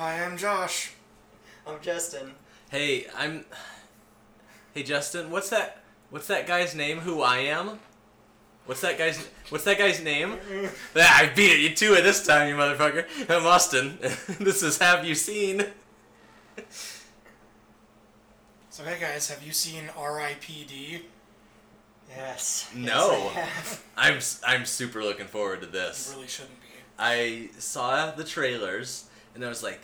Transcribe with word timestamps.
Hi, 0.00 0.24
I'm 0.24 0.38
Josh. 0.38 0.92
I'm 1.66 1.78
Justin. 1.82 2.32
Hey, 2.70 3.04
I'm. 3.14 3.44
Hey, 4.72 4.82
Justin. 4.82 5.30
What's 5.30 5.50
that? 5.50 5.82
What's 6.08 6.26
that 6.28 6.46
guy's 6.46 6.74
name? 6.74 7.00
Who 7.00 7.20
I 7.20 7.40
am? 7.40 7.78
What's 8.64 8.80
that 8.80 8.96
guy's? 8.96 9.18
What's 9.50 9.64
that 9.64 9.76
guy's 9.76 10.02
name? 10.02 10.38
ah, 10.96 11.18
I 11.20 11.26
beat 11.34 11.52
it. 11.52 11.60
You 11.60 11.74
to 11.76 11.98
it 11.98 12.00
this 12.00 12.26
time, 12.26 12.48
you 12.48 12.54
motherfucker. 12.54 13.04
I'm 13.28 13.44
Austin. 13.44 13.98
this 14.40 14.62
is 14.62 14.78
Have 14.78 15.04
You 15.04 15.14
Seen? 15.14 15.66
So, 18.70 18.82
hey 18.84 18.98
guys, 18.98 19.28
have 19.28 19.42
you 19.42 19.52
seen 19.52 19.90
R.I.P.D.? 19.98 21.02
Yes. 22.08 22.70
No. 22.74 23.10
Yes, 23.12 23.36
I 23.36 23.40
have. 23.40 23.84
I'm 23.98 24.16
s- 24.16 24.40
I'm 24.46 24.64
super 24.64 25.02
looking 25.04 25.26
forward 25.26 25.60
to 25.60 25.66
You 25.66 25.72
this. 25.72 26.10
really 26.16 26.26
shouldn't 26.26 26.58
be. 26.58 26.68
I 26.98 27.50
saw 27.58 28.12
the 28.12 28.24
trailers 28.24 29.04
and 29.34 29.44
I 29.44 29.48
was 29.50 29.62
like, 29.62 29.82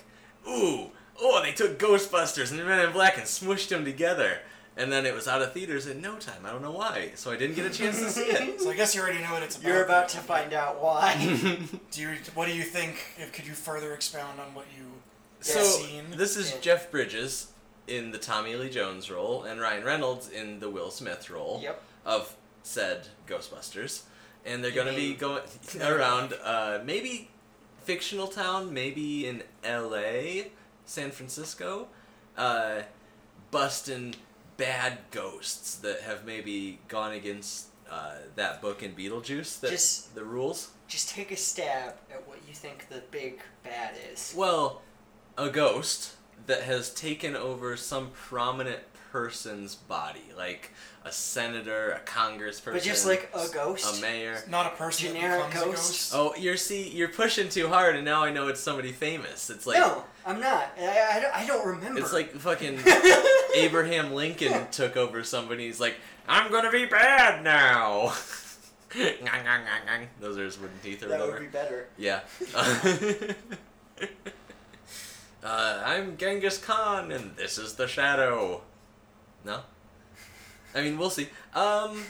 ooh, 0.48 0.90
oh, 1.20 1.42
they 1.42 1.52
took 1.52 1.78
Ghostbusters 1.78 2.50
and 2.50 2.64
Men 2.66 2.86
in 2.86 2.92
Black 2.92 3.16
and 3.16 3.26
smushed 3.26 3.68
them 3.68 3.84
together. 3.84 4.38
And 4.78 4.92
then 4.92 5.06
it 5.06 5.14
was 5.14 5.26
out 5.26 5.40
of 5.40 5.54
theaters 5.54 5.86
in 5.86 6.02
no 6.02 6.16
time. 6.16 6.44
I 6.44 6.50
don't 6.50 6.60
know 6.60 6.70
why. 6.70 7.12
So 7.14 7.30
I 7.30 7.36
didn't 7.36 7.56
get 7.56 7.64
a 7.64 7.70
chance 7.70 7.98
to 7.98 8.10
see 8.10 8.24
it. 8.24 8.60
So 8.60 8.70
I 8.70 8.76
guess 8.76 8.94
you 8.94 9.00
already 9.00 9.22
know 9.22 9.32
what 9.32 9.42
it's 9.42 9.56
about. 9.56 9.68
You're 9.68 9.84
about 9.84 10.08
to 10.10 10.18
find 10.18 10.52
out 10.52 10.82
why. 10.82 11.14
Do 11.90 12.00
you? 12.02 12.10
What 12.34 12.46
do 12.46 12.54
you 12.54 12.62
think? 12.62 12.96
If 13.16 13.32
could 13.32 13.46
you 13.46 13.54
further 13.54 13.94
expound 13.94 14.38
on 14.38 14.54
what 14.54 14.66
you 14.76 14.84
So 15.40 15.60
seen? 15.62 16.04
this 16.16 16.36
is 16.36 16.50
Yeah. 16.52 16.58
Jeff 16.60 16.90
Bridges 16.90 17.52
in 17.86 18.10
the 18.10 18.18
Tommy 18.18 18.54
Lee 18.54 18.68
Jones 18.68 19.10
role 19.10 19.44
and 19.44 19.60
Ryan 19.60 19.84
Reynolds 19.84 20.28
in 20.28 20.60
the 20.60 20.68
Will 20.68 20.90
Smith 20.90 21.30
role 21.30 21.60
yep. 21.62 21.82
of 22.04 22.36
said 22.62 23.08
Ghostbusters, 23.26 24.02
and 24.44 24.62
they're 24.62 24.72
gonna 24.72 24.92
be 24.92 25.14
going 25.14 25.42
around 25.80 26.34
uh, 26.44 26.80
maybe 26.84 27.30
fictional 27.86 28.26
town, 28.26 28.74
maybe 28.74 29.26
in 29.26 29.44
L.A., 29.62 30.50
San 30.84 31.12
Francisco, 31.12 31.86
uh, 32.36 32.82
busting 33.52 34.16
bad 34.56 34.98
ghosts 35.12 35.76
that 35.76 36.00
have 36.00 36.26
maybe 36.26 36.80
gone 36.88 37.12
against 37.12 37.68
uh, 37.90 38.16
that 38.34 38.60
book 38.60 38.82
in 38.82 38.92
Beetlejuice. 38.92 39.60
That 39.60 39.70
Just- 39.70 40.14
the 40.14 40.24
rules. 40.24 40.70
Just 40.88 41.08
take 41.10 41.30
a 41.32 41.36
stab 41.36 41.94
at 42.12 42.26
what 42.28 42.38
you 42.46 42.54
think 42.54 42.88
the 42.88 43.02
big 43.10 43.40
bad 43.64 43.94
is. 44.12 44.34
Well, 44.36 44.82
a 45.36 45.48
ghost 45.48 46.14
that 46.46 46.62
has 46.62 46.92
taken 46.94 47.34
over 47.34 47.76
some 47.76 48.10
prominent 48.10 48.80
person's 49.16 49.74
body, 49.74 50.20
like 50.36 50.70
a 51.06 51.10
senator, 51.10 51.92
a 51.92 52.00
congressperson, 52.00 52.74
But 52.74 52.82
just 52.82 53.06
like 53.06 53.30
a 53.34 53.48
ghost. 53.48 53.98
a 53.98 54.02
mayor. 54.02 54.44
Not 54.46 54.66
a 54.66 54.76
person 54.76 55.06
Generic 55.06 55.44
that 55.44 55.54
ghost? 55.54 55.64
a 55.64 55.70
ghost. 55.70 56.12
Oh, 56.14 56.34
you're 56.38 56.58
see, 56.58 56.90
you're 56.90 57.08
pushing 57.08 57.48
too 57.48 57.68
hard, 57.68 57.96
and 57.96 58.04
now 58.04 58.22
I 58.22 58.30
know 58.30 58.48
it's 58.48 58.60
somebody 58.60 58.92
famous. 58.92 59.48
It's 59.48 59.66
like 59.66 59.78
no, 59.78 60.04
I'm 60.26 60.38
not. 60.38 60.70
I, 60.78 61.12
I, 61.14 61.20
don't, 61.20 61.34
I 61.34 61.46
don't 61.46 61.66
remember. 61.66 61.98
it's 61.98 62.12
like 62.12 62.32
fucking 62.32 62.78
Abraham 63.54 64.12
Lincoln 64.12 64.66
took 64.70 64.98
over 64.98 65.24
somebody. 65.24 65.64
He's 65.64 65.80
like, 65.80 65.96
I'm 66.28 66.52
gonna 66.52 66.70
be 66.70 66.84
bad 66.84 67.42
now. 67.42 68.12
Those 70.20 70.36
are 70.36 70.44
his 70.44 70.58
wooden 70.58 70.76
teeth 70.82 71.02
or 71.02 71.08
that 71.08 71.20
whatever. 71.20 71.38
would 71.38 71.40
be 71.40 71.46
better. 71.46 71.88
Yeah. 71.96 72.20
uh, 75.42 75.82
I'm 75.86 76.18
Genghis 76.18 76.58
Khan, 76.58 77.12
and 77.12 77.34
this 77.36 77.56
is 77.56 77.76
the 77.76 77.88
Shadow. 77.88 78.60
No. 79.46 79.60
I 80.74 80.82
mean, 80.82 80.98
we'll 80.98 81.08
see. 81.08 81.28
Um, 81.54 82.02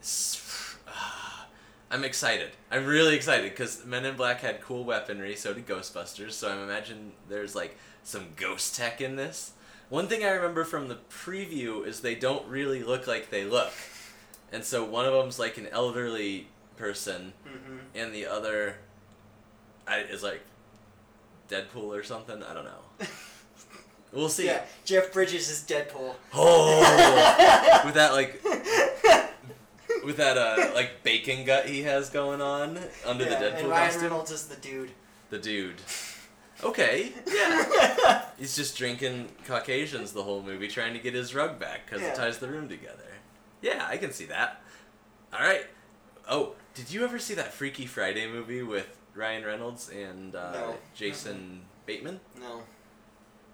I'm 1.90 2.04
excited. 2.04 2.50
I'm 2.70 2.86
really 2.86 3.16
excited 3.16 3.50
because 3.50 3.84
Men 3.84 4.06
in 4.06 4.16
Black 4.16 4.40
had 4.40 4.60
cool 4.62 4.84
weaponry. 4.84 5.36
So 5.36 5.52
did 5.52 5.66
Ghostbusters. 5.66 6.32
So 6.32 6.48
I 6.48 6.54
imagine 6.62 7.12
there's 7.28 7.54
like 7.54 7.76
some 8.04 8.28
ghost 8.36 8.76
tech 8.76 9.00
in 9.00 9.16
this. 9.16 9.52
One 9.90 10.08
thing 10.08 10.24
I 10.24 10.30
remember 10.30 10.64
from 10.64 10.88
the 10.88 10.98
preview 11.10 11.86
is 11.86 12.00
they 12.00 12.14
don't 12.14 12.46
really 12.46 12.82
look 12.82 13.06
like 13.06 13.28
they 13.28 13.44
look, 13.44 13.72
and 14.50 14.64
so 14.64 14.82
one 14.84 15.04
of 15.04 15.12
them's 15.12 15.38
like 15.38 15.58
an 15.58 15.66
elderly 15.66 16.48
person 16.76 17.34
hmm 17.44 17.76
and 17.94 18.14
the 18.14 18.24
other 18.24 18.76
I, 19.86 19.98
is 19.98 20.22
like 20.22 20.40
Deadpool 21.50 21.94
or 21.94 22.02
something. 22.02 22.42
I 22.42 22.54
don't 22.54 22.64
know. 22.64 23.06
We'll 24.12 24.28
see. 24.28 24.46
Yeah, 24.46 24.62
Jeff 24.84 25.12
Bridges 25.12 25.48
is 25.48 25.64
Deadpool. 25.66 26.14
Oh, 26.34 27.82
with 27.84 27.94
that 27.94 28.12
like 28.12 28.42
with 30.04 30.16
that 30.16 30.36
uh 30.36 30.72
like 30.74 31.02
bacon 31.02 31.44
gut 31.44 31.66
he 31.66 31.82
has 31.82 32.10
going 32.10 32.40
on 32.40 32.78
under 33.06 33.24
yeah, 33.24 33.30
the 33.38 33.44
Deadpool 33.46 33.58
and 33.60 33.68
Ryan 33.68 33.84
costume. 33.86 34.02
Reynolds 34.02 34.30
is 34.30 34.46
the 34.48 34.56
dude. 34.56 34.90
The 35.30 35.38
dude. 35.38 35.76
Okay. 36.62 37.12
Yeah. 37.26 38.24
He's 38.38 38.54
just 38.54 38.76
drinking 38.76 39.30
Caucasians 39.46 40.12
the 40.12 40.22
whole 40.22 40.42
movie, 40.42 40.68
trying 40.68 40.92
to 40.92 40.98
get 41.00 41.14
his 41.14 41.34
rug 41.34 41.58
back 41.58 41.86
because 41.86 42.02
Yeah. 42.02 42.08
it 42.12 42.14
ties 42.16 42.38
the 42.38 42.48
room 42.48 42.68
together. 42.68 42.98
Yeah, 43.62 43.86
I 43.88 43.96
can 43.96 44.12
see 44.12 44.26
that. 44.26 44.60
All 45.32 45.40
right. 45.40 45.64
Oh, 46.28 46.54
did 46.74 46.92
you 46.92 47.02
ever 47.04 47.18
see 47.18 47.34
that 47.34 47.52
Freaky 47.52 47.86
Friday 47.86 48.26
movie 48.30 48.62
with 48.62 48.96
Ryan 49.14 49.44
Reynolds 49.44 49.88
and 49.88 50.34
uh, 50.36 50.52
No. 50.52 50.74
Jason 50.94 51.62
Bateman? 51.86 52.20
No. 52.38 52.62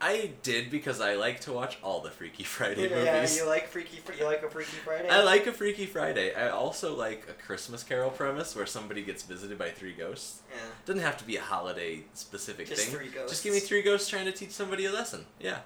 I 0.00 0.30
did 0.42 0.70
because 0.70 1.00
I 1.00 1.14
like 1.14 1.40
to 1.40 1.52
watch 1.52 1.76
all 1.82 2.00
the 2.00 2.10
Freaky 2.10 2.44
Friday 2.44 2.88
Yeah, 2.88 2.96
movies. 2.96 3.36
Yeah, 3.36 3.42
you 3.42 3.48
like 3.48 3.66
Freaky. 3.68 4.00
You 4.18 4.24
like 4.24 4.42
a 4.42 4.48
Freaky 4.50 4.76
Friday? 4.84 5.08
I 5.08 5.22
like 5.22 5.46
a 5.46 5.52
Freaky 5.52 5.86
Friday. 5.86 6.34
I 6.34 6.50
also 6.50 6.94
like 6.96 7.26
a 7.28 7.32
Christmas 7.32 7.82
Carol 7.82 8.10
premise 8.10 8.54
where 8.54 8.66
somebody 8.66 9.02
gets 9.02 9.22
visited 9.24 9.58
by 9.58 9.70
three 9.70 9.92
ghosts. 9.94 10.42
Yeah. 10.50 10.56
Doesn't 10.86 11.02
have 11.02 11.16
to 11.18 11.24
be 11.24 11.36
a 11.36 11.40
holiday 11.42 12.04
specific 12.14 12.68
Just 12.68 12.82
thing. 12.82 12.94
three 12.96 13.08
ghosts. 13.08 13.30
Just 13.32 13.44
give 13.44 13.52
me 13.52 13.60
three 13.60 13.82
ghosts 13.82 14.08
trying 14.08 14.26
to 14.26 14.32
teach 14.32 14.50
somebody 14.50 14.84
a 14.84 14.92
lesson. 14.92 15.26
Yeah. 15.40 15.58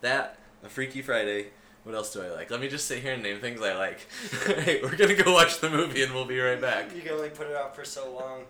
That, 0.00 0.38
a 0.64 0.68
Freaky 0.68 1.02
Friday. 1.02 1.48
What 1.84 1.94
else 1.94 2.12
do 2.12 2.20
I 2.20 2.30
like? 2.30 2.50
Let 2.50 2.60
me 2.60 2.66
just 2.68 2.88
sit 2.88 2.98
here 3.00 3.12
and 3.12 3.22
name 3.22 3.38
things 3.38 3.62
I 3.62 3.76
like. 3.76 4.00
hey, 4.64 4.80
we're 4.82 4.96
gonna 4.96 5.14
go 5.14 5.32
watch 5.32 5.60
the 5.60 5.70
movie 5.70 6.02
and 6.02 6.12
we'll 6.12 6.24
be 6.24 6.40
right 6.40 6.60
back. 6.60 6.92
You 6.92 7.00
can 7.02 7.12
only 7.12 7.28
put 7.30 7.46
it 7.46 7.54
out 7.54 7.76
for 7.76 7.84
so 7.84 8.12
long. 8.12 8.42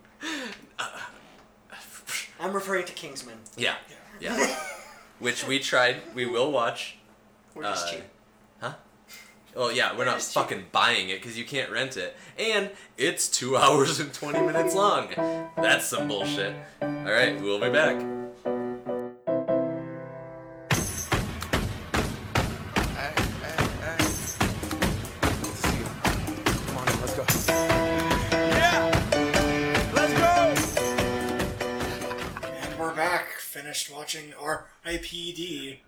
Uh, 0.78 0.88
I'm 2.40 2.54
referring 2.54 2.86
to 2.86 2.92
Kingsman. 2.94 3.36
yeah, 3.58 3.74
yeah. 4.20 4.56
Which 5.18 5.46
we 5.46 5.58
tried. 5.58 5.96
We 6.14 6.26
will 6.26 6.50
watch. 6.52 6.96
We're 7.54 7.62
just 7.64 7.86
Uh, 7.86 7.90
cheap. 7.92 8.04
Huh? 8.60 8.72
Well, 9.54 9.72
yeah, 9.72 9.96
we're 9.96 10.04
not 10.04 10.16
cheap. 10.20 10.28
fucking 10.34 10.66
buying 10.72 11.08
it 11.08 11.20
because 11.22 11.38
you 11.38 11.44
can't 11.44 11.70
rent 11.70 11.96
it, 11.96 12.14
and 12.38 12.70
it's 12.98 13.28
two 13.28 13.56
hours 13.62 13.98
and 14.00 14.12
twenty 14.12 14.40
minutes 14.40 14.74
long. 14.74 15.08
That's 15.56 15.86
some 15.86 16.08
bullshit. 16.08 16.54
All 16.82 16.88
right, 16.88 17.40
we'll 17.40 17.60
be 17.60 17.70
back. 17.70 17.96
Finished 33.76 33.94
watching 33.94 34.32
R.I.P.D. 34.40 35.82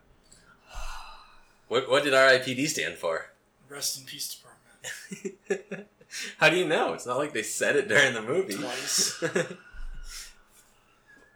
What 1.69 1.89
What 1.89 2.05
did 2.05 2.13
RIPD 2.13 2.69
stand 2.69 2.97
for? 2.97 3.31
Rest 3.67 3.99
in 3.99 4.05
Peace 4.05 4.35
Department. 4.35 5.87
How 6.37 6.51
do 6.51 6.57
you 6.57 6.67
know? 6.67 6.93
It's 6.93 7.07
not 7.07 7.17
like 7.17 7.33
they 7.33 7.43
said 7.43 7.77
it 7.77 7.89
during 7.89 8.13
the 8.13 8.21
movie. 8.21 8.57
Twice. 8.57 9.23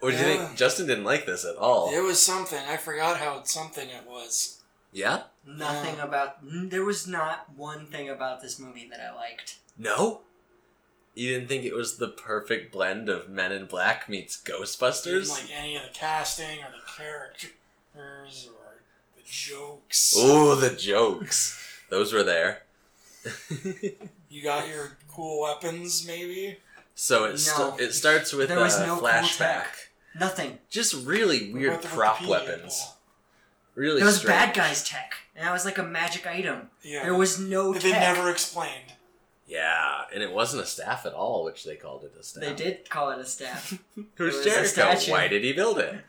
or 0.03 0.11
do 0.11 0.17
you 0.19 0.23
think 0.23 0.55
Justin 0.55 0.87
didn't 0.87 1.05
like 1.05 1.25
this 1.25 1.47
at 1.47 1.57
all? 1.57 1.91
It 1.91 2.03
was 2.03 2.21
something. 2.21 2.61
I 2.69 2.77
forgot 2.77 3.17
how 3.17 3.45
something 3.45 3.89
it 3.89 4.07
was. 4.07 4.61
Yeah? 4.93 5.23
Nothing 5.47 6.01
about. 6.01 6.37
There 6.43 6.85
was 6.85 7.09
not 7.09 7.47
one 7.57 7.87
thing 7.87 8.11
about 8.11 8.43
this 8.43 8.59
movie 8.59 8.87
that 8.91 9.01
I 9.01 9.15
liked. 9.15 9.57
No. 9.79 10.21
You 11.15 11.29
didn't 11.35 11.49
think 11.49 11.65
it 11.65 11.75
was 11.75 11.99
the 11.99 12.09
perfect 12.09 12.73
blend 12.73 13.09
of 13.09 13.29
Men 13.29 13.53
in 13.53 13.67
Black 13.67 14.09
meets 14.09 14.41
Didn't 14.41 14.61
Ghostbusters? 14.63 15.31
like 15.31 15.51
any 15.55 15.77
of 15.77 15.83
the 15.83 15.91
casting 15.93 16.61
or 16.61 16.71
the 16.71 16.91
characters 16.97 17.51
or 17.95 18.81
the 19.17 19.23
jokes. 19.25 20.15
Oh, 20.17 20.55
the 20.55 20.71
jokes. 20.75 21.59
Those 21.91 22.13
were 22.15 22.23
there. 22.23 22.63
You 24.31 24.43
got 24.43 24.69
your 24.69 24.97
cool 25.11 25.43
weapons, 25.43 26.07
maybe? 26.07 26.59
So 26.95 27.25
it, 27.25 27.33
No. 27.33 27.37
st- 27.37 27.81
it 27.81 27.93
starts 27.93 28.33
with 28.33 28.49
There 28.49 28.59
was 28.61 28.77
a 28.77 28.87
no 28.87 28.99
flashback. 29.01 29.37
tech. 29.39 29.77
Nothing. 30.19 30.59
Just 30.71 30.95
really 30.95 31.53
weird 31.53 31.75
about 31.81 31.85
prop 31.85 32.27
weapons. 32.27 32.81
people? 32.81 32.97
Really 33.75 33.97
There 34.01 34.07
was 34.07 34.19
strange. 34.19 34.39
bad 34.39 34.55
guys 34.55 34.85
tech, 34.85 35.15
and 35.37 35.47
that 35.47 35.53
was 35.53 35.65
like 35.65 35.79
a 35.79 35.83
magic 35.83 36.27
item. 36.27 36.71
Yeah. 36.83 37.03
There 37.05 37.15
was 37.15 37.39
no 37.39 37.73
They 37.75 37.91
tech. 37.93 38.01
never 38.01 38.31
explained. 38.31 38.93
Yeah, 39.53 40.05
and 40.15 40.23
it 40.23 40.33
wasn't 40.33 40.63
a 40.63 40.67
staff 40.67 41.05
at 41.05 41.13
all, 41.13 41.45
which 41.45 41.65
they 41.65 41.77
called 41.77 42.05
it 42.05 42.15
a 42.19 42.23
staff. 42.23 42.43
They 42.43 42.55
did 42.55 42.89
call 42.89 43.11
it 43.11 43.19
a 43.19 43.25
staff. 43.27 43.79
Who's 44.15 44.35
It 44.47 44.61
was 44.61 44.73
a 44.73 44.77
Jericho? 44.77 45.11
Why 45.13 45.29
did 45.29 45.45
he 45.45 45.53
build 45.53 45.79
it? 45.79 45.95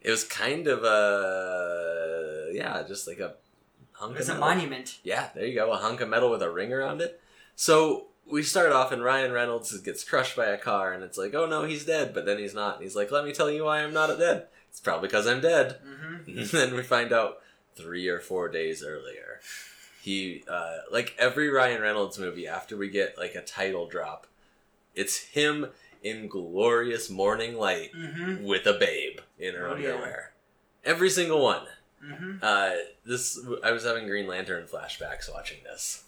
It 0.00 0.10
was 0.12 0.22
kind 0.24 0.68
of 0.68 0.84
a 0.84 2.50
yeah, 2.54 2.82
just 2.86 3.06
like 3.08 3.18
a 3.18 3.34
hunk 3.92 4.14
It 4.14 4.18
was 4.18 4.28
a 4.28 4.34
metal. 4.34 4.48
monument. 4.48 4.98
Yeah, 5.02 5.28
there 5.34 5.44
you 5.44 5.54
go, 5.54 5.72
a 5.72 5.76
hunk 5.76 6.00
of 6.00 6.08
metal 6.08 6.30
with 6.30 6.42
a 6.42 6.50
ring 6.50 6.72
around 6.72 7.00
it. 7.00 7.20
So 7.56 8.06
we 8.24 8.42
start 8.42 8.72
off 8.72 8.92
and 8.92 9.02
Ryan 9.02 9.32
Reynolds 9.32 9.76
gets 9.80 10.04
crushed 10.04 10.36
by 10.36 10.46
a 10.46 10.56
car 10.56 10.92
and 10.92 11.02
it's 11.02 11.18
like, 11.18 11.34
oh 11.34 11.46
no, 11.46 11.64
he's 11.64 11.84
dead, 11.84 12.14
but 12.14 12.26
then 12.26 12.38
he's 12.38 12.54
not. 12.54 12.76
And 12.76 12.84
he's 12.84 12.94
like, 12.96 13.10
let 13.10 13.24
me 13.24 13.32
tell 13.32 13.50
you 13.50 13.64
why 13.64 13.82
I'm 13.82 13.92
not 13.92 14.16
dead. 14.18 14.46
It's 14.70 14.80
probably 14.80 15.08
because 15.08 15.26
I'm 15.26 15.40
dead. 15.40 15.78
Mm-hmm. 15.84 16.38
And 16.38 16.48
then 16.50 16.74
we 16.74 16.82
find 16.82 17.12
out 17.12 17.38
three 17.74 18.06
or 18.08 18.20
four 18.20 18.48
days 18.48 18.84
earlier. 18.84 19.40
He, 20.08 20.42
uh, 20.48 20.78
like 20.90 21.14
every 21.18 21.50
Ryan 21.50 21.82
Reynolds 21.82 22.18
movie, 22.18 22.46
after 22.46 22.78
we 22.78 22.88
get 22.88 23.18
like 23.18 23.34
a 23.34 23.42
title 23.42 23.86
drop, 23.86 24.26
it's 24.94 25.18
him 25.18 25.66
in 26.02 26.28
glorious 26.28 27.10
morning 27.10 27.56
light 27.58 27.92
Mm-hmm. 27.94 28.42
with 28.42 28.64
a 28.66 28.72
babe 28.72 29.18
in 29.38 29.54
her 29.54 29.68
Oh, 29.68 29.76
yeah. 29.76 29.90
underwear. 29.92 30.32
Every 30.82 31.10
single 31.10 31.42
one. 31.42 31.66
Mm-hmm. 32.02 32.38
Uh, 32.40 32.70
this 33.04 33.38
I 33.62 33.72
was 33.72 33.84
having 33.84 34.06
Green 34.06 34.26
Lantern 34.26 34.66
flashbacks 34.66 35.30
watching 35.30 35.58
this. 35.64 36.04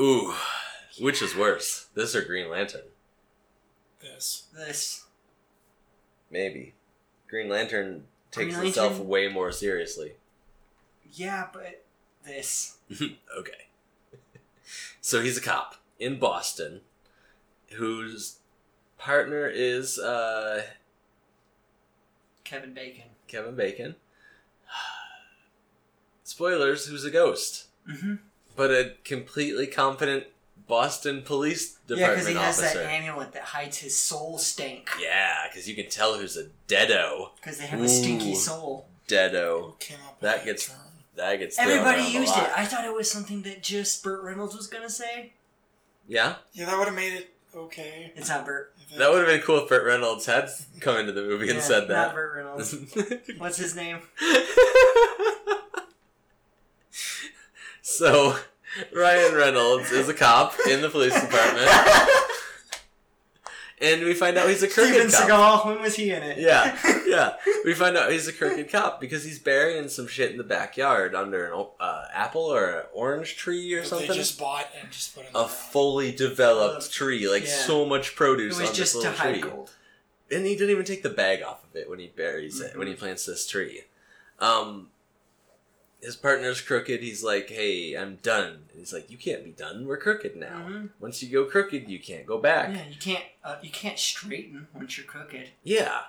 Ooh, 0.00 0.32
which 0.98 1.20
is 1.20 1.36
worse, 1.36 1.88
this 1.94 2.14
or 2.14 2.22
Green 2.22 2.48
Lantern? 2.48 2.88
This. 4.00 4.46
This. 4.56 5.04
Maybe. 6.30 6.72
Green 7.28 7.50
Lantern 7.50 8.04
takes 8.30 8.56
Green 8.56 8.68
itself 8.68 8.98
way 8.98 9.28
more 9.28 9.52
seriously. 9.52 10.12
Yeah, 11.12 11.48
but 11.52 11.82
this. 12.26 12.76
okay. 13.38 13.68
so 15.00 15.22
he's 15.22 15.38
a 15.38 15.40
cop 15.40 15.76
in 15.98 16.18
Boston 16.18 16.80
whose 17.72 18.38
partner 18.98 19.46
is 19.48 19.98
uh, 19.98 20.62
Kevin 22.44 22.74
Bacon. 22.74 23.04
Kevin 23.28 23.56
Bacon. 23.56 23.96
Spoilers, 26.24 26.86
who's 26.86 27.04
a 27.04 27.10
ghost. 27.10 27.66
Mm-hmm. 27.88 28.14
But 28.56 28.70
a 28.70 28.92
completely 29.04 29.66
competent 29.66 30.24
Boston 30.66 31.22
Police 31.22 31.74
Department 31.86 32.00
Yeah, 32.00 32.10
because 32.14 32.26
he 32.28 32.34
has 32.34 32.58
officer. 32.58 32.78
that 32.78 32.90
amulet 32.90 33.32
that 33.32 33.42
hides 33.42 33.78
his 33.78 33.96
soul 33.96 34.38
stink. 34.38 34.88
Yeah, 35.00 35.34
because 35.48 35.68
you 35.68 35.74
can 35.76 35.88
tell 35.88 36.18
who's 36.18 36.36
a 36.36 36.46
deado. 36.66 37.30
Because 37.36 37.58
they 37.58 37.66
have 37.66 37.80
a 37.80 37.88
stinky 37.88 38.34
soul. 38.34 38.88
Deado. 39.06 39.66
Who 39.66 39.74
came 39.78 39.98
up 40.06 40.20
with 40.20 40.30
That 40.30 40.44
gets- 40.44 40.66
term? 40.68 40.76
That 41.16 41.36
gets 41.38 41.58
Everybody 41.58 42.02
around 42.02 42.06
a 42.08 42.10
used 42.10 42.36
it. 42.36 42.50
I 42.56 42.66
thought 42.66 42.84
it 42.84 42.94
was 42.94 43.10
something 43.10 43.42
that 43.42 43.62
just 43.62 44.04
Burt 44.04 44.22
Reynolds 44.22 44.54
was 44.54 44.66
gonna 44.66 44.90
say. 44.90 45.32
Yeah, 46.06 46.36
Yeah, 46.52 46.66
that 46.66 46.78
would 46.78 46.86
have 46.86 46.94
made 46.96 47.14
it 47.14 47.30
okay. 47.54 48.12
It's 48.14 48.28
not 48.28 48.44
Burt. 48.44 48.72
That 48.96 49.10
would 49.10 49.18
have 49.18 49.26
been 49.26 49.40
cool 49.40 49.62
if 49.62 49.68
Burt 49.68 49.84
Reynolds 49.84 50.26
had 50.26 50.48
come 50.80 50.96
into 50.98 51.12
the 51.12 51.22
movie 51.22 51.48
and 51.48 51.56
Yeah, 51.56 51.62
said 51.62 51.78
Not 51.80 51.88
that. 51.88 52.14
Burt 52.14 52.36
Reynolds. 52.36 52.76
What's 53.38 53.56
his 53.56 53.74
name? 53.74 53.98
so, 57.82 58.36
Ryan 58.94 59.34
Reynolds 59.34 59.90
is 59.90 60.08
a 60.08 60.14
cop 60.14 60.54
in 60.68 60.82
the 60.82 60.88
police 60.90 61.14
department, 61.14 61.66
and 63.80 64.04
we 64.04 64.14
find 64.14 64.36
out 64.38 64.48
he's 64.48 64.62
a 64.62 64.68
crooked 64.68 65.10
Steven 65.10 65.10
cop. 65.28 65.62
Seagal. 65.64 65.66
When 65.66 65.82
was 65.82 65.96
he 65.96 66.10
in 66.10 66.22
it? 66.22 66.38
Yeah, 66.38 66.78
yeah. 67.06 67.34
We 67.64 67.74
find 67.74 67.96
out 67.96 68.10
he's 68.10 68.26
a 68.28 68.32
crooked 68.32 68.70
cop 68.70 69.00
because 69.00 69.24
he's 69.24 69.38
burying 69.38 69.88
some 69.88 70.06
shit 70.06 70.30
in 70.30 70.38
the 70.38 70.44
backyard 70.44 71.14
under 71.14 71.52
an 71.52 71.66
uh, 71.80 72.04
apple 72.12 72.42
or 72.44 72.70
an 72.80 72.84
orange 72.92 73.36
tree 73.36 73.74
or 73.74 73.80
that 73.82 73.86
something. 73.88 74.08
They 74.08 74.14
just 74.14 74.38
bought 74.38 74.66
and 74.80 74.90
just 74.90 75.14
put 75.14 75.24
in 75.28 75.30
a 75.34 75.46
fully 75.46 76.12
developed 76.12 76.84
Uh, 76.86 76.90
tree, 76.90 77.28
like 77.28 77.44
yeah. 77.44 77.50
so 77.50 77.84
much 77.84 78.14
produce. 78.16 78.58
It 78.58 78.62
was 78.62 78.70
on 78.70 78.76
just 78.76 78.94
this 78.94 79.02
to 79.02 79.10
hide 79.12 79.40
tree. 79.40 79.42
gold. 79.50 79.70
And 80.30 80.44
he 80.46 80.54
didn't 80.56 80.70
even 80.70 80.84
take 80.84 81.02
the 81.04 81.10
bag 81.10 81.42
off 81.42 81.62
of 81.62 81.76
it 81.76 81.88
when 81.88 81.98
he 82.00 82.08
buries 82.08 82.60
it, 82.60 82.76
when 82.76 82.88
he 82.88 82.94
plants 82.94 83.26
this 83.26 83.46
tree. 83.46 83.82
Um, 84.40 84.88
his 86.00 86.16
partner's 86.16 86.60
crooked. 86.60 87.00
He's 87.02 87.22
like, 87.24 87.48
"Hey, 87.50 87.94
I'm 87.94 88.16
done." 88.22 88.64
And 88.70 88.78
he's 88.78 88.92
like, 88.92 89.10
"You 89.10 89.16
can't 89.16 89.44
be 89.44 89.50
done. 89.50 89.86
We're 89.86 89.96
crooked 89.96 90.36
now. 90.36 90.66
Mhm. 90.68 90.90
Once 91.00 91.22
you 91.22 91.28
go 91.30 91.44
crooked, 91.44 91.88
you 91.88 91.98
can't 91.98 92.26
go 92.26 92.38
back." 92.38 92.70
Yeah, 92.70 92.86
you 92.88 92.96
can't. 92.96 93.24
Uh, 93.42 93.56
you 93.62 93.70
can't 93.70 93.98
straighten 93.98 94.68
once 94.74 94.96
you're 94.96 95.06
crooked. 95.06 95.50
Yeah. 95.62 96.02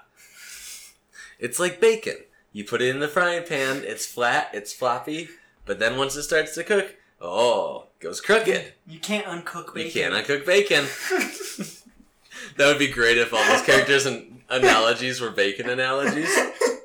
It's 1.40 1.60
like 1.60 1.80
bacon. 1.80 2.18
You 2.52 2.64
put 2.64 2.82
it 2.82 2.90
in 2.90 3.00
the 3.00 3.08
frying 3.08 3.44
pan, 3.46 3.84
it's 3.86 4.06
flat, 4.06 4.50
it's 4.54 4.74
floppy, 4.74 5.30
but 5.66 5.78
then 5.80 5.98
once 5.98 6.16
it 6.16 6.24
starts 6.24 6.56
to 6.56 6.64
cook, 6.64 6.96
oh, 7.22 7.88
it 8.00 8.04
goes 8.04 8.20
crooked. 8.22 8.74
You 8.88 9.00
can't 9.00 9.26
uncook 9.26 9.74
bacon. 9.76 9.86
You 9.86 9.92
can't 9.92 10.14
uncook 10.28 10.46
bacon. 10.46 10.86
that 12.58 12.66
would 12.68 12.80
be 12.80 12.88
great 12.88 13.18
if 13.20 13.34
all 13.34 13.46
those 13.46 13.62
characters 13.62 14.06
and 14.08 14.42
analogies 14.50 15.22
were 15.22 15.30
bacon 15.30 15.70
analogies. 15.70 16.36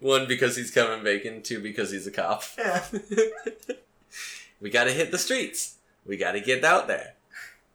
One 0.00 0.26
because 0.28 0.56
he's 0.56 0.70
Kevin 0.70 1.02
Bacon, 1.02 1.42
two 1.42 1.60
because 1.60 1.90
he's 1.90 2.06
a 2.06 2.10
cop. 2.10 2.42
Yeah. 2.58 2.84
we 4.60 4.70
gotta 4.70 4.92
hit 4.92 5.10
the 5.10 5.18
streets. 5.18 5.76
We 6.06 6.16
gotta 6.16 6.40
get 6.40 6.64
out 6.64 6.86
there. 6.88 7.14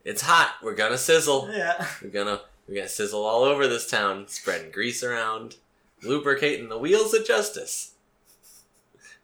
It's 0.06 0.22
hot. 0.22 0.56
We're 0.62 0.76
gonna 0.76 0.98
sizzle. 0.98 1.50
Yeah. 1.52 1.86
We're 2.02 2.10
gonna 2.10 2.42
we're 2.68 2.76
gonna 2.76 2.88
sizzle 2.88 3.24
all 3.24 3.44
over 3.44 3.68
this 3.68 3.90
town, 3.90 4.28
spreading 4.28 4.72
grease 4.72 5.04
around, 5.04 5.56
lubricating 6.02 6.70
the 6.70 6.78
wheels 6.78 7.14
of 7.14 7.26
justice. 7.26 7.92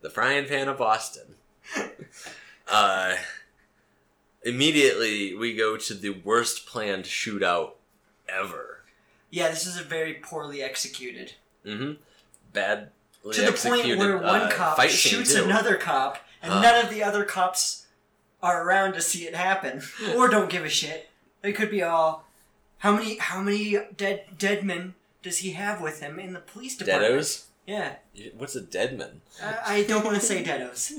The 0.01 0.09
frying 0.09 0.45
pan 0.47 0.67
of 0.67 0.77
Boston. 0.77 1.35
Uh, 2.71 3.15
immediately 4.43 5.33
we 5.33 5.55
go 5.55 5.75
to 5.75 5.93
the 5.95 6.11
worst 6.11 6.67
planned 6.67 7.05
shootout 7.05 7.71
ever. 8.27 8.83
Yeah, 9.31 9.49
this 9.49 9.65
is 9.65 9.79
a 9.79 9.83
very 9.83 10.13
poorly 10.13 10.61
executed. 10.61 11.33
Mm-hmm. 11.65 11.93
Badly 12.53 12.87
to 13.31 13.41
the 13.41 13.51
point 13.51 13.85
where 13.97 14.17
one 14.17 14.41
uh, 14.41 14.51
cop 14.51 14.81
shoots 14.89 15.35
another 15.35 15.75
cop, 15.75 16.17
and 16.41 16.53
Ugh. 16.53 16.63
none 16.63 16.83
of 16.85 16.89
the 16.89 17.03
other 17.03 17.23
cops 17.23 17.87
are 18.41 18.67
around 18.67 18.93
to 18.93 19.01
see 19.01 19.27
it 19.27 19.35
happen, 19.35 19.81
or 20.15 20.27
don't 20.27 20.49
give 20.49 20.65
a 20.65 20.69
shit. 20.69 21.09
It 21.43 21.53
could 21.53 21.71
be 21.71 21.83
all. 21.83 22.25
How 22.79 22.95
many? 22.95 23.17
How 23.17 23.41
many 23.41 23.77
dead 23.95 24.23
dead 24.37 24.63
men 24.63 24.95
does 25.21 25.39
he 25.39 25.51
have 25.51 25.81
with 25.81 25.99
him 25.99 26.19
in 26.19 26.33
the 26.33 26.39
police 26.39 26.77
department? 26.77 27.13
Deados. 27.13 27.45
Yeah, 27.65 27.97
What's 28.35 28.55
a 28.55 28.61
deadman? 28.61 29.21
I, 29.43 29.75
I 29.75 29.83
don't 29.83 30.03
want 30.03 30.15
to 30.15 30.25
say 30.25 30.43
deados. 30.43 30.91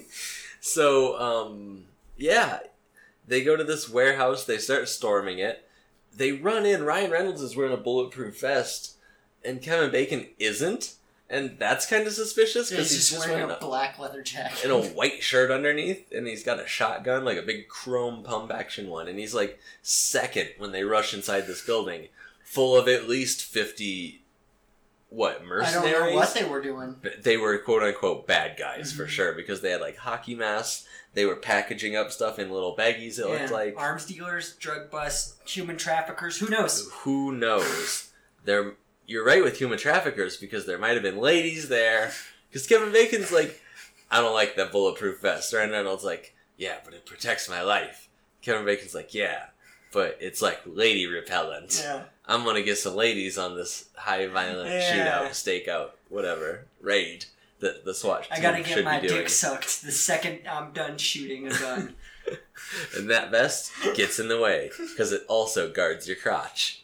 so, 0.60 1.18
um, 1.18 1.86
yeah, 2.16 2.60
they 3.26 3.42
go 3.42 3.56
to 3.56 3.64
this 3.64 3.88
warehouse. 3.88 4.44
They 4.44 4.58
start 4.58 4.88
storming 4.88 5.40
it. 5.40 5.68
They 6.14 6.30
run 6.30 6.64
in. 6.64 6.84
Ryan 6.84 7.10
Reynolds 7.10 7.42
is 7.42 7.56
wearing 7.56 7.72
a 7.72 7.76
bulletproof 7.78 8.40
vest, 8.40 8.91
and 9.44 9.60
Kevin 9.62 9.90
Bacon 9.90 10.26
isn't, 10.38 10.94
and 11.30 11.56
that's 11.58 11.86
kind 11.86 12.06
of 12.06 12.12
suspicious 12.12 12.70
because 12.70 12.88
just, 12.88 12.92
he's 12.94 13.10
just 13.10 13.26
wearing 13.26 13.46
wearing 13.46 13.50
a 13.50 13.56
a, 13.56 13.60
black 13.60 13.98
leather 13.98 14.22
jacket. 14.22 14.62
and 14.64 14.72
a 14.72 14.80
white 14.94 15.22
shirt 15.22 15.50
underneath, 15.50 16.10
and 16.12 16.26
he's 16.26 16.42
got 16.44 16.60
a 16.60 16.66
shotgun, 16.66 17.24
like 17.24 17.38
a 17.38 17.42
big 17.42 17.68
chrome 17.68 18.22
pump 18.22 18.52
action 18.52 18.88
one, 18.88 19.08
and 19.08 19.18
he's 19.18 19.34
like 19.34 19.58
second 19.82 20.48
when 20.58 20.72
they 20.72 20.84
rush 20.84 21.14
inside 21.14 21.46
this 21.46 21.64
building, 21.64 22.08
full 22.44 22.76
of 22.76 22.88
at 22.88 23.08
least 23.08 23.42
fifty. 23.42 24.18
What 25.08 25.44
mercenaries? 25.44 25.74
I 25.86 25.90
don't 25.92 26.10
know 26.10 26.16
what 26.16 26.32
they 26.32 26.44
were 26.44 26.62
doing. 26.62 26.96
They 27.22 27.36
were 27.36 27.58
quote 27.58 27.82
unquote 27.82 28.26
bad 28.26 28.56
guys 28.58 28.92
for 28.92 29.04
Mhm. 29.04 29.08
sure 29.10 29.32
because 29.34 29.60
they 29.60 29.70
had 29.70 29.82
like 29.82 29.98
hockey 29.98 30.34
masks. 30.34 30.86
They 31.12 31.26
were 31.26 31.36
packaging 31.36 31.94
up 31.94 32.10
stuff 32.10 32.38
in 32.38 32.50
little 32.50 32.74
baggies. 32.74 33.18
It 33.18 33.26
Yeah, 33.28 33.40
looked 33.40 33.52
like 33.52 33.74
arms 33.76 34.06
dealers, 34.06 34.54
drug 34.54 34.90
busts, 34.90 35.34
human 35.44 35.76
traffickers. 35.76 36.38
Who 36.38 36.48
knows? 36.48 36.88
who 37.02 37.30
knows. 37.32 38.08
There, 38.46 38.72
you're 39.06 39.24
right 39.24 39.42
with 39.42 39.58
human 39.58 39.78
traffickers 39.78 40.36
because 40.36 40.66
there 40.66 40.78
might 40.78 40.94
have 40.94 41.02
been 41.02 41.18
ladies 41.18 41.68
there. 41.68 42.12
Because 42.48 42.66
Kevin 42.66 42.92
Bacon's 42.92 43.32
like, 43.32 43.60
I 44.10 44.20
don't 44.20 44.34
like 44.34 44.56
that 44.56 44.72
bulletproof 44.72 45.20
vest. 45.20 45.52
Ryan 45.52 45.70
Reynolds 45.70 46.04
like, 46.04 46.34
yeah, 46.56 46.76
but 46.84 46.94
it 46.94 47.06
protects 47.06 47.48
my 47.48 47.62
life. 47.62 48.08
Kevin 48.42 48.64
Bacon's 48.64 48.94
like, 48.94 49.14
yeah, 49.14 49.46
but 49.92 50.18
it's 50.20 50.42
like 50.42 50.60
lady 50.66 51.06
repellent. 51.06 51.80
Yeah. 51.82 52.02
I'm 52.26 52.44
gonna 52.44 52.62
get 52.62 52.78
some 52.78 52.94
ladies 52.94 53.36
on 53.38 53.56
this 53.56 53.88
high 53.96 54.26
violent 54.28 54.68
Yeah. 54.70 55.22
shootout, 55.26 55.30
stakeout, 55.30 55.90
whatever 56.08 56.66
raid 56.80 57.24
that 57.60 57.84
the 57.84 57.94
SWAT 57.94 58.26
I 58.30 58.40
gotta 58.40 58.58
should 58.64 58.76
get 58.76 58.84
my 58.84 59.00
dick 59.00 59.28
sucked 59.28 59.82
the 59.82 59.92
second 59.92 60.40
I'm 60.50 60.72
done 60.72 60.98
shooting 60.98 61.46
a 61.46 61.50
gun. 61.58 61.94
And 62.96 63.10
that 63.10 63.30
vest 63.30 63.72
gets 63.94 64.18
in 64.18 64.28
the 64.28 64.40
way 64.40 64.70
because 64.76 65.12
it 65.12 65.22
also 65.28 65.70
guards 65.70 66.06
your 66.06 66.16
crotch. 66.16 66.81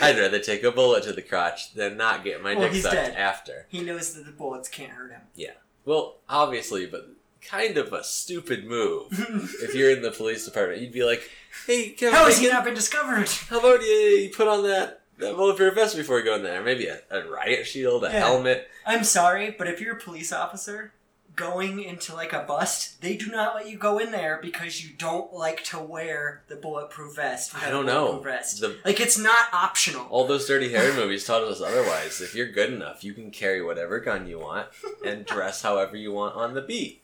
I'd 0.00 0.18
rather 0.18 0.38
take 0.38 0.62
a 0.62 0.70
bullet 0.72 1.04
to 1.04 1.12
the 1.12 1.22
crotch 1.22 1.72
than 1.74 1.96
not 1.96 2.24
get 2.24 2.42
my 2.42 2.54
Well, 2.54 2.70
dick 2.72 2.82
sucked 2.82 2.94
dead. 2.94 3.14
after. 3.16 3.66
he 3.68 3.82
knows 3.82 4.14
that 4.14 4.26
the 4.26 4.32
bullets 4.32 4.68
can't 4.68 4.92
hurt 4.92 5.10
him. 5.12 5.20
Yeah. 5.34 5.52
Well, 5.84 6.16
obviously, 6.28 6.86
but 6.86 7.08
kind 7.40 7.76
of 7.76 7.92
a 7.92 8.02
stupid 8.02 8.66
move. 8.66 9.06
if 9.62 9.74
you're 9.74 9.90
in 9.90 10.02
the 10.02 10.10
police 10.10 10.44
department, 10.44 10.80
you'd 10.82 10.92
be 10.92 11.04
like, 11.04 11.30
"Hey, 11.66 11.90
Kevin 11.90 12.14
How 12.14 12.24
has 12.26 12.38
he 12.38 12.48
not 12.48 12.64
been 12.64 12.74
discovered? 12.74 13.28
how 13.48 13.60
about 13.60 13.80
you, 13.82 13.86
you 13.88 14.30
put 14.34 14.48
on 14.48 14.64
that, 14.64 15.02
that 15.18 15.36
bulletproof 15.36 15.74
vest 15.74 15.96
before 15.96 16.18
you 16.18 16.24
go 16.24 16.34
in 16.34 16.42
there? 16.42 16.60
Maybe 16.62 16.86
a, 16.88 16.98
a 17.10 17.28
riot 17.30 17.66
shield, 17.66 18.02
a 18.04 18.08
Yeah. 18.08 18.18
helmet." 18.18 18.68
I'm 18.84 19.04
sorry, 19.04 19.54
but 19.56 19.66
if 19.68 19.80
you're 19.80 19.96
a 19.96 20.00
police 20.00 20.32
officer 20.32 20.92
going 21.36 21.82
into 21.82 22.14
like 22.14 22.32
a 22.32 22.40
bust, 22.40 23.00
they 23.02 23.16
do 23.16 23.26
not 23.26 23.54
let 23.54 23.68
you 23.68 23.76
go 23.78 23.98
in 23.98 24.10
there 24.10 24.38
because 24.42 24.82
you 24.82 24.90
don't 24.96 25.32
like 25.34 25.62
to 25.64 25.78
wear 25.78 26.42
the 26.48 26.56
bulletproof 26.56 27.14
vest. 27.16 27.54
I 27.54 27.70
don't 27.70 27.86
know. 27.86 28.18
Vest. 28.20 28.60
The, 28.60 28.76
Like 28.84 28.98
it's 29.00 29.18
not 29.18 29.52
optional. 29.52 30.06
all 30.06 30.26
those 30.26 30.46
Dirty 30.48 30.72
Harry 30.72 30.94
movies 30.94 31.24
taught 31.24 31.42
us 31.44 31.60
otherwise. 31.60 32.20
If 32.20 32.34
you're 32.34 32.50
good 32.50 32.72
enough, 32.72 33.04
you 33.04 33.12
can 33.14 33.30
carry 33.30 33.62
whatever 33.62 34.00
gun 34.00 34.26
you 34.26 34.38
want 34.40 34.68
and 35.04 35.24
dress 35.34 35.62
however 35.62 35.96
you 35.96 36.12
want 36.12 36.34
on 36.34 36.54
the 36.54 36.62
beat. 36.62 37.02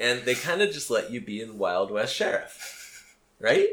and 0.00 0.22
they 0.24 0.34
kind 0.34 0.62
of 0.62 0.72
just 0.72 0.90
let 0.90 1.10
you 1.10 1.20
be 1.20 1.40
in 1.40 1.58
Wild 1.58 1.90
West 1.90 2.14
Sheriff, 2.14 3.14
right? 3.38 3.68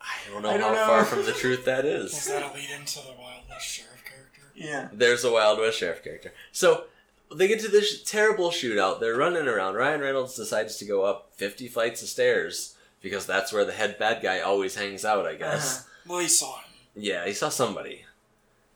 I 0.00 0.32
don't 0.32 0.42
know 0.42 0.50
I 0.50 0.58
don't 0.58 0.74
how 0.74 0.80
know. 0.80 0.86
far 0.86 1.04
from 1.04 1.24
the 1.24 1.32
truth 1.32 1.64
that 1.64 1.84
is. 1.84 2.04
Was 2.12 2.26
is. 2.26 2.28
that 2.28 2.42
a 2.50 2.54
lead 2.54 2.68
into 2.78 3.00
the 3.00 3.14
Wild 3.18 3.42
West 3.48 3.66
Sheriff 3.66 4.02
character? 4.04 4.42
Yeah. 4.54 4.88
There's 4.92 5.24
a 5.24 5.32
Wild 5.32 5.58
West 5.58 5.78
Sheriff 5.78 6.02
character. 6.04 6.32
So 6.52 6.84
they 7.34 7.48
get 7.48 7.60
to 7.60 7.68
this 7.68 8.02
terrible 8.02 8.50
shootout. 8.50 9.00
They're 9.00 9.16
running 9.16 9.46
around. 9.46 9.74
Ryan 9.74 10.00
Reynolds 10.00 10.34
decides 10.36 10.76
to 10.76 10.84
go 10.84 11.04
up 11.04 11.30
50 11.34 11.68
flights 11.68 12.02
of 12.02 12.08
stairs 12.08 12.76
because 13.00 13.26
that's 13.26 13.52
where 13.52 13.64
the 13.64 13.72
head 13.72 13.98
bad 13.98 14.22
guy 14.22 14.40
always 14.40 14.74
hangs 14.76 15.04
out, 15.04 15.26
I 15.26 15.34
guess. 15.36 15.80
Uh-huh. 15.80 15.86
Well, 16.08 16.18
he 16.20 16.28
saw 16.28 16.56
him. 16.58 16.64
Yeah, 16.96 17.26
he 17.26 17.32
saw 17.32 17.48
somebody. 17.48 18.04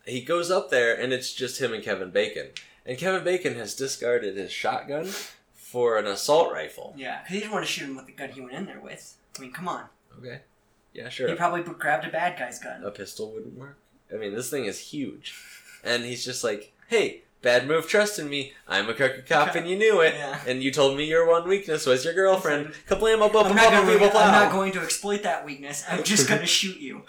He 0.07 0.21
goes 0.21 0.51
up 0.51 0.71
there, 0.71 0.95
and 0.95 1.13
it's 1.13 1.33
just 1.33 1.61
him 1.61 1.73
and 1.73 1.83
Kevin 1.83 2.11
Bacon. 2.11 2.49
And 2.87 2.99
Kevin 2.99 3.25
Bacon 3.25 3.55
has 3.55 3.75
discarded 3.75 4.37
his 4.37 4.53
shotgun 4.53 5.09
for 5.55 5.99
an 5.99 6.07
assault 6.07 6.53
rifle. 6.53 6.95
Yeah, 6.97 7.21
he 7.27 7.41
didn't 7.41 7.53
want 7.53 7.65
to 7.65 7.71
shoot 7.71 7.89
him 7.89 7.97
with 7.97 8.07
the 8.07 8.13
gun 8.13 8.29
he 8.29 8.41
went 8.41 8.53
in 8.53 8.67
there 8.67 8.81
with. 8.81 9.17
I 9.37 9.41
mean, 9.41 9.53
come 9.53 9.67
on. 9.67 9.85
Okay. 10.19 10.41
Yeah, 10.93 11.09
sure. 11.09 11.29
He 11.29 11.35
probably 11.35 11.63
grabbed 11.63 12.07
a 12.07 12.11
bad 12.11 12.39
guy's 12.39 12.61
gun. 12.61 12.85
A 12.85 12.91
pistol 12.91 13.33
wouldn't 13.33 13.59
work. 13.59 13.79
I 14.13 14.17
mean, 14.17 14.35
this 14.35 14.51
thing 14.51 14.67
is 14.67 14.79
huge. 14.79 15.35
And 15.83 16.05
he's 16.05 16.25
just 16.25 16.45
like, 16.45 16.73
hey, 16.87 17.24
bad 17.45 17.69
move 17.69 17.87
trusting 17.87 18.29
me. 18.29 18.55
I'm 18.67 18.89
a 18.89 18.95
crooked 18.95 19.27
cop, 19.27 19.55
and 19.55 19.69
you 19.69 19.77
knew 19.77 20.01
it. 20.01 20.15
Yeah. 20.15 20.41
And 20.49 20.63
you 20.63 20.73
told 20.73 20.97
me 20.97 21.05
your 21.05 21.29
one 21.29 21.47
weakness 21.47 21.87
was 21.87 22.05
your 22.05 22.15
girlfriend. 22.15 22.73
Kablam, 22.89 23.21
up, 23.21 23.35
up, 23.35 23.47
I'm 23.47 23.55
not, 23.55 23.71
gonna, 23.71 23.93
I'm 23.93 24.33
not 24.33 24.51
going 24.51 24.73
to 24.73 24.81
exploit 24.81 25.23
that 25.23 25.45
weakness. 25.45 25.85
I'm 25.89 26.03
just 26.05 26.29
going 26.29 26.41
to 26.41 26.47
shoot 26.47 26.79
you. 26.79 27.03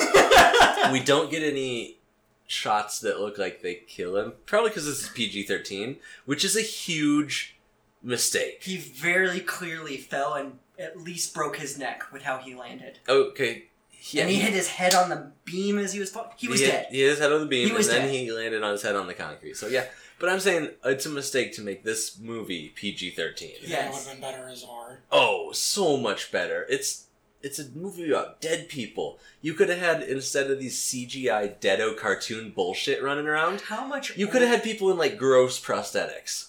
we 0.92 1.00
don't 1.00 1.30
get 1.30 1.42
any 1.42 1.98
shots 2.46 3.00
that 3.00 3.20
look 3.20 3.36
like 3.36 3.60
they 3.60 3.74
kill 3.74 4.16
him. 4.16 4.34
Probably 4.46 4.70
because 4.70 4.86
this 4.86 5.02
is 5.02 5.08
PG 5.10 5.42
13, 5.42 5.96
which 6.24 6.44
is 6.44 6.56
a 6.56 6.62
huge 6.62 7.58
mistake. 8.02 8.62
he 8.62 8.76
very 8.76 9.40
clearly 9.40 9.96
fell 9.96 10.34
and 10.34 10.58
at 10.78 11.00
least 11.00 11.34
broke 11.34 11.56
his 11.56 11.76
neck 11.76 12.04
with 12.12 12.22
how 12.22 12.38
he 12.38 12.54
landed. 12.54 13.00
Okay. 13.08 13.64
Yeah, 14.10 14.22
and 14.22 14.30
he 14.30 14.36
hit 14.36 14.52
his 14.52 14.68
head 14.68 14.94
on 14.94 15.08
the 15.10 15.32
beam 15.44 15.78
as 15.78 15.92
he 15.92 15.98
was 16.00 16.10
falling. 16.10 16.30
He 16.36 16.48
was 16.48 16.60
hit- 16.60 16.70
dead. 16.70 16.86
He 16.90 17.00
hit 17.00 17.10
his 17.10 17.18
head 17.18 17.32
on 17.32 17.40
the 17.40 17.46
beam, 17.46 17.64
He 17.64 17.70
and 17.70 17.76
was 17.78 17.88
then 17.88 18.02
dead. 18.02 18.10
he 18.14 18.30
landed 18.30 18.62
on 18.62 18.72
his 18.72 18.82
head 18.82 18.94
on 18.96 19.06
the 19.06 19.14
concrete. 19.14 19.56
So, 19.56 19.66
yeah. 19.66 19.86
But 20.18 20.28
I'm 20.30 20.40
saying 20.40 20.70
it's 20.84 21.04
a 21.06 21.10
mistake 21.10 21.52
to 21.56 21.60
make 21.62 21.82
this 21.84 22.18
movie 22.18 22.72
PG 22.74 23.10
13. 23.10 23.50
Yeah, 23.62 23.86
it 23.86 23.92
would 23.92 23.96
have 24.02 24.06
been 24.12 24.20
better 24.20 24.48
as 24.48 24.64
R. 24.64 25.00
Oh, 25.12 25.52
so 25.52 25.96
much 25.96 26.30
better. 26.32 26.66
It's 26.70 27.02
it's 27.42 27.58
a 27.58 27.68
movie 27.70 28.10
about 28.10 28.40
dead 28.40 28.68
people. 28.68 29.18
You 29.42 29.52
could 29.54 29.68
have 29.68 29.78
had 29.78 30.02
instead 30.02 30.50
of 30.50 30.58
these 30.58 30.78
CGI 30.80 31.60
deado 31.60 31.96
cartoon 31.96 32.50
bullshit 32.50 33.02
running 33.02 33.26
around, 33.26 33.60
How 33.62 33.84
much? 33.86 34.16
you 34.16 34.26
could 34.26 34.40
have 34.42 34.50
had 34.50 34.62
people 34.64 34.90
in 34.90 34.96
like 34.96 35.18
gross 35.18 35.60
prosthetics. 35.62 36.48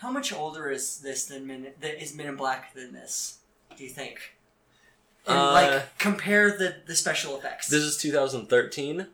How 0.00 0.10
much 0.10 0.32
older 0.32 0.70
is 0.70 1.00
this 1.00 1.26
than 1.26 1.46
Men? 1.46 1.66
That 1.80 2.02
is 2.02 2.14
Men 2.14 2.26
in 2.28 2.36
Black 2.36 2.72
than 2.74 2.92
this? 2.94 3.38
Do 3.76 3.84
you 3.84 3.90
think? 3.90 4.34
And 5.28 5.36
Uh, 5.38 5.52
like 5.52 5.98
compare 5.98 6.50
the 6.56 6.76
the 6.86 6.96
special 6.96 7.36
effects. 7.38 7.68
This 7.68 7.82
is 7.82 7.96
2013. 7.98 9.06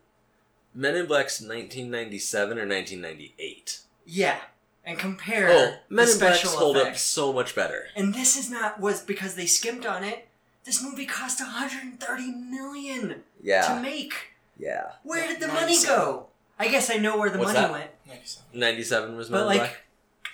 Men 0.77 0.97
in 0.97 1.07
Black's 1.07 1.41
1997 1.41 2.59
or 2.59 2.67
1998. 2.67 3.81
yeah, 4.07 4.39
and 4.85 4.99
compare 4.99 5.49
Oh, 5.51 5.77
Men 5.89 6.07
the 6.07 6.13
in 6.13 6.19
Black's 6.19 6.39
special 6.41 6.51
hold 6.59 6.77
up 6.77 6.97
so 6.97 7.33
much 7.33 7.55
better. 7.55 7.87
And 7.97 8.13
this 8.15 8.37
is 8.37 8.51
not 8.51 8.81
was 8.81 9.01
because 9.03 9.35
they 9.35 9.47
skimped 9.47 9.87
on 9.87 10.03
it. 10.05 10.27
This 10.65 10.83
movie 10.83 11.07
cost 11.07 11.41
130 11.41 12.31
million 12.33 13.23
Yeah. 13.43 13.63
to 13.75 13.81
make. 13.81 14.15
yeah. 14.59 14.93
Where 15.03 15.27
did 15.29 15.41
the 15.41 15.49
money 15.49 15.77
go? 15.85 16.27
I 16.59 16.69
guess 16.69 16.91
I 16.91 16.97
know 16.97 17.19
where 17.19 17.31
the 17.31 17.39
What's 17.39 17.53
money 17.53 17.67
that? 17.67 17.73
went. 17.73 17.91
97. 18.07 18.61
97 18.61 19.17
was 19.17 19.31
Men 19.31 19.39
But 19.39 19.41
in 19.43 19.47
like, 19.47 19.59
Black. 19.59 19.84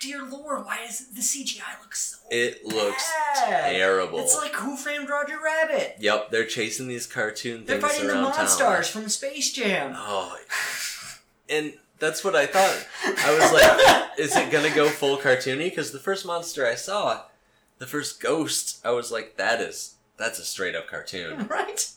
Dear 0.01 0.23
lord, 0.23 0.65
why 0.65 0.79
does 0.85 1.07
the 1.09 1.21
CGI 1.21 1.79
look 1.81 1.95
so? 1.95 2.17
It 2.29 2.65
looks 2.65 3.09
bad? 3.35 3.71
terrible. 3.71 4.19
It's 4.19 4.35
like 4.35 4.53
Who 4.55 4.75
Framed 4.75 5.09
Roger 5.09 5.37
Rabbit. 5.41 5.95
Yep, 5.99 6.31
they're 6.31 6.45
chasing 6.45 6.87
these 6.87 7.05
cartoon 7.07 7.65
They're 7.65 7.79
things 7.79 7.93
fighting 7.93 8.07
the. 8.07 8.13
Monstars 8.15 8.89
from 8.89 9.07
Space 9.07 9.53
Jam. 9.53 9.93
Oh, 9.95 10.35
and 11.49 11.73
that's 11.99 12.23
what 12.23 12.35
I 12.35 12.47
thought. 12.47 12.87
I 13.05 13.39
was 13.39 13.53
like, 13.53 14.09
is 14.19 14.35
it 14.35 14.51
gonna 14.51 14.73
go 14.73 14.89
full 14.89 15.17
cartoony? 15.17 15.65
Because 15.65 15.91
the 15.91 15.99
first 15.99 16.25
monster 16.25 16.65
I 16.65 16.75
saw, 16.75 17.23
the 17.77 17.87
first 17.87 18.19
ghost, 18.19 18.79
I 18.83 18.91
was 18.91 19.11
like, 19.11 19.37
that 19.37 19.61
is 19.61 19.95
that's 20.17 20.39
a 20.39 20.45
straight 20.45 20.75
up 20.75 20.87
cartoon. 20.87 21.47
Right? 21.49 21.89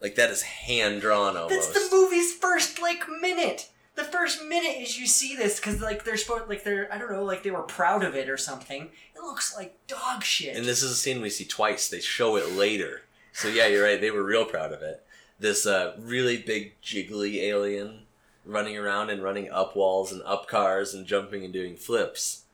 Like 0.00 0.16
that 0.16 0.30
is 0.30 0.42
hand 0.42 1.00
drawn 1.00 1.34
That's 1.34 1.68
almost. 1.68 1.74
the 1.74 1.88
movie's 1.96 2.34
first 2.34 2.82
like 2.82 3.04
minute. 3.20 3.68
The 3.94 4.04
first 4.04 4.42
minute 4.44 4.78
is 4.80 4.98
you 4.98 5.06
see 5.06 5.36
this 5.36 5.60
because 5.60 5.80
like 5.82 6.04
they're 6.04 6.16
supposed 6.16 6.48
like 6.48 6.64
they're 6.64 6.92
I 6.92 6.96
don't 6.98 7.12
know 7.12 7.24
like 7.24 7.42
they 7.42 7.50
were 7.50 7.62
proud 7.62 8.02
of 8.02 8.14
it 8.14 8.28
or 8.30 8.36
something. 8.38 8.84
It 9.14 9.20
looks 9.20 9.54
like 9.54 9.76
dog 9.86 10.22
shit. 10.24 10.56
And 10.56 10.64
this 10.64 10.82
is 10.82 10.90
a 10.92 10.96
scene 10.96 11.20
we 11.20 11.28
see 11.30 11.44
twice. 11.44 11.88
They 11.88 12.00
show 12.00 12.36
it 12.36 12.52
later. 12.52 13.02
So 13.32 13.48
yeah, 13.48 13.66
you're 13.66 13.84
right. 13.84 14.00
They 14.00 14.10
were 14.10 14.22
real 14.22 14.44
proud 14.46 14.72
of 14.72 14.82
it. 14.82 15.04
This 15.38 15.66
uh, 15.66 15.94
really 15.98 16.38
big 16.38 16.80
jiggly 16.82 17.42
alien 17.42 18.02
running 18.46 18.76
around 18.78 19.10
and 19.10 19.22
running 19.22 19.50
up 19.50 19.76
walls 19.76 20.10
and 20.10 20.22
up 20.22 20.48
cars 20.48 20.94
and 20.94 21.06
jumping 21.06 21.44
and 21.44 21.52
doing 21.52 21.76
flips. 21.76 22.44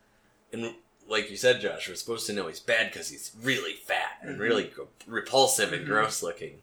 And 0.53 0.75
like 1.09 1.31
you 1.31 1.37
said, 1.37 1.61
Josh, 1.61 1.89
we're 1.89 1.95
supposed 1.95 2.27
to 2.27 2.33
know 2.33 2.49
he's 2.49 2.61
bad 2.61 2.91
because 2.91 3.09
he's 3.11 3.31
really 3.43 3.75
fat 3.75 4.19
and 4.23 4.37
Mhm. 4.37 4.41
really 4.41 4.65
gr- 4.65 4.83
repulsive 5.07 5.73
and 5.73 5.85
Mhm. 5.85 5.89
gross 5.89 6.23
looking. 6.23 6.63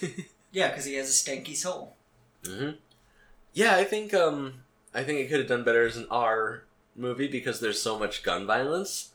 yeah, 0.52 0.68
because 0.68 0.84
he 0.84 0.94
has 0.94 1.08
a 1.08 1.12
stanky 1.12 1.54
soul. 1.56 1.96
hmm 2.44 2.70
Yeah, 3.52 3.76
I 3.76 3.84
think 3.84 4.14
um, 4.14 4.62
I 4.94 5.02
think 5.02 5.18
it 5.20 5.28
could 5.28 5.38
have 5.40 5.48
done 5.48 5.64
better 5.64 5.84
as 5.86 5.96
an 5.96 6.06
R 6.10 6.64
movie 6.96 7.28
because 7.28 7.60
there's 7.60 7.80
so 7.80 7.98
much 7.98 8.22
gun 8.22 8.46
violence. 8.46 9.10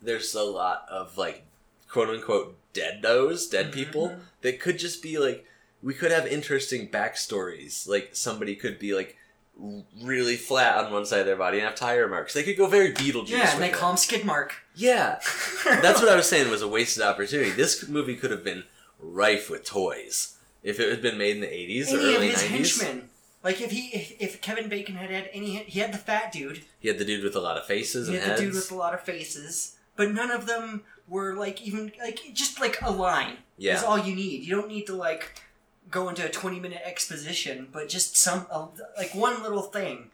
There's 0.00 0.34
a 0.34 0.42
lot 0.42 0.86
of 0.90 1.16
like 1.18 1.44
quote 1.88 2.08
unquote 2.08 2.56
dead 2.72 3.00
those 3.02 3.46
dead 3.48 3.72
people 3.72 4.08
Mhm. 4.10 4.20
that 4.42 4.60
could 4.60 4.78
just 4.78 5.02
be 5.02 5.18
like 5.18 5.44
we 5.82 5.94
could 5.94 6.10
have 6.12 6.26
interesting 6.26 6.88
backstories. 6.88 7.86
Like 7.88 8.10
somebody 8.12 8.54
could 8.56 8.78
be 8.78 8.94
like 8.94 9.16
really 10.02 10.36
flat 10.36 10.76
on 10.84 10.92
one 10.92 11.04
side 11.04 11.20
of 11.20 11.26
their 11.26 11.34
body 11.36 11.58
and 11.58 11.66
have 11.66 11.74
tire 11.74 12.06
marks. 12.08 12.32
They 12.32 12.44
could 12.44 12.56
go 12.56 12.66
very 12.68 12.92
Beetlejuice. 12.92 13.28
Yeah, 13.30 13.52
and 13.54 13.62
they 13.62 13.70
call 13.70 13.90
him 13.90 13.96
Skidmark. 13.96 14.50
Yeah, 14.76 15.18
that's 15.64 16.00
what 16.00 16.08
I 16.08 16.14
was 16.16 16.28
saying 16.28 16.48
was 16.50 16.62
a 16.62 16.68
wasted 16.68 17.02
opportunity. 17.02 17.50
This 17.50 17.88
movie 17.88 18.14
could 18.16 18.30
have 18.30 18.44
been 18.44 18.64
rife 19.00 19.50
with 19.50 19.64
toys 19.64 20.36
if 20.62 20.78
it 20.78 20.90
had 20.90 21.02
been 21.02 21.18
made 21.18 21.36
in 21.36 21.40
the 21.40 21.46
80s 21.48 21.92
or 21.92 21.96
early 21.98 22.28
his 22.30 22.42
90s. 22.42 22.48
henchmen. 22.48 23.08
Like 23.48 23.62
if 23.62 23.70
he 23.70 23.88
if, 23.88 24.12
if 24.20 24.40
Kevin 24.42 24.68
Bacon 24.68 24.96
had 24.96 25.10
had 25.10 25.30
any 25.32 25.56
he 25.56 25.80
had 25.80 25.92
the 25.94 25.98
fat 25.98 26.30
dude, 26.32 26.60
He 26.80 26.88
had 26.88 26.98
the 26.98 27.04
dude 27.06 27.24
with 27.24 27.34
a 27.34 27.40
lot 27.40 27.56
of 27.56 27.64
faces 27.64 28.08
he 28.08 28.16
and 28.16 28.22
had 28.24 28.36
the 28.36 28.42
dude 28.42 28.54
with 28.54 28.70
a 28.70 28.74
lot 28.74 28.92
of 28.92 29.00
faces, 29.00 29.76
but 29.96 30.12
none 30.12 30.30
of 30.30 30.44
them 30.46 30.82
were 31.08 31.34
like 31.34 31.62
even 31.62 31.90
like 31.98 32.20
just 32.34 32.60
like 32.60 32.76
a 32.82 32.90
line. 32.90 33.36
yeah. 33.56 33.76
is 33.76 33.82
all 33.82 33.98
you 33.98 34.14
need. 34.14 34.42
You 34.44 34.54
don't 34.56 34.68
need 34.68 34.86
to 34.88 34.94
like 34.94 35.40
go 35.90 36.10
into 36.10 36.26
a 36.26 36.28
twenty 36.28 36.60
minute 36.60 36.82
exposition, 36.84 37.68
but 37.72 37.88
just 37.88 38.16
some 38.18 38.46
uh, 38.50 38.66
like 38.98 39.14
one 39.14 39.42
little 39.42 39.62
thing. 39.62 40.10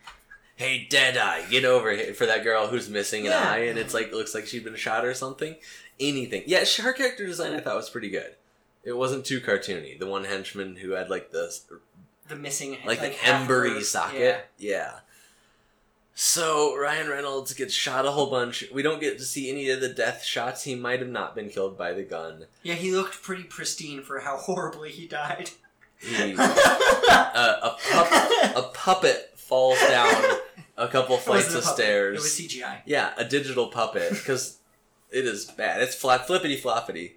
hey, 0.55 0.87
Deadeye, 0.88 1.43
get 1.50 1.64
over 1.64 1.91
here 1.91 2.14
for 2.14 2.26
that 2.26 2.45
girl 2.45 2.69
who's 2.69 2.88
missing 2.88 3.26
an 3.26 3.33
Yeah. 3.33 3.50
eye, 3.50 3.59
and 3.71 3.76
it's 3.79 3.95
like 3.95 4.12
looks 4.12 4.33
like 4.35 4.47
she'd 4.47 4.62
been 4.62 4.76
shot 4.76 5.05
or 5.05 5.12
something. 5.14 5.57
Anything. 5.99 6.45
Yeah, 6.47 6.64
her 6.83 6.93
character 6.93 7.26
design 7.26 7.53
I 7.55 7.61
thought 7.61 7.75
was 7.75 7.91
pretty 7.91 8.11
good. 8.11 8.37
It 8.85 8.97
wasn't 8.97 9.25
too 9.25 9.41
cartoony. 9.41 9.99
The 9.99 10.07
one 10.07 10.25
henchman 10.25 10.76
who 10.76 10.91
had 10.93 11.09
like 11.11 11.33
the 11.33 11.53
The 12.35 12.41
missing 12.41 12.79
like, 12.85 13.00
the 13.00 13.11
half 13.11 13.49
embery 13.49 13.83
socket. 13.83 14.47
Yeah. 14.59 14.99
So 16.14 16.76
Ryan 16.76 17.09
Reynolds 17.09 17.55
gets 17.55 17.75
shot 17.75 18.07
a 18.07 18.12
whole 18.12 18.31
bunch. 18.31 18.64
We 18.73 18.83
don't 18.83 19.00
get 19.00 19.19
to 19.19 19.25
see 19.25 19.50
any 19.50 19.69
of 19.71 19.81
the 19.81 19.88
death 19.88 20.25
shots. 20.25 20.62
He 20.62 20.75
might 20.75 21.00
have 21.00 21.09
not 21.09 21.35
been 21.35 21.49
killed 21.49 21.76
by 21.76 21.93
the 21.93 22.05
gun. 22.05 22.47
Yeah, 22.62 22.75
he 22.75 22.93
looked 22.93 23.23
pretty 23.23 23.45
pristine 23.45 24.03
for 24.03 24.21
how 24.21 24.37
horribly 24.38 24.91
he 24.91 25.07
died. 25.07 25.50
He, 25.99 26.35
uh, 26.37 27.57
a 27.62 27.76
pup, 27.93 28.57
a 28.57 28.71
puppet 28.75 29.33
falls 29.37 29.79
down 29.81 30.38
a 30.76 30.88
couple 30.88 31.17
flights 31.19 31.55
of 31.55 31.62
puppet, 31.62 31.76
stairs. 31.76 32.19
It 32.19 32.23
was 32.23 32.62
CGI. 32.62 32.83
Yeah, 32.85 33.12
a 33.17 33.25
digital 33.25 33.69
puppet 33.69 34.11
because 34.11 34.59
it 35.11 35.25
is 35.25 35.47
bad. 35.47 35.83
It's 35.83 35.95
flat 35.95 36.26
flippity 36.26 36.61
floppity. 36.61 37.12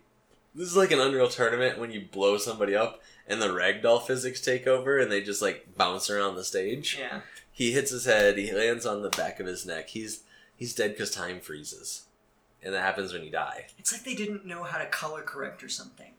This 0.56 0.70
is 0.70 0.78
like 0.78 0.92
an 0.92 1.00
Unreal 1.00 1.28
Tournament 1.28 1.78
when 1.78 1.92
you 1.92 2.02
blow 2.12 2.38
somebody 2.38 2.76
up 2.76 3.02
and 3.28 3.42
the 3.42 3.48
ragdoll 3.50 4.02
physics 4.02 4.42
take 4.42 4.68
over 4.68 4.98
and 5.00 5.12
they 5.12 5.22
just 5.22 5.42
like 5.42 5.76
bounce 5.78 6.10
around 6.10 6.36
the 6.36 6.44
stage. 6.44 6.98
Yeah. 7.00 7.22
He 7.52 7.72
hits 7.72 7.92
his 7.92 8.06
head. 8.06 8.38
He 8.38 8.52
lands 8.52 8.86
on 8.86 9.02
the 9.02 9.10
back 9.10 9.40
of 9.40 9.48
his 9.48 9.66
neck. 9.66 9.90
He's 9.90 10.22
he's 10.56 10.76
dead 10.76 10.92
because 10.92 11.12
time 11.12 11.40
freezes, 11.40 12.04
and 12.64 12.74
that 12.74 12.82
happens 12.84 13.14
when 13.14 13.24
you 13.24 13.32
die. 13.32 13.68
It's 13.80 13.92
like 13.92 14.04
they 14.04 14.14
didn't 14.16 14.46
know 14.46 14.64
how 14.64 14.78
to 14.78 14.86
color 14.86 15.22
correct 15.22 15.64
or 15.64 15.70
something. 15.70 16.12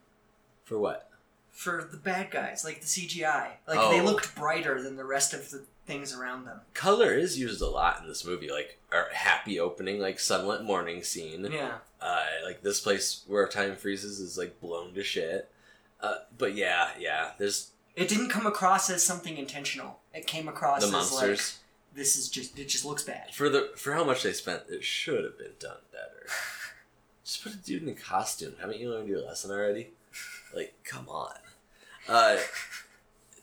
For 0.64 0.78
what? 0.78 1.10
For 1.50 1.88
the 1.90 1.96
bad 1.96 2.30
guys, 2.30 2.64
like 2.64 2.80
the 2.80 2.86
CGI. 2.86 3.50
Like 3.66 3.90
they 3.90 4.00
Oh. 4.00 4.04
looked 4.04 4.34
brighter 4.36 4.82
than 4.82 4.96
the 4.96 5.04
rest 5.04 5.32
of 5.34 5.50
the 5.50 5.64
things 5.86 6.12
around 6.14 6.44
them. 6.44 6.60
Color 6.74 7.14
is 7.14 7.38
used 7.38 7.62
a 7.62 7.66
lot 7.66 8.00
in 8.00 8.06
this 8.08 8.24
movie, 8.24 8.50
like 8.50 8.78
our 8.92 9.08
happy 9.12 9.58
opening, 9.58 9.98
like 10.00 10.20
sunlit 10.20 10.62
morning 10.62 11.02
scene. 11.02 11.48
Yeah. 11.50 11.78
Uh, 12.00 12.26
like 12.44 12.62
this 12.62 12.80
place 12.80 13.22
where 13.26 13.48
time 13.48 13.74
freezes 13.74 14.20
is 14.20 14.36
like 14.38 14.60
blown 14.60 14.92
to 14.94 15.02
shit. 15.02 15.50
Uh, 16.00 16.14
but 16.36 16.54
yeah, 16.54 16.90
yeah. 16.98 17.30
There's 17.38 17.70
It 17.96 18.08
didn't 18.08 18.28
come 18.30 18.46
across 18.46 18.88
as 18.90 19.02
something 19.04 19.36
intentional. 19.36 19.98
It 20.14 20.26
came 20.26 20.48
across 20.48 20.80
the 20.82 20.86
as 20.86 20.92
monsters. 20.92 21.58
like 21.92 21.96
this 21.96 22.16
is 22.16 22.28
just 22.28 22.58
it 22.58 22.68
just 22.68 22.84
looks 22.84 23.02
bad. 23.02 23.34
For 23.34 23.48
the 23.48 23.70
for 23.76 23.92
how 23.94 24.04
much 24.04 24.22
they 24.22 24.32
spent, 24.32 24.62
it 24.68 24.84
should 24.84 25.24
have 25.24 25.38
been 25.38 25.54
done 25.58 25.78
better. 25.92 26.26
Just 27.24 27.42
put 27.42 27.52
a 27.52 27.56
dude 27.58 27.82
in 27.82 27.90
a 27.90 27.92
costume. 27.94 28.54
Haven't 28.58 28.78
you 28.80 28.88
learned 28.88 29.06
your 29.06 29.20
lesson 29.20 29.50
already? 29.50 29.88
Like, 30.54 30.72
come 30.82 31.06
on. 31.10 31.34
Uh, 32.08 32.38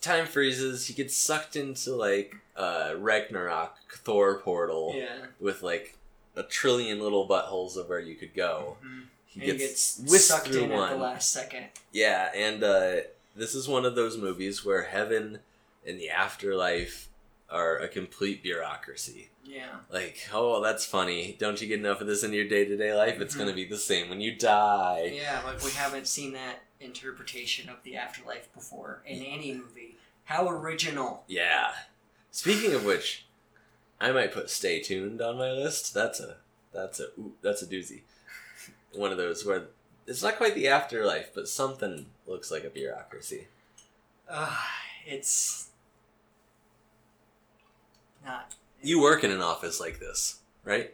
time 0.01 0.25
freezes. 0.25 0.87
He 0.87 0.95
gets 0.95 1.15
sucked 1.15 1.55
into 1.55 1.95
like 1.95 2.35
uh, 2.55 2.95
Ragnarok 2.97 3.75
Thor 3.93 4.39
portal 4.39 4.93
Yeah. 4.95 5.27
with 5.39 5.61
like 5.61 5.97
a 6.35 6.41
trillion 6.41 6.99
little 6.99 7.27
buttholes 7.27 7.77
of 7.77 7.87
where 7.89 7.99
you 7.99 8.15
could 8.15 8.33
go. 8.33 8.77
Mhm. 8.83 9.03
He 9.39 9.49
And 9.49 9.59
gets, 9.59 9.97
gets 9.97 10.11
whisked 10.11 10.27
sucked 10.27 10.55
in 10.55 10.71
at 10.71 10.89
the 10.91 10.95
last 10.97 11.31
second. 11.31 11.65
Yeah, 11.91 12.29
and 12.33 12.63
uh, 12.63 12.95
this 13.35 13.53
is 13.53 13.67
one 13.67 13.85
of 13.85 13.95
those 13.95 14.17
movies 14.17 14.63
where 14.63 14.83
heaven 14.83 15.39
and 15.85 15.99
the 15.99 16.09
afterlife 16.09 17.09
are 17.49 17.77
a 17.77 17.87
complete 17.89 18.41
bureaucracy. 18.41 19.29
Yeah. 19.43 19.67
Like, 19.91 20.27
oh, 20.33 20.63
that's 20.63 20.85
funny. 20.85 21.35
Don't 21.37 21.61
you 21.61 21.67
get 21.67 21.79
enough 21.79 21.99
of 22.01 22.07
this 22.07 22.23
in 22.23 22.31
your 22.33 22.47
day 22.47 22.65
to 22.65 22.77
day 22.77 22.95
life? 22.95 23.19
It's 23.19 23.35
Mhm. 23.35 23.39
going 23.39 23.49
to 23.49 23.55
be 23.55 23.65
the 23.65 23.77
same 23.77 24.09
when 24.09 24.21
you 24.21 24.33
die. 24.35 25.11
Yeah, 25.13 25.41
like 25.45 25.63
we 25.63 25.71
haven't 25.71 26.07
seen 26.07 26.33
that 26.33 26.63
interpretation 26.79 27.69
of 27.69 27.83
the 27.83 27.97
afterlife 27.97 28.51
before 28.53 29.01
in 29.05 29.21
any 29.21 29.53
movie. 29.53 29.97
How 30.23 30.49
original. 30.49 31.23
Yeah. 31.27 31.73
Speaking 32.31 32.73
of 32.73 32.83
which, 32.85 33.25
I 33.99 34.11
might 34.11 34.33
put 34.33 34.49
Stay 34.49 34.81
Tuned 34.81 35.21
on 35.21 35.37
my 35.37 35.51
list. 35.51 35.93
That's 35.93 36.19
a 36.19 36.37
that's 36.73 36.99
a 36.99 37.05
ooh, 37.19 37.33
that's 37.41 37.61
a 37.61 37.67
doozy. 37.67 38.01
One 38.95 39.11
of 39.11 39.17
those 39.17 39.45
where 39.45 39.67
it's 40.07 40.23
not 40.23 40.37
quite 40.37 40.55
the 40.55 40.67
afterlife, 40.67 41.31
but 41.33 41.47
something 41.47 42.05
looks 42.27 42.51
like 42.51 42.63
a 42.63 42.69
bureaucracy. 42.69 43.47
Uh, 44.29 44.55
it's 45.05 45.69
not. 48.25 48.55
You 48.81 49.01
work 49.01 49.23
in 49.23 49.31
an 49.31 49.41
office 49.41 49.79
like 49.79 49.99
this, 49.99 50.39
right? 50.63 50.93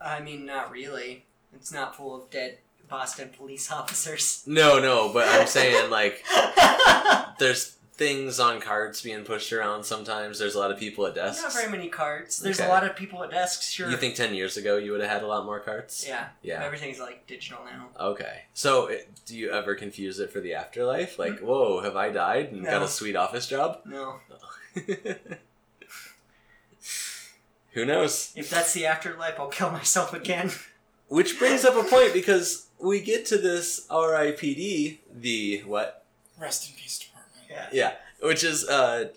I 0.00 0.20
mean, 0.20 0.46
not 0.46 0.70
really. 0.70 1.24
It's 1.54 1.72
not 1.72 1.96
full 1.96 2.14
of 2.14 2.30
dead 2.30 2.58
Boston 2.88 3.30
police 3.36 3.70
officers. 3.72 4.42
No, 4.46 4.78
no, 4.78 5.12
but 5.12 5.28
I'm 5.28 5.46
saying 5.46 5.90
like 5.90 6.24
there's 7.38 7.77
things 7.98 8.38
on 8.40 8.60
carts 8.60 9.02
being 9.02 9.24
pushed 9.24 9.52
around 9.52 9.84
sometimes. 9.84 10.38
There's 10.38 10.54
a 10.54 10.58
lot 10.58 10.70
of 10.70 10.78
people 10.78 11.04
at 11.06 11.14
desks. 11.16 11.42
Not 11.42 11.52
very 11.52 11.68
many 11.70 11.88
carts. 11.88 12.38
There's 12.38 12.58
Okay. 12.60 12.68
a 12.68 12.72
lot 12.72 12.84
of 12.84 12.94
people 12.96 13.22
at 13.24 13.30
desks. 13.30 13.68
Sure. 13.70 13.90
You 13.90 13.96
think 13.96 14.14
10 14.14 14.34
years 14.34 14.56
ago 14.56 14.76
you 14.78 14.92
would 14.92 15.00
have 15.00 15.10
had 15.10 15.22
a 15.22 15.26
lot 15.26 15.44
more 15.44 15.58
carts? 15.60 16.06
Yeah. 16.08 16.28
Yeah. 16.40 16.64
Everything's 16.64 17.00
like 17.00 17.26
digital 17.26 17.58
now. 17.64 17.88
Okay. 18.00 18.42
So, 18.54 18.86
it, 18.86 19.10
do 19.26 19.36
you 19.36 19.50
ever 19.50 19.74
confuse 19.74 20.20
it 20.20 20.30
for 20.32 20.40
the 20.40 20.54
afterlife? 20.54 21.18
Like, 21.18 21.40
whoa, 21.40 21.80
have 21.82 21.96
I 21.96 22.10
died 22.10 22.52
and 22.52 22.64
got 22.64 22.78
Hmm? 22.78 22.84
A 22.84 22.88
sweet 22.88 23.16
office 23.16 23.46
job? 23.48 23.80
No. 23.84 24.20
Who 27.72 27.84
knows? 27.84 28.32
If 28.34 28.48
that's 28.50 28.72
the 28.72 28.86
afterlife, 28.86 29.38
I'll 29.38 29.48
kill 29.48 29.70
myself 29.70 30.14
again. 30.14 30.50
Which 31.08 31.38
brings 31.38 31.64
up 31.64 31.74
a 31.74 31.84
point 31.88 32.12
because 32.12 32.66
we 32.78 33.00
get 33.00 33.24
to 33.26 33.38
this 33.38 33.86
RIPD, 33.90 34.98
the 35.14 35.62
what? 35.66 36.04
Rest 36.40 36.68
in 36.70 36.76
peace. 36.76 37.07
Yeah. 37.50 37.66
Yeah, 37.72 37.92
which 38.20 38.44
is 38.44 38.68
uh 38.68 39.08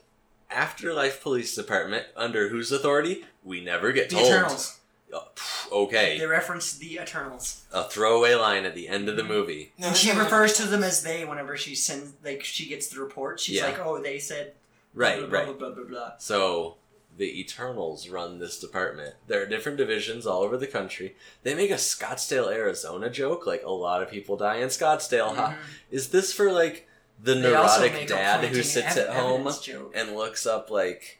Afterlife 0.49 1.21
Police 1.21 1.55
Department 1.55 2.05
under 2.15 2.49
whose 2.49 2.71
authority? 2.71 3.25
We 3.43 3.61
never 3.61 3.91
get 3.91 4.09
The 4.09 4.15
told. 4.17 4.27
Eternals. 4.27 4.77
Oh, 5.13 5.27
pff, 5.35 5.71
okay. 5.71 6.17
They 6.17 6.25
reference 6.25 6.77
the 6.77 6.95
Eternals. 6.95 7.63
a 7.73 7.83
throwaway 7.83 8.33
line 8.35 8.65
at 8.65 8.75
the 8.75 8.87
end 8.87 9.09
of 9.09 9.17
the 9.17 9.23
movie. 9.23 9.73
No, 9.77 9.87
and 9.87 9.95
she 9.95 10.11
refers 10.11 10.53
to 10.53 10.63
them 10.65 10.83
as 10.83 11.03
they 11.03 11.25
whenever 11.25 11.57
she 11.57 11.75
sends, 11.75 12.13
like, 12.23 12.43
she 12.45 12.67
gets 12.69 12.87
the 12.87 12.99
report. 13.01 13.39
She's 13.39 13.57
Yeah. 13.57 13.65
like, 13.65 13.79
oh, 13.79 14.01
they 14.01 14.19
said. 14.19 14.53
Right, 14.93 15.19
blah, 15.19 15.27
blah, 15.27 15.37
right. 15.39 15.45
Blah, 15.47 15.69
blah, 15.69 15.75
blah, 15.75 15.83
blah. 15.85 16.11
So 16.17 16.75
the 17.17 17.39
Eternals 17.41 18.07
run 18.07 18.39
this 18.39 18.57
department. 18.59 19.15
There 19.27 19.41
are 19.41 19.45
different 19.45 19.77
divisions 19.77 20.25
all 20.25 20.43
over 20.43 20.55
the 20.57 20.67
country. 20.67 21.15
They 21.43 21.55
make 21.55 21.71
a 21.71 21.75
Scottsdale, 21.75 22.49
Arizona 22.53 23.09
joke, 23.09 23.45
like 23.45 23.63
a 23.65 23.69
lot 23.71 24.01
of 24.01 24.09
people 24.09 24.37
die 24.37 24.57
in 24.57 24.69
Scottsdale. 24.69 25.35
Huh? 25.35 25.49
Mhm. 25.49 25.55
Is 25.91 26.09
this 26.09 26.31
for 26.33 26.51
like 26.53 26.87
the 27.23 27.35
They 27.35 27.41
neurotic 27.41 28.07
dad 28.07 28.43
who 28.45 28.63
sits 28.63 28.97
ev- 28.97 29.07
at 29.09 29.15
home 29.15 29.47
and 29.93 30.15
looks 30.15 30.45
up 30.45 30.69
like 30.71 31.19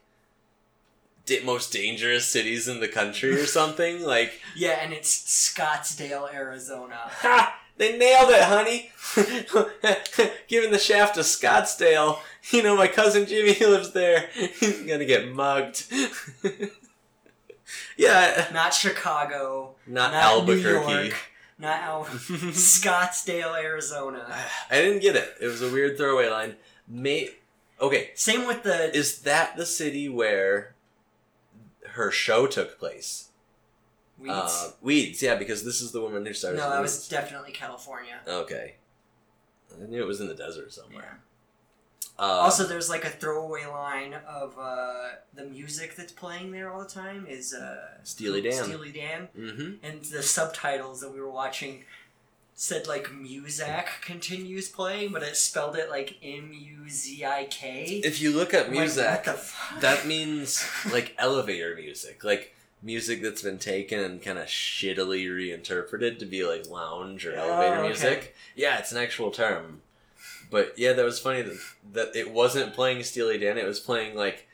most 1.46 1.72
dangerous 1.72 2.26
cities 2.26 2.68
in 2.68 2.80
the 2.82 2.88
country 2.88 3.32
or 3.40 3.46
something? 3.60 4.02
like, 4.04 4.42
Yeah, 4.56 4.80
and 4.82 4.92
it's 4.92 5.16
Scottsdale, 5.16 6.34
Arizona. 6.34 6.96
ha! 7.04 7.58
They 7.78 7.98
nailed 7.98 8.30
it, 8.32 8.44
honey. 8.44 8.92
Giving 10.48 10.72
the 10.72 10.78
shaft 10.78 11.16
to 11.16 11.22
Scottsdale. 11.22 12.20
You 12.52 12.62
know, 12.64 12.76
my 12.76 12.88
cousin 12.88 13.26
Jimmy 13.26 13.54
lives 13.66 13.92
there. 13.94 14.30
He's 14.60 14.82
gonna 14.84 15.06
get 15.06 15.32
mugged. 15.34 15.86
yeah, 17.98 18.48
Not 18.54 18.74
Chicago. 18.74 19.76
not, 19.88 20.12
Not 20.12 20.24
Albuquerque. 20.24 21.14
New 21.62 21.68
York. 21.68 21.80
Not 21.80 21.82
Al- 21.84 22.06
Scottsdale, 22.52 23.62
Arizona. 23.62 24.26
I 24.70 24.76
didn't 24.82 25.02
get 25.02 25.16
it. 25.16 25.36
It 25.40 25.48
was 25.48 25.62
a 25.62 25.72
weird 25.72 25.98
throwaway 25.98 26.28
line. 26.30 26.56
May 26.88 27.30
okay, 27.80 28.10
Same 28.16 28.46
with 28.48 28.64
the. 28.64 28.96
is 28.96 29.20
that 29.22 29.56
the 29.58 29.66
city 29.66 30.10
where 30.10 30.74
her 31.92 32.12
show 32.12 32.48
took 32.48 32.78
place? 32.80 33.30
Weeds. 34.20 34.34
Uh, 34.34 34.72
Weeds, 34.82 35.24
yeah, 35.24 35.36
because 35.36 35.64
this 35.64 35.82
is 35.82 35.92
the 35.92 36.02
woman 36.02 36.26
who 36.26 36.34
started. 36.34 36.58
no, 36.58 36.70
that 36.70 36.82
was 36.82 37.08
definitely 37.08 37.52
California. 37.52 38.20
okay. 38.28 38.76
I 39.82 39.88
knew 39.88 40.02
it 40.04 40.08
was 40.08 40.20
in 40.20 40.28
the 40.28 40.36
desert 40.36 40.74
somewhere. 40.74 41.22
Um, 42.22 42.30
also, 42.30 42.68
there's 42.68 42.88
like 42.88 43.04
a 43.04 43.10
throwaway 43.10 43.66
line 43.66 44.14
of 44.28 44.56
uh, 44.60 45.10
the 45.34 45.44
music 45.44 45.96
that's 45.96 46.12
playing 46.12 46.52
there 46.52 46.70
all 46.72 46.80
the 46.84 46.88
time 46.90 47.26
is 47.28 47.52
uh, 47.54 47.78
Steely 48.04 48.42
Dan. 48.42 48.64
Steely 48.64 48.92
Dan, 48.92 49.28
hmm 49.36 49.72
and 49.82 50.04
the 50.06 50.22
subtitles 50.22 51.02
that 51.02 51.12
we 51.12 51.20
were 51.20 51.32
watching 51.32 51.84
said 52.54 52.86
like 52.88 53.06
Muzak 53.08 53.88
continues 54.06 54.70
playing, 54.70 55.12
but 55.12 55.24
it 55.24 55.36
spelled 55.36 55.76
it 55.76 55.90
like 55.90 56.18
M 56.22 56.52
U 56.54 56.88
Z 56.88 57.26
I 57.26 57.46
K. 57.46 58.02
If 58.04 58.22
you 58.22 58.30
look 58.32 58.54
at 58.54 58.68
I'm 58.68 58.74
like, 58.74 58.80
music, 58.82 59.08
what 59.08 59.24
the 59.24 59.34
fuck? 59.34 59.82
that 59.82 60.06
means 60.06 60.64
like 60.92 61.16
elevator 61.18 61.76
music, 61.76 62.24
like 62.24 62.54
music 62.84 63.24
that's 63.24 63.42
been 63.42 63.58
taken 63.58 64.00
and 64.00 64.22
kind 64.22 64.38
of 64.38 64.46
shittily 64.46 65.28
reinterpreted 65.34 66.20
to 66.20 66.26
be 66.28 66.44
like 66.46 66.70
lounge 66.70 67.26
or 67.26 67.34
Oh, 67.36 67.50
elevator 67.50 67.78
okay. 67.80 67.88
music. 67.88 68.36
Yeah, 68.56 68.78
it's 68.78 68.92
an 68.92 69.00
actual 69.00 69.32
term. 69.32 69.82
But 70.52 70.78
yeah, 70.78 70.94
that 70.94 71.06
was 71.06 71.20
funny 71.20 71.42
that, 71.42 71.58
that 71.94 72.16
it 72.16 72.30
wasn't 72.32 72.74
playing 72.76 73.02
Steely 73.04 73.40
Dan; 73.40 73.58
it 73.58 73.66
was 73.66 73.80
playing 73.80 74.16
like 74.16 74.48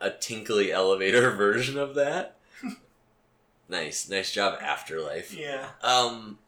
a 0.00 0.10
tinkly 0.10 0.70
elevator 0.70 1.30
version 1.36 1.78
of 1.78 1.94
that. 1.94 2.36
nice, 3.68 4.08
nice 4.10 4.30
job, 4.32 4.58
Afterlife. 4.60 5.32
yeah. 5.34 5.68
Um, 5.82 6.38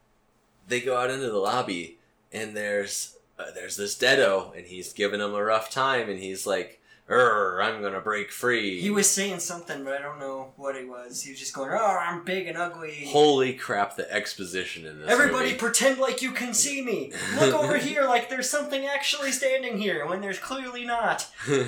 they 0.67 0.81
go 0.81 0.97
out 0.99 1.11
into 1.11 1.31
the 1.31 1.39
lobby, 1.39 1.99
and 2.33 2.55
there's 2.57 3.17
uh, 3.39 3.53
there's 3.55 3.77
this 3.77 3.97
Deado, 3.97 4.55
and 4.57 4.67
he's 4.67 4.93
giving 4.93 5.21
him 5.21 5.33
a 5.33 5.43
rough 5.43 5.71
time, 5.71 6.11
and 6.11 6.19
he's 6.19 6.47
like, 6.47 6.81
"Er, 7.11 7.61
I'm 7.63 7.81
gonna 7.81 8.01
break 8.01 8.31
free." 8.31 8.81
He 8.81 8.91
was 8.91 9.09
saying 9.09 9.41
something, 9.41 9.85
but 9.85 9.95
I 9.95 10.03
don't 10.03 10.19
know 10.19 10.53
what 10.57 10.77
it 10.77 10.89
was. 10.89 11.23
He 11.23 11.31
was 11.31 11.39
just 11.39 11.55
going, 11.55 11.71
"Oh, 11.73 11.99
I'm 12.01 12.25
big 12.25 12.47
and 12.47 12.59
ugly." 12.59 13.07
Holy 13.09 13.55
crap! 13.55 13.97
The 13.97 14.13
exposition 14.13 14.85
in 14.87 15.01
this. 15.01 15.09
Everybody 15.11 15.47
movie. 15.47 15.59
pretend 15.59 15.99
like 15.99 16.21
you 16.23 16.33
can 16.33 16.53
see 16.55 16.83
me. 16.83 17.13
Look 17.39 17.55
over 17.55 17.77
here 17.89 18.05
like 18.05 18.29
there's 18.29 18.51
something 18.51 18.87
actually 18.87 19.33
standing 19.33 19.79
here 19.79 20.07
when 20.07 20.21
there's 20.21 20.39
clearly 20.39 20.85
not. 20.85 21.29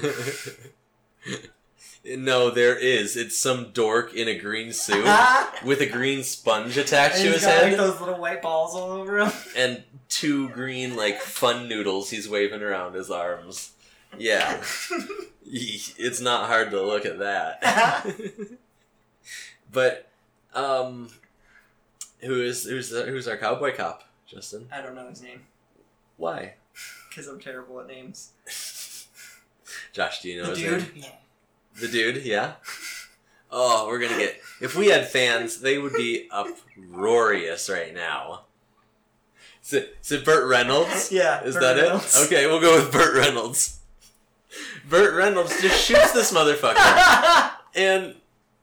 no, 2.04 2.50
there 2.50 2.76
is. 2.76 3.16
It's 3.16 3.38
some 3.38 3.72
dork 3.72 4.14
in 4.14 4.28
a 4.28 4.38
green 4.38 4.72
suit 4.72 5.04
with 5.64 5.80
a 5.80 5.86
green 5.86 6.22
sponge 6.22 6.76
attached 6.76 7.16
to 7.18 7.32
his 7.32 7.42
got 7.42 7.50
head 7.50 7.68
like 7.68 7.76
those 7.76 8.00
little 8.00 8.18
white 8.18 8.42
balls 8.42 8.74
all 8.74 8.90
over 8.92 9.18
him. 9.18 9.32
and 9.56 9.82
two 10.08 10.48
green 10.50 10.96
like 10.96 11.20
fun 11.20 11.68
noodles 11.68 12.10
he's 12.10 12.28
waving 12.28 12.62
around 12.62 12.94
his 12.94 13.10
arms. 13.10 13.72
Yeah, 14.18 14.60
it's 15.46 16.20
not 16.20 16.46
hard 16.48 16.70
to 16.72 16.82
look 16.82 17.06
at 17.06 17.18
that. 17.20 18.06
but 19.72 20.08
um, 20.54 21.08
who 22.20 22.42
is 22.42 22.64
who's 22.64 22.90
who's 22.90 23.28
our 23.28 23.36
cowboy 23.36 23.74
cop, 23.76 24.04
Justin? 24.26 24.68
I 24.72 24.82
don't 24.82 24.94
know 24.94 25.08
his 25.08 25.22
name 25.22 25.42
Why? 26.16 26.54
because 27.08 27.26
I'm 27.28 27.40
terrible 27.40 27.80
at 27.80 27.86
names. 27.86 29.06
Josh, 29.92 30.20
do 30.22 30.28
you 30.28 30.42
know 30.42 30.54
The 30.54 30.60
his 30.60 30.84
dude? 30.84 30.94
name? 30.94 31.02
No. 31.02 31.08
The 31.80 31.88
dude, 31.88 32.24
yeah. 32.24 32.54
Oh, 33.50 33.86
we're 33.88 33.98
gonna 34.00 34.18
get. 34.18 34.40
If 34.60 34.76
we 34.76 34.88
had 34.88 35.08
fans, 35.08 35.60
they 35.60 35.78
would 35.78 35.92
be 35.94 36.28
uproarious 36.30 37.68
right 37.70 37.94
now. 37.94 38.42
Is 39.62 39.72
it, 39.74 39.96
is 40.02 40.12
it 40.12 40.24
Burt 40.24 40.48
Reynolds? 40.48 41.10
Yeah, 41.12 41.42
Is 41.42 41.54
Burt 41.54 41.62
that 41.76 41.82
Reynolds. 41.82 42.16
it? 42.16 42.26
Okay, 42.26 42.46
we'll 42.46 42.60
go 42.60 42.76
with 42.76 42.90
Burt 42.92 43.14
Reynolds. 43.14 43.79
Burt 44.88 45.14
Reynolds 45.14 45.60
just 45.60 45.84
shoots 45.84 46.12
this 46.12 46.32
motherfucker, 46.32 47.50
and 47.74 48.14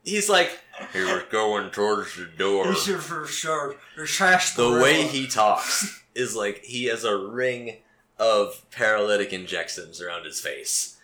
he's 0.04 0.30
like, 0.30 0.60
"He 0.94 1.00
was 1.00 1.24
going 1.32 1.70
towards 1.72 2.16
the 2.16 2.26
door." 2.26 2.68
This 2.68 2.88
is 2.88 3.04
for 3.04 3.26
sure. 3.26 3.76
There's 3.96 4.12
trash. 4.12 4.54
The 4.56 4.72
way 4.82 5.04
he 5.08 5.28
talks 5.28 6.04
is 6.16 6.36
like 6.36 6.64
he 6.64 6.86
has 6.86 7.04
a 7.04 7.16
ring 7.18 7.78
of 8.20 8.66
paralytic 8.72 9.32
injections 9.32 10.02
around 10.02 10.26
his 10.26 10.40
face. 10.42 10.98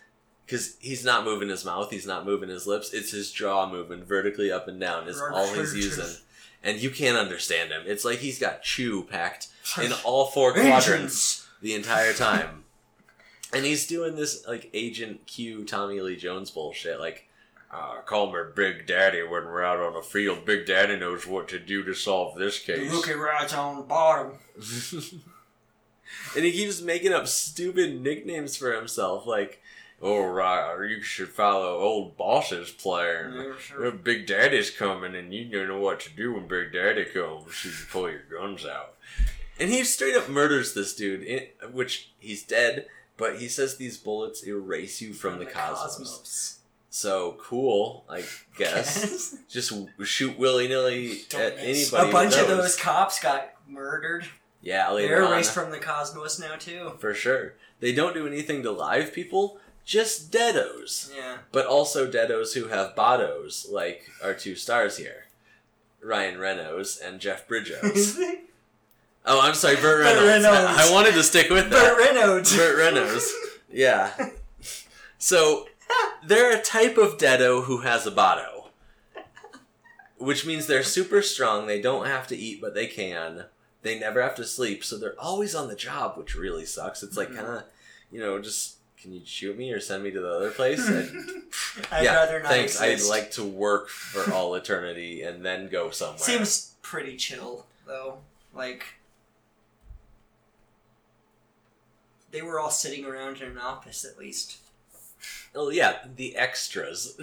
because 0.44 0.76
he's 0.80 1.04
not 1.04 1.24
moving 1.24 1.48
his 1.48 1.64
mouth, 1.64 1.90
he's 1.90 2.06
not 2.06 2.26
moving 2.26 2.48
his 2.48 2.66
lips. 2.66 2.92
It's 2.92 3.12
his 3.12 3.30
jaw 3.30 3.70
moving 3.70 4.04
vertically 4.04 4.50
up 4.52 4.66
and 4.68 4.78
down 4.80 5.08
is 5.08 5.20
all 5.20 5.46
he's 5.54 5.74
using, 5.74 6.16
and 6.62 6.78
you 6.80 6.90
can't 6.90 7.16
understand 7.16 7.70
him. 7.70 7.82
It's 7.86 8.04
like 8.04 8.18
he's 8.18 8.38
got 8.38 8.62
chew 8.62 9.04
packed 9.04 9.46
in 9.80 9.92
all 10.04 10.26
four 10.26 10.52
quadrants 10.52 11.46
the 11.62 11.74
entire 11.74 12.12
time. 12.12 12.63
And 13.54 13.64
he's 13.64 13.86
doing 13.86 14.16
this 14.16 14.46
like 14.46 14.70
Agent 14.74 15.26
K 15.26 15.62
Tommy 15.64 16.00
Lee 16.00 16.16
Jones 16.16 16.50
bullshit, 16.50 16.98
like 17.00 17.28
uh, 17.72 18.00
call 18.06 18.32
me 18.32 18.38
Big 18.54 18.86
Daddy 18.86 19.22
when 19.22 19.44
we're 19.44 19.62
out 19.64 19.80
on 19.80 19.94
the 19.94 20.02
field. 20.02 20.44
Big 20.44 20.66
Daddy 20.66 20.96
knows 20.96 21.26
what 21.26 21.48
to 21.48 21.58
do 21.58 21.82
to 21.84 21.94
solve 21.94 22.36
this 22.38 22.64
The 22.64 22.74
case. 22.74 22.90
rookie 22.92 23.12
rides 23.14 23.52
on 23.52 23.76
the 23.76 23.82
bottom. 23.82 24.38
and 26.36 26.44
he 26.44 26.52
keeps 26.52 26.80
making 26.80 27.12
up 27.12 27.26
stupid 27.28 28.00
nicknames 28.00 28.56
for 28.56 28.72
himself, 28.72 29.26
like, 29.26 29.60
"Oh, 30.02 30.24
right, 30.26 30.76
you 30.88 31.02
should 31.02 31.30
follow 31.30 31.78
old 31.78 32.16
boss's 32.16 32.70
plan." 32.70 33.32
Yeah, 33.34 33.52
sure. 33.58 33.90
Big 33.92 34.26
Daddy's 34.26 34.70
coming, 34.70 35.14
and 35.14 35.32
you 35.34 35.46
don't 35.46 35.68
know 35.68 35.78
what 35.80 36.00
to 36.00 36.10
do 36.10 36.34
when 36.34 36.46
Big 36.46 36.72
Daddy 36.72 37.04
comes. 37.04 37.64
You 37.64 37.70
pull 37.90 38.10
your 38.10 38.22
guns 38.30 38.64
out. 38.66 38.94
And 39.58 39.70
he 39.70 39.84
straight 39.84 40.16
up 40.16 40.28
murders 40.28 40.74
this 40.74 40.94
dude, 40.96 41.48
which 41.72 42.10
he's 42.18 42.42
dead, 42.42 42.86
but 43.16 43.36
he 43.36 43.48
says 43.48 43.76
these 43.76 43.96
bullets 43.96 44.46
erase 44.46 45.00
you 45.00 45.12
from, 45.12 45.38
the, 45.38 45.46
cosmos. 45.46 46.58
So 46.90 47.36
cool, 47.40 48.04
I 48.08 48.24
guess. 48.56 49.36
Just 49.48 49.72
shoot 50.04 50.38
willy 50.38 50.68
nilly 50.68 51.22
at 51.36 51.56
miss. 51.56 51.92
anybody. 51.92 52.08
A 52.08 52.12
bunch 52.12 52.36
of 52.36 52.48
those 52.48 52.76
cops 52.76 53.20
got 53.20 53.52
murdered. 53.68 54.26
Yeah, 54.62 54.90
later 54.92 55.16
They're 55.16 55.24
on. 55.24 55.32
erased 55.32 55.52
from 55.52 55.70
the 55.70 55.78
cosmos 55.78 56.38
now 56.38 56.56
too. 56.56 56.92
For 56.98 57.12
sure. 57.12 57.54
They 57.80 57.92
don't 57.92 58.14
do 58.14 58.26
anything 58.26 58.62
to 58.62 58.70
live 58.70 59.12
people, 59.12 59.58
just 59.84 60.30
deados. 60.32 61.12
Yeah. 61.14 61.38
But 61.52 61.66
also 61.66 62.10
deados 62.10 62.54
who 62.54 62.68
have 62.68 62.94
bottos, 62.94 63.70
like 63.70 64.08
our 64.22 64.32
two 64.32 64.54
stars 64.54 64.96
here. 64.96 65.24
Ryan 66.02 66.38
Reynolds 66.38 66.96
and 66.96 67.20
Jeff 67.20 67.48
Bridges. 67.48 68.18
oh, 69.26 69.40
I'm 69.40 69.54
sorry, 69.54 69.76
Burt 69.76 70.04
Burt 70.04 70.04
Reynolds. 70.04 70.44
Reynolds. 70.44 70.78
I, 70.80 70.88
I 70.88 70.92
wanted 70.92 71.14
to 71.14 71.22
stick 71.22 71.50
with 71.50 71.70
Burt 71.70 71.98
that. 71.98 72.14
Reynolds. 72.14 72.56
Burt 72.56 72.78
Reynolds. 72.78 73.32
Yeah. 73.72 74.12
So, 75.18 75.66
they're 76.26 76.56
a 76.56 76.62
type 76.62 76.96
of 76.98 77.18
deado 77.18 77.64
who 77.64 77.78
has 77.78 78.06
a 78.06 78.10
botto. 78.10 78.68
Which 80.18 80.46
means 80.46 80.66
they're 80.66 80.82
super 80.82 81.20
strong, 81.22 81.66
they 81.66 81.80
don't 81.80 82.06
have 82.06 82.26
to 82.28 82.36
eat, 82.36 82.60
but 82.60 82.74
they 82.74 82.86
can. 82.86 83.44
They 83.82 83.98
never 83.98 84.22
have 84.22 84.34
to 84.36 84.44
sleep, 84.44 84.84
so 84.84 84.96
they're 84.96 85.18
always 85.20 85.54
on 85.54 85.68
the 85.68 85.74
job, 85.76 86.16
which 86.16 86.34
really 86.36 86.64
sucks. 86.64 87.02
It's 87.02 87.16
like 87.16 87.28
Mhm. 87.30 87.34
kind 87.36 87.46
of, 87.48 87.64
you 88.10 88.20
know, 88.20 88.38
just 88.38 88.76
can 88.96 89.12
you 89.12 89.20
shoot 89.26 89.58
me 89.58 89.70
or 89.72 89.80
send 89.80 90.02
me 90.02 90.10
to 90.12 90.20
the 90.20 90.30
other 90.30 90.50
place? 90.50 90.86
And, 90.88 91.42
I'd 91.90 92.04
yeah, 92.04 92.14
rather 92.14 92.40
not 92.40 92.48
thanks. 92.48 92.80
exist. 92.80 93.06
I'd 93.06 93.10
like 93.10 93.30
to 93.32 93.44
work 93.44 93.90
for 93.90 94.32
all 94.32 94.54
eternity 94.54 95.20
and 95.22 95.44
then 95.44 95.68
go 95.68 95.90
somewhere. 95.90 96.18
Seems 96.18 96.72
pretty 96.80 97.16
chill 97.18 97.66
though. 97.86 98.18
Like 98.54 98.84
they 102.34 102.42
were 102.42 102.58
all 102.58 102.70
sitting 102.70 103.04
around 103.04 103.40
in 103.40 103.52
an 103.52 103.58
office 103.58 104.04
at 104.04 104.18
least. 104.18 104.58
Oh 105.54 105.70
yeah, 105.70 105.98
the 106.16 106.36
extras. 106.36 107.14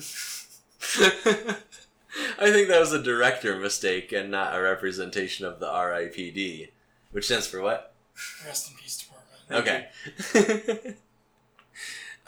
I 2.39 2.51
think 2.51 2.69
that 2.69 2.79
was 2.79 2.93
a 2.93 3.03
director 3.03 3.57
mistake 3.57 4.11
and 4.13 4.31
not 4.31 4.57
a 4.57 4.61
representation 4.61 5.45
of 5.45 5.59
the 5.59 5.67
RIPD, 5.67 6.69
which 7.11 7.25
stands 7.25 7.45
for 7.45 7.61
what? 7.61 7.93
Rest 8.45 8.71
in 8.71 8.77
peace, 8.77 9.05
department. 9.49 9.91
Okay. 10.33 10.95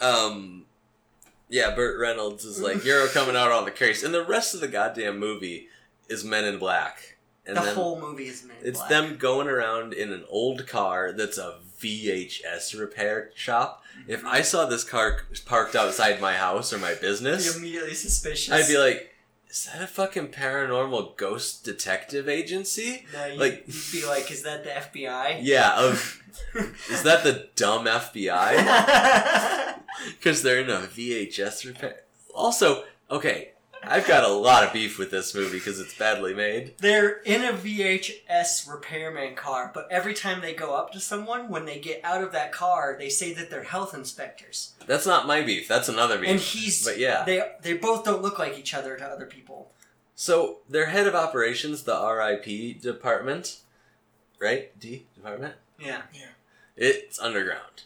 um, 0.00 0.66
yeah, 1.48 1.74
Burt 1.74 1.98
Reynolds 1.98 2.44
is 2.44 2.60
like 2.60 2.84
you're 2.84 3.08
coming 3.08 3.34
out 3.34 3.50
on 3.50 3.64
the 3.64 3.70
case, 3.70 4.02
and 4.02 4.12
the 4.12 4.24
rest 4.24 4.54
of 4.54 4.60
the 4.60 4.68
goddamn 4.68 5.18
movie 5.18 5.68
is 6.08 6.22
Men 6.22 6.44
in 6.44 6.58
Black, 6.58 7.16
and 7.46 7.56
the 7.56 7.62
whole 7.62 7.98
movie 7.98 8.26
is 8.26 8.44
Men 8.44 8.56
in 8.60 8.68
it's 8.68 8.78
Black. 8.78 8.90
them 8.90 9.16
going 9.16 9.48
around 9.48 9.94
in 9.94 10.12
an 10.12 10.24
old 10.28 10.66
car 10.66 11.12
that's 11.12 11.38
a 11.38 11.56
VHS 11.84 12.78
repair 12.78 13.30
shop. 13.34 13.82
If 14.08 14.20
mm-hmm. 14.20 14.28
I 14.28 14.40
saw 14.40 14.64
this 14.66 14.84
car 14.84 15.20
parked 15.44 15.76
outside 15.76 16.20
my 16.20 16.34
house 16.34 16.72
or 16.72 16.78
my 16.78 16.94
business, 16.94 17.56
immediately 17.56 17.94
suspicious. 17.94 18.52
I'd 18.52 18.66
be 18.66 18.78
like, 18.78 19.14
"Is 19.48 19.66
that 19.66 19.82
a 19.82 19.86
fucking 19.86 20.28
paranormal 20.28 21.16
ghost 21.16 21.64
detective 21.64 22.28
agency?" 22.28 23.06
no, 23.12 23.26
you'd, 23.26 23.38
like- 23.38 23.64
you'd 23.66 23.92
be 23.92 24.06
like, 24.06 24.30
is 24.30 24.42
that 24.42 24.64
the 24.64 24.70
FBI? 24.70 25.40
Yeah, 25.42 25.74
of 25.76 26.22
is 26.90 27.02
that 27.02 27.22
the 27.22 27.48
dumb 27.54 27.86
FBI? 27.86 29.76
Because 30.18 30.42
they're 30.42 30.60
in 30.60 30.70
a 30.70 30.80
VHS 30.80 31.66
repair. 31.66 32.00
Also, 32.34 32.84
okay, 33.10 33.52
I've 33.86 34.06
got 34.06 34.24
a 34.24 34.32
lot 34.32 34.64
of 34.64 34.72
beef 34.72 34.98
with 34.98 35.10
this 35.10 35.34
movie 35.34 35.58
because 35.58 35.80
it's 35.80 35.96
badly 35.96 36.34
made. 36.34 36.74
They're 36.78 37.20
in 37.22 37.44
a 37.44 37.52
VHS 37.52 38.70
repairman 38.70 39.34
car, 39.34 39.70
but 39.72 39.88
every 39.90 40.14
time 40.14 40.40
they 40.40 40.54
go 40.54 40.74
up 40.74 40.92
to 40.92 41.00
someone, 41.00 41.48
when 41.48 41.64
they 41.64 41.78
get 41.78 42.00
out 42.04 42.22
of 42.22 42.32
that 42.32 42.52
car, 42.52 42.96
they 42.98 43.08
say 43.08 43.32
that 43.34 43.50
they're 43.50 43.64
health 43.64 43.94
inspectors. 43.94 44.74
That's 44.86 45.06
not 45.06 45.26
my 45.26 45.42
beef. 45.42 45.68
That's 45.68 45.88
another 45.88 46.18
beef. 46.18 46.28
And 46.30 46.40
he's 46.40 46.84
But 46.84 46.98
yeah. 46.98 47.24
they 47.24 47.42
they 47.62 47.74
both 47.74 48.04
don't 48.04 48.22
look 48.22 48.38
like 48.38 48.58
each 48.58 48.74
other 48.74 48.96
to 48.96 49.04
other 49.04 49.26
people. 49.26 49.70
So 50.14 50.58
their 50.68 50.86
head 50.86 51.06
of 51.06 51.14
operations, 51.14 51.82
the 51.82 51.94
RIP 51.94 52.80
department, 52.80 53.60
right? 54.40 54.78
D 54.78 55.06
department. 55.14 55.54
Yeah. 55.78 56.02
Yeah. 56.12 56.26
It's 56.76 57.18
underground. 57.18 57.82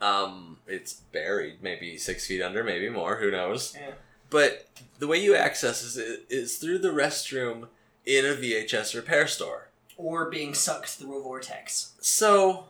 Um, 0.00 0.58
it's 0.66 0.94
buried, 0.94 1.62
maybe 1.62 1.96
six 1.96 2.26
feet 2.26 2.42
under, 2.42 2.64
maybe 2.64 2.88
more. 2.88 3.16
Who 3.16 3.30
knows? 3.30 3.76
Yeah. 3.78 3.92
But 4.32 4.66
the 4.98 5.06
way 5.06 5.18
you 5.22 5.36
access 5.36 5.82
is, 5.84 5.96
is 6.30 6.56
through 6.56 6.78
the 6.78 6.88
restroom 6.88 7.68
in 8.06 8.24
a 8.24 8.30
VHS 8.34 8.94
repair 8.96 9.26
store. 9.28 9.68
Or 9.98 10.28
being 10.30 10.54
sucked 10.54 10.88
through 10.88 11.18
a 11.18 11.22
vortex. 11.22 11.92
So 12.00 12.64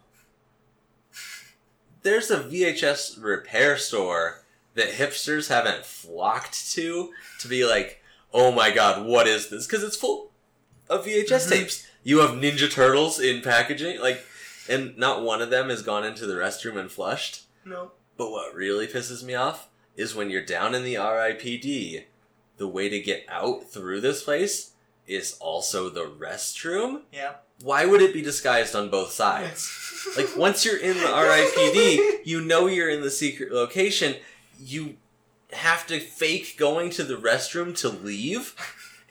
there's 2.02 2.30
a 2.30 2.40
VHS 2.42 3.22
repair 3.22 3.76
store 3.78 4.42
that 4.74 4.88
hipsters 4.94 5.48
haven't 5.48 5.84
flocked 5.84 6.72
to 6.72 7.12
to 7.40 7.48
be 7.48 7.64
like, 7.64 8.02
oh 8.34 8.50
my 8.50 8.70
god, 8.70 9.06
what 9.06 9.26
is 9.28 9.48
this? 9.48 9.66
Because 9.66 9.84
it's 9.84 9.96
full 9.96 10.32
of 10.88 11.04
VHS 11.06 11.46
Mhm. 11.46 11.50
tapes. 11.50 11.86
You 12.02 12.18
have 12.18 12.30
Ninja 12.30 12.70
Turtles 12.70 13.20
in 13.20 13.40
packaging, 13.42 14.00
like, 14.00 14.26
and 14.68 14.96
not 14.98 15.22
one 15.22 15.40
of 15.40 15.50
them 15.50 15.68
has 15.68 15.82
gone 15.82 16.04
into 16.04 16.26
the 16.26 16.34
restroom 16.34 16.76
and 16.76 16.90
flushed. 16.90 17.42
No. 17.64 17.92
But 18.16 18.30
what 18.32 18.54
really 18.54 18.88
pisses 18.88 19.22
me 19.22 19.34
off 19.34 19.68
is 19.96 20.14
when 20.14 20.30
you're 20.30 20.44
down 20.44 20.74
in 20.74 20.84
the 20.84 20.94
RIPD, 20.94 22.04
the 22.56 22.68
way 22.68 22.88
to 22.88 23.00
get 23.00 23.26
out 23.28 23.64
through 23.70 24.00
this 24.00 24.22
place 24.22 24.72
is 25.06 25.36
also 25.40 25.88
the 25.88 26.04
restroom. 26.04 27.02
Yeah. 27.12 27.34
Why 27.62 27.86
would 27.86 28.02
it 28.02 28.14
be 28.14 28.22
disguised 28.22 28.74
on 28.74 28.90
both 28.90 29.12
sides? 29.12 29.78
Like 30.16 30.36
once 30.36 30.64
you're 30.64 30.80
in 30.80 30.96
the 30.96 31.04
RIPD, 31.06 32.24
you 32.24 32.40
know 32.40 32.66
you're 32.66 32.90
in 32.90 33.02
the 33.02 33.10
secret 33.10 33.52
location. 33.52 34.16
You 34.58 34.96
have 35.52 35.86
to 35.86 36.00
fake 36.00 36.56
going 36.58 36.90
to 36.90 37.04
the 37.04 37.14
restroom 37.14 37.76
to 37.78 37.88
leave, 37.88 38.56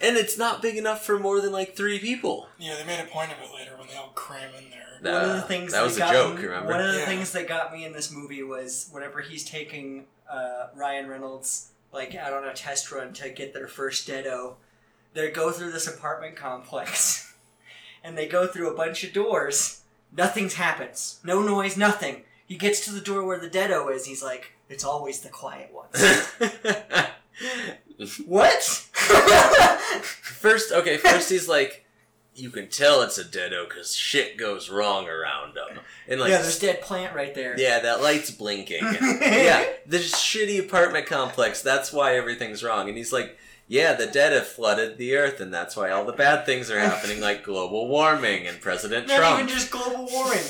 and 0.01 0.17
it's 0.17 0.37
not 0.37 0.61
big 0.61 0.75
enough 0.75 1.05
for 1.05 1.17
more 1.17 1.39
than 1.39 1.53
like 1.53 1.77
three 1.77 1.97
people. 1.97 2.49
Yeah, 2.59 2.75
they 2.75 2.83
made 2.85 2.99
a 2.99 3.05
point 3.05 3.31
of 3.31 3.37
it 3.37 3.55
later 3.55 3.77
when 3.77 3.87
they 3.87 3.95
all 3.95 4.11
cram 4.15 4.53
in 4.57 4.69
there. 4.69 4.80
Nah, 5.01 5.11
one 5.13 5.29
of 5.31 5.35
the 5.37 5.41
things 5.43 5.71
that 5.71 5.83
was 5.83 5.97
a 5.97 5.99
got 5.99 6.13
joke, 6.13 6.37
me- 6.37 6.45
remember? 6.45 6.71
One 6.71 6.81
of 6.81 6.93
the 6.93 6.99
Yeah. 6.99 7.05
things 7.05 7.31
that 7.31 7.47
got 7.47 7.73
me 7.73 7.85
in 7.85 7.91
this 7.93 8.11
movie 8.11 8.43
was 8.43 8.87
whenever 8.91 9.21
he's 9.21 9.43
taking 9.43 10.05
uh, 10.29 10.67
Ryan 10.75 11.07
Reynolds 11.07 11.69
like 11.91 12.15
out 12.15 12.31
on 12.33 12.45
a 12.47 12.53
test 12.53 12.91
run 12.91 13.11
to 13.13 13.29
get 13.29 13.53
their 13.53 13.67
first 13.67 14.07
deado, 14.07 14.55
they 15.13 15.29
go 15.31 15.51
through 15.51 15.71
this 15.71 15.87
apartment 15.87 16.35
complex, 16.37 17.33
and 18.03 18.17
they 18.17 18.27
go 18.27 18.47
through 18.47 18.69
a 18.71 18.75
bunch 18.75 19.03
of 19.03 19.11
doors. 19.11 19.81
Nothing 20.15 20.49
happens. 20.49 21.19
No 21.23 21.41
noise. 21.41 21.75
Nothing. 21.77 22.23
He 22.45 22.55
gets 22.57 22.83
to 22.85 22.91
the 22.91 23.01
door 23.01 23.23
where 23.25 23.39
the 23.39 23.49
deado 23.49 23.93
is. 23.93 24.05
He's 24.05 24.21
like, 24.23 24.53
"It's 24.69 24.83
always 24.83 25.21
the 25.21 25.29
quiet 25.29 25.71
ones." 25.73 25.97
what? 28.25 28.61
first, 30.01 30.71
okay, 30.71 30.97
first 30.97 31.29
he's 31.29 31.47
like, 31.47 31.85
you 32.35 32.49
can 32.49 32.67
tell 32.69 33.01
it's 33.01 33.17
a 33.17 33.23
deado 33.23 33.67
because 33.67 33.95
shit 33.95 34.37
goes 34.37 34.69
wrong 34.69 35.07
around 35.07 35.53
them. 35.53 35.79
and 36.07 36.19
like, 36.19 36.29
yeah, 36.31 36.41
there's 36.41 36.59
dead 36.59 36.81
plant 36.81 37.13
right 37.15 37.35
there. 37.35 37.59
yeah, 37.59 37.79
that 37.79 38.01
light's 38.01 38.31
blinking. 38.31 38.81
yeah, 39.21 39.65
this 39.85 40.13
shitty 40.15 40.59
apartment 40.59 41.05
complex. 41.07 41.61
That's 41.61 41.91
why 41.91 42.15
everything's 42.15 42.63
wrong. 42.63 42.87
And 42.87 42.97
he's 42.97 43.11
like, 43.13 43.37
yeah, 43.67 43.93
the 43.93 44.07
dead 44.07 44.33
have 44.33 44.47
flooded 44.47 44.97
the 44.97 45.15
earth, 45.15 45.39
and 45.39 45.53
that's 45.53 45.75
why 45.77 45.91
all 45.91 46.03
the 46.05 46.11
bad 46.13 46.45
things 46.45 46.69
are 46.71 46.79
happening, 46.79 47.21
like 47.29 47.43
global 47.43 47.87
warming 47.87 48.47
and 48.47 48.59
President 48.61 49.07
Not 49.07 49.17
Trump. 49.17 49.39
even 49.39 49.47
just 49.53 49.71
global 49.71 50.07
warming. 50.11 50.43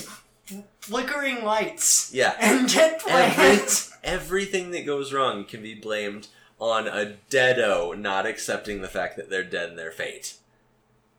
Flickering 0.80 1.44
lights. 1.44 2.12
yeah, 2.14 2.36
And 2.40 2.68
dead 2.72 3.00
Every- 3.08 3.34
plants. 3.36 3.92
everything 4.04 4.72
that 4.72 4.86
goes 4.86 5.14
wrong 5.14 5.46
can 5.46 5.62
be 5.62 5.76
blamed 5.76 6.28
on 6.60 6.88
a 6.88 7.16
deado 7.30 7.98
not 7.98 8.26
accepting 8.26 8.82
the 8.82 8.88
fact 8.88 9.16
that 9.18 9.30
they're 9.30 9.44
dead 9.44 9.70
in 9.70 9.76
their 9.76 9.92
fate. 9.92 10.36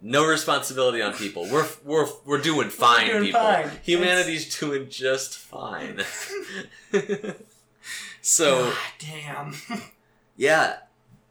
No 0.02 0.26
responsibility 0.26 1.00
on 1.00 1.12
people. 1.14 1.46
We're 1.48 1.68
we're 1.84 2.08
we're 2.24 2.40
doing 2.40 2.70
fine, 2.70 3.06
doing 3.06 3.24
people. 3.24 3.40
fine. 3.40 3.70
Humanity's 3.84 4.58
doing 4.58 4.88
just 4.90 5.38
fine. 5.38 6.02
So 8.22 8.66
God 8.66 8.76
damn. 9.00 9.54
yeah, 10.36 10.76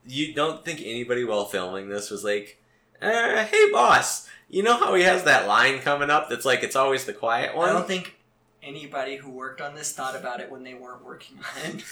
you 0.06 0.34
don't 0.34 0.64
think 0.64 0.82
anybody 0.82 1.24
while 1.24 1.46
filming 1.46 1.88
this 1.88 2.12
was 2.12 2.24
like, 2.24 2.62
uh, 3.02 3.46
"Hey, 3.46 3.72
boss, 3.72 4.28
you 4.50 4.62
know 4.62 4.76
how 4.76 4.94
he 4.94 5.04
has 5.04 5.24
that 5.24 5.48
line 5.48 5.80
coming 5.80 6.10
up 6.10 6.30
that's 6.30 6.46
like 6.46 6.64
it's 6.64 6.76
always 6.76 7.06
the 7.06 7.14
quiet 7.14 7.56
one." 7.56 7.70
I 7.70 7.74
don't 7.74 7.88
think 7.88 8.18
anybody 8.62 9.16
who 9.16 9.32
worked 9.32 9.62
on 9.62 9.74
this 9.74 9.94
thought 9.94 10.18
about 10.18 10.42
it 10.42 10.52
when 10.52 10.64
they 10.64 10.74
weren't 10.74 11.04
working 11.04 11.40
on 11.40 11.72
it. 11.72 11.84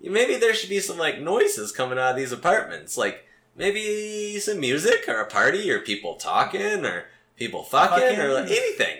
Maybe 0.00 0.36
there 0.36 0.54
should 0.54 0.70
be 0.70 0.80
some 0.80 0.96
like 0.96 1.20
noises 1.20 1.72
coming 1.72 1.98
out 1.98 2.10
of 2.12 2.16
these 2.16 2.32
apartments, 2.32 2.96
like 2.96 3.26
maybe 3.56 4.38
some 4.40 4.60
music 4.60 5.04
or 5.08 5.20
a 5.20 5.26
party 5.26 5.70
or 5.70 5.80
people 5.80 6.14
talking 6.16 6.84
or 6.84 7.06
people 7.36 7.62
fucking, 7.62 8.18
or 8.20 8.32
like 8.32 8.50
anything. 8.50 8.98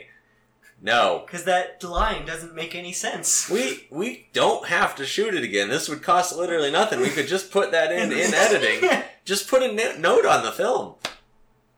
No, 0.82 1.22
Because 1.24 1.44
that 1.44 1.82
line 1.82 2.26
doesn't 2.26 2.54
make 2.54 2.74
any 2.74 2.92
sense. 2.92 3.48
we 3.48 3.86
we 3.90 4.26
don't 4.34 4.66
have 4.66 4.94
to 4.96 5.06
shoot 5.06 5.34
it 5.34 5.42
again. 5.42 5.70
This 5.70 5.88
would 5.88 6.02
cost 6.02 6.36
literally 6.36 6.70
nothing. 6.70 7.00
We 7.00 7.08
could 7.08 7.26
just 7.26 7.50
put 7.50 7.72
that 7.72 7.90
in 7.90 8.12
in 8.12 8.34
editing. 8.34 8.90
Just 9.24 9.48
put 9.48 9.62
a 9.62 9.72
no- 9.72 9.96
note 9.96 10.26
on 10.26 10.44
the 10.44 10.52
film. 10.52 10.96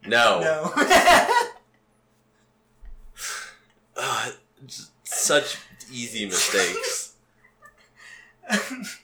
No, 0.04 0.40
no. 0.40 0.72
Just 4.66 4.90
such 5.04 5.58
easy 5.92 6.26
mistakes. 6.26 7.12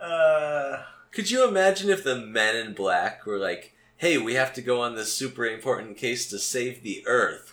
uh, 0.00 0.82
Could 1.14 1.30
you 1.30 1.46
imagine 1.46 1.90
if 1.90 2.02
the 2.02 2.16
men 2.16 2.56
in 2.56 2.74
black 2.74 3.24
were 3.24 3.38
like, 3.38 3.72
hey, 3.96 4.18
we 4.18 4.34
have 4.34 4.52
to 4.54 4.62
go 4.62 4.80
on 4.80 4.96
this 4.96 5.12
super 5.12 5.46
important 5.46 5.96
case 5.96 6.28
to 6.30 6.38
save 6.38 6.82
the 6.82 7.04
Earth? 7.06 7.52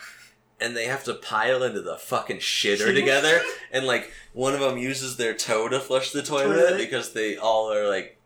And 0.59 0.75
they 0.75 0.85
have 0.85 1.03
to 1.05 1.13
pile 1.15 1.63
into 1.63 1.81
the 1.81 1.97
fucking 1.97 2.37
shitter 2.37 2.93
together, 2.93 3.41
and 3.71 3.85
like 3.87 4.11
one 4.33 4.53
of 4.53 4.59
them 4.59 4.77
uses 4.77 5.17
their 5.17 5.33
toe 5.33 5.67
to 5.67 5.79
flush 5.79 6.11
the 6.11 6.21
toilet 6.21 6.77
because 6.77 7.13
they 7.13 7.35
all 7.35 7.71
are 7.73 7.87
like 7.87 8.17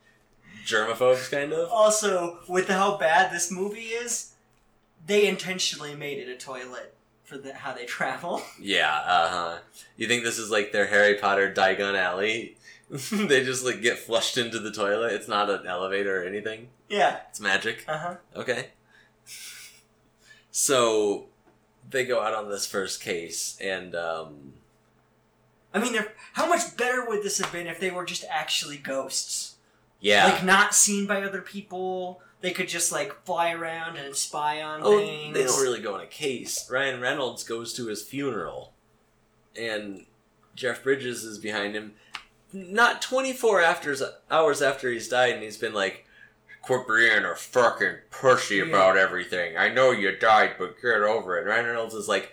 germaphobes, 0.65 1.31
kind 1.31 1.53
of. 1.53 1.69
also, 1.71 2.39
with 2.49 2.67
how 2.67 2.97
bad 2.97 3.31
this 3.31 3.51
movie 3.51 3.87
is, 4.03 4.33
they 5.05 5.27
intentionally 5.27 5.95
made 5.95 6.17
it 6.17 6.27
a 6.27 6.35
toilet 6.35 6.93
for 7.23 7.37
the, 7.37 7.53
how 7.53 7.71
they 7.71 7.85
travel. 7.85 8.41
Yeah, 8.59 8.91
uh 9.05 9.29
huh. 9.29 9.57
You 9.95 10.07
think 10.07 10.23
this 10.23 10.37
is 10.37 10.51
like 10.51 10.71
their 10.73 10.87
Harry 10.87 11.15
Potter 11.15 11.53
Diagon 11.53 11.97
Alley? 11.97 12.57
they 12.89 13.43
just 13.43 13.65
like 13.65 13.81
get 13.81 13.97
flushed 13.97 14.37
into 14.37 14.59
the 14.59 14.71
toilet. 14.71 15.13
It's 15.13 15.27
not 15.27 15.49
an 15.49 15.65
elevator 15.65 16.21
or 16.21 16.25
anything. 16.25 16.69
Yeah. 16.89 17.19
It's 17.29 17.39
magic. 17.39 17.83
Uh 17.87 17.97
huh. 17.97 18.15
Okay. 18.35 18.67
So 20.51 21.25
they 21.89 22.05
go 22.05 22.21
out 22.21 22.33
on 22.33 22.49
this 22.49 22.65
first 22.65 23.01
case, 23.01 23.57
and 23.59 23.93
um, 23.95 24.53
I 25.73 25.79
mean, 25.79 25.93
how 26.33 26.47
much 26.47 26.77
better 26.77 27.05
would 27.05 27.23
this 27.23 27.39
have 27.39 27.51
been 27.51 27.67
if 27.67 27.79
they 27.79 27.91
were 27.91 28.05
just 28.05 28.23
actually 28.29 28.77
ghosts? 28.77 29.55
yeah, 29.99 30.27
Like, 30.27 30.43
not 30.43 30.73
seen 30.73 31.05
by 31.05 31.23
other 31.23 31.41
people. 31.41 32.21
They 32.41 32.51
could 32.51 32.69
just, 32.69 32.91
like, 32.91 33.25
fly 33.25 33.51
around 33.51 33.97
and 33.97 34.15
spy 34.15 34.61
on 34.61 34.81
oh, 34.83 34.99
things. 34.99 35.33
they 35.33 35.43
don't 35.43 35.61
really 35.61 35.81
go 35.81 35.95
on 35.95 36.01
a 36.01 36.05
case. 36.05 36.69
Ryan 36.69 37.01
Reynolds 37.01 37.43
goes 37.43 37.73
to 37.73 37.87
his 37.87 38.03
funeral, 38.03 38.71
and 39.59 40.05
Jeff 40.55 40.83
Bridges 40.83 41.23
is 41.23 41.39
behind 41.39 41.75
him. 41.75 41.93
Not 42.55 43.01
twenty 43.01 43.33
four 43.33 43.61
after 43.61 43.95
hours 44.31 44.61
after 44.61 44.89
he's 44.89 45.09
died, 45.09 45.33
and 45.35 45.43
he's 45.43 45.57
been 45.57 45.73
like. 45.73 46.01
Quit 46.61 46.87
being 46.87 47.23
a 47.25 47.35
fucking 47.35 47.97
pussy 48.09 48.55
Yeah. 48.55 48.63
about 48.63 48.97
everything. 48.97 49.55
I 49.55 49.69
know 49.69 49.91
you 49.91 50.17
died, 50.17 50.55
but 50.57 50.81
get 50.81 51.01
over 51.03 51.37
it. 51.37 51.45
Ryan 51.45 51.67
Reynolds 51.67 51.93
is 51.93 52.07
like, 52.07 52.31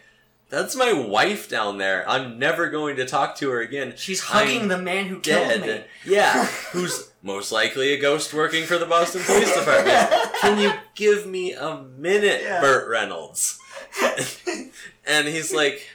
that's 0.48 0.74
my 0.74 0.90
wife 0.94 1.50
down 1.50 1.76
there. 1.76 2.08
I'm 2.08 2.38
never 2.38 2.70
going 2.70 2.96
to 2.96 3.04
talk 3.04 3.36
to 3.36 3.50
her 3.50 3.60
again. 3.60 3.92
She's 3.94 4.20
hugging 4.22 4.62
I'm 4.62 4.68
the 4.68 4.78
man 4.78 5.04
who 5.08 5.20
killed 5.20 5.60
me. 5.60 5.82
Yeah, 6.06 6.46
who's 6.72 7.10
most 7.22 7.52
likely 7.52 7.92
a 7.92 8.00
ghost 8.00 8.32
working 8.32 8.64
for 8.64 8.78
the 8.78 8.86
Boston 8.86 9.20
Police 9.22 9.54
Department. 9.54 10.32
Can 10.40 10.58
you 10.58 10.72
give 10.94 11.26
me 11.26 11.52
a 11.52 11.82
minute, 11.82 12.40
Yeah. 12.42 12.62
Burt 12.62 12.88
Reynolds? 12.88 13.58
and 15.06 15.28
he's 15.28 15.52
like, 15.52 15.86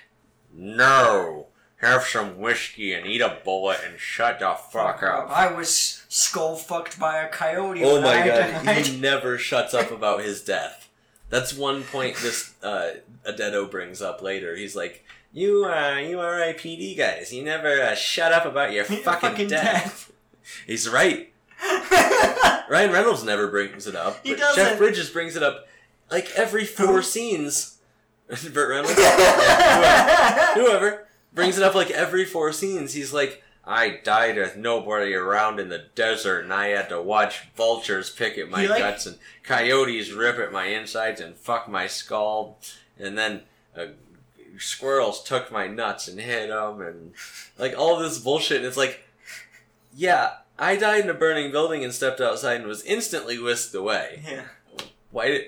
No, 0.54 1.47
have 1.78 2.04
some 2.04 2.40
whiskey 2.40 2.94
and 2.94 3.06
eat 3.06 3.22
a 3.22 3.38
bullet 3.44 3.80
and 3.86 4.00
shut 4.00 4.40
the 4.40 4.56
fuck 4.72 5.04
up. 5.04 5.30
I 5.30 5.52
was 5.52 6.04
skull 6.10 6.56
fucked 6.56 7.00
by 7.00 7.18
a 7.18 7.30
coyote. 7.30 7.84
Oh 7.84 8.02
my 8.02 8.26
god, 8.26 8.66
died. 8.66 8.86
he 8.86 9.00
never 9.00 9.38
shuts 9.38 9.74
up 9.74 9.92
about 9.92 10.22
his 10.24 10.44
death. 10.44 10.90
That's 11.30 11.54
one 11.54 11.84
point 11.84 12.18
this 12.18 12.54
uh, 12.64 12.92
a 13.26 13.34
deado 13.34 13.70
brings 13.70 14.02
up 14.02 14.22
later. 14.22 14.56
He's 14.56 14.76
like, 14.76 15.06
"You, 15.32 15.66
uh, 15.66 15.98
you 15.98 16.18
RIPD 16.18 16.98
guys, 16.98 17.32
you 17.32 17.44
never 17.44 17.82
uh, 17.82 17.96
shut 17.96 18.32
up 18.32 18.46
about 18.46 18.72
your 18.72 18.84
fucking, 18.86 19.04
fucking 19.04 19.48
death." 19.50 20.12
He's 20.66 20.90
right. 20.90 21.32
Ryan 22.70 22.92
Reynolds 22.92 23.24
never 23.24 23.48
brings 23.48 23.86
it 23.88 23.96
up. 23.96 24.20
He 24.24 24.32
but 24.32 24.40
doesn't. 24.40 24.64
Jeff 24.64 24.78
Bridges 24.78 25.10
brings 25.10 25.36
it 25.36 25.44
up 25.44 25.68
like 26.10 26.32
every 26.36 26.66
four 26.66 27.02
scenes. 27.02 27.78
Burt 28.28 28.70
Reynolds, 28.70 28.98
Yeah, 29.00 30.54
whoever, 30.54 30.68
whoever 30.68 31.07
brings 31.38 31.58
it 31.58 31.64
up 31.64 31.74
like 31.76 31.90
every 31.92 32.26
four 32.26 32.52
scenes. 32.52 32.94
He's 32.94 33.14
like, 33.14 33.42
I 33.66 34.00
died 34.04 34.36
with 34.38 34.56
nobody 34.58 35.14
around 35.14 35.60
in 35.60 35.70
the 35.70 35.86
desert, 35.96 36.42
and 36.42 36.54
I 36.54 36.68
had 36.68 36.90
to 36.90 37.02
watch 37.02 37.48
vultures 37.56 38.10
pick 38.10 38.38
at 38.38 38.50
my 38.50 38.66
like- 38.66 38.80
guts 38.80 39.06
and 39.06 39.18
coyotes 39.44 40.12
rip 40.12 40.38
at 40.40 40.52
my 40.52 40.66
insides 40.66 41.22
and 41.22 41.36
fuck 41.36 41.68
my 41.70 41.88
skull, 41.88 42.60
and 43.00 43.18
then 43.18 43.42
uh, 43.78 43.88
squirrels 44.58 45.24
took 45.24 45.52
my 45.52 45.68
nuts 45.68 46.08
and 46.08 46.20
hit 46.20 46.50
them, 46.50 46.82
and 46.82 47.14
like 47.58 47.78
all 47.78 47.98
this 48.00 48.20
bullshit. 48.20 48.58
And 48.58 48.66
it's 48.66 48.78
like, 48.78 49.06
yeah, 49.96 50.32
I 50.58 50.76
died 50.76 51.04
in 51.04 51.10
a 51.10 51.14
burning 51.14 51.52
building 51.52 51.84
and 51.84 51.94
stepped 51.94 52.22
outside 52.22 52.56
and 52.62 52.68
was 52.68 52.84
instantly 52.84 53.38
whisked 53.38 53.76
away. 53.76 54.22
yeah. 54.28 54.44
Why 55.12 55.28
did? 55.28 55.42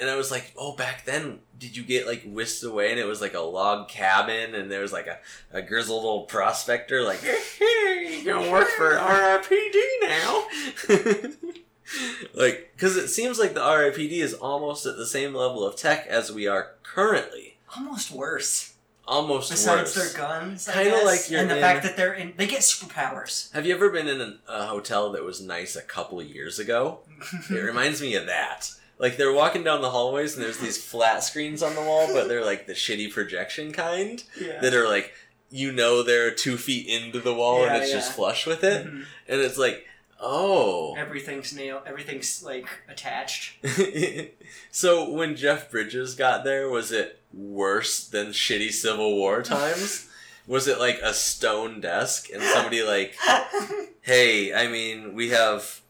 And 0.00 0.08
I 0.08 0.14
was 0.16 0.30
like, 0.30 0.52
oh, 0.56 0.76
back 0.76 1.04
then, 1.04 1.40
did 1.58 1.76
you 1.76 1.82
get 1.82 2.06
like 2.06 2.22
whisked 2.24 2.62
away 2.62 2.90
and 2.92 3.00
it 3.00 3.04
was 3.06 3.20
like 3.20 3.34
a 3.34 3.40
log 3.40 3.88
cabin 3.88 4.54
and 4.54 4.70
there 4.70 4.80
was 4.82 4.92
like 4.92 5.06
a, 5.08 5.18
a 5.52 5.60
grizzled 5.60 6.04
old 6.04 6.28
prospector 6.28 7.02
like, 7.02 7.20
you're 7.24 8.24
gonna 8.24 8.50
work 8.50 8.68
for 8.68 8.90
RIPD 8.92 9.74
now? 10.02 10.44
like, 12.34 12.70
because 12.74 12.96
it 12.96 13.08
seems 13.08 13.38
like 13.38 13.54
the 13.54 13.60
RIPD 13.60 14.12
is 14.12 14.34
almost 14.34 14.86
at 14.86 14.96
the 14.96 15.06
same 15.06 15.34
level 15.34 15.66
of 15.66 15.76
tech 15.76 16.06
as 16.06 16.30
we 16.32 16.46
are 16.46 16.72
currently. 16.82 17.58
Almost 17.76 18.10
worse. 18.10 18.74
Almost 19.06 19.50
Besides 19.50 19.96
worse. 19.96 20.12
their 20.12 20.22
guns, 20.22 20.68
Kinda 20.70 21.02
like 21.04 21.30
you're 21.30 21.40
and 21.40 21.50
the 21.50 21.56
in- 21.56 21.60
fact 21.62 21.82
that 21.84 21.96
they're 21.96 22.12
in, 22.12 22.34
they 22.36 22.46
get 22.46 22.60
superpowers. 22.60 23.50
Have 23.52 23.64
you 23.66 23.74
ever 23.74 23.88
been 23.88 24.06
in 24.06 24.38
a 24.46 24.66
hotel 24.66 25.10
that 25.12 25.24
was 25.24 25.40
nice 25.40 25.76
a 25.76 25.82
couple 25.82 26.20
of 26.20 26.26
years 26.26 26.58
ago? 26.58 27.00
It 27.50 27.54
reminds 27.54 28.00
me 28.02 28.14
of 28.16 28.26
that. 28.26 28.70
Like 28.98 29.16
they're 29.16 29.32
walking 29.32 29.62
down 29.64 29.80
the 29.80 29.90
hallways 29.90 30.34
and 30.34 30.44
there's 30.44 30.58
these 30.58 30.82
flat 30.82 31.22
screens 31.22 31.62
on 31.62 31.74
the 31.74 31.80
wall, 31.82 32.08
but 32.12 32.28
they're 32.28 32.44
like 32.44 32.66
the 32.66 32.72
shitty 32.72 33.12
projection 33.12 33.72
kind 33.72 34.22
yeah. 34.40 34.60
that 34.60 34.74
are 34.74 34.88
like 34.88 35.12
you 35.50 35.72
know 35.72 36.02
they're 36.02 36.30
two 36.30 36.56
feet 36.56 36.86
into 36.86 37.20
the 37.20 37.32
wall 37.34 37.62
and 37.64 37.74
Yeah, 37.74 37.82
it's 37.82 37.92
just 37.92 38.12
flush 38.12 38.46
with 38.46 38.62
it, 38.64 38.86
Mhm. 38.86 39.04
and 39.28 39.40
it's 39.40 39.56
like, 39.56 39.86
oh. 40.20 40.94
Everything's 40.96 41.54
nailed. 41.54 41.82
Everything's 41.86 42.42
like 42.42 42.66
attached. 42.88 43.54
so 44.70 45.08
when 45.08 45.36
Jeff 45.36 45.70
Bridges 45.70 46.14
got 46.14 46.44
there, 46.44 46.68
was 46.68 46.92
it 46.92 47.20
worse 47.32 48.06
than 48.06 48.28
shitty 48.28 48.72
Civil 48.72 49.16
War 49.16 49.42
times? 49.42 50.08
was 50.46 50.66
it 50.66 50.78
like 50.78 50.98
a 51.02 51.14
stone 51.14 51.80
desk 51.80 52.28
and 52.32 52.42
somebody 52.42 52.82
like, 52.82 53.14
hey, 54.02 54.52
I 54.54 54.66
mean, 54.66 55.14
we 55.14 55.28
have, 55.30 55.80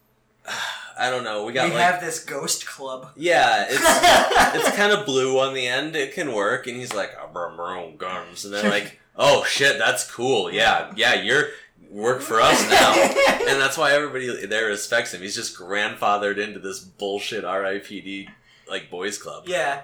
I 0.98 1.10
don't 1.10 1.24
know, 1.24 1.40
we 1.42 1.48
we 1.48 1.52
got 1.52 1.70
like, 1.70 1.82
have 1.82 2.00
this 2.00 2.24
ghost 2.24 2.66
club. 2.66 3.10
yeah, 3.16 3.66
it's 3.68 4.56
it's 4.66 4.76
kind 4.76 4.92
of 4.92 5.06
blue 5.06 5.38
on 5.38 5.54
the 5.54 5.66
end. 5.66 5.94
It 5.96 6.14
can 6.14 6.32
work. 6.32 6.66
And 6.66 6.76
he's 6.76 6.94
like, 6.94 7.10
brought 7.32 7.56
my 7.56 7.78
own 7.78 7.96
guns. 7.96 8.44
And 8.44 8.52
they're 8.52 8.70
like, 8.70 8.98
oh 9.16 9.44
shit, 9.44 9.78
that's 9.78 10.10
cool. 10.10 10.52
Yeah, 10.52 10.92
yeah, 10.96 11.14
you're 11.14 11.48
work 11.90 12.20
for 12.20 12.40
us 12.40 12.68
now. 12.68 12.92
and 13.48 13.60
that's 13.60 13.78
why 13.78 13.92
everybody 13.92 14.46
there 14.46 14.66
respects 14.66 15.14
him. 15.14 15.22
He's 15.22 15.34
just 15.34 15.56
grandfathered 15.56 16.38
into 16.38 16.58
this 16.58 16.80
bullshit 16.80 17.44
RIPD 17.44 18.28
like 18.68 18.90
boys 18.90 19.18
club. 19.18 19.44
Yeah. 19.46 19.82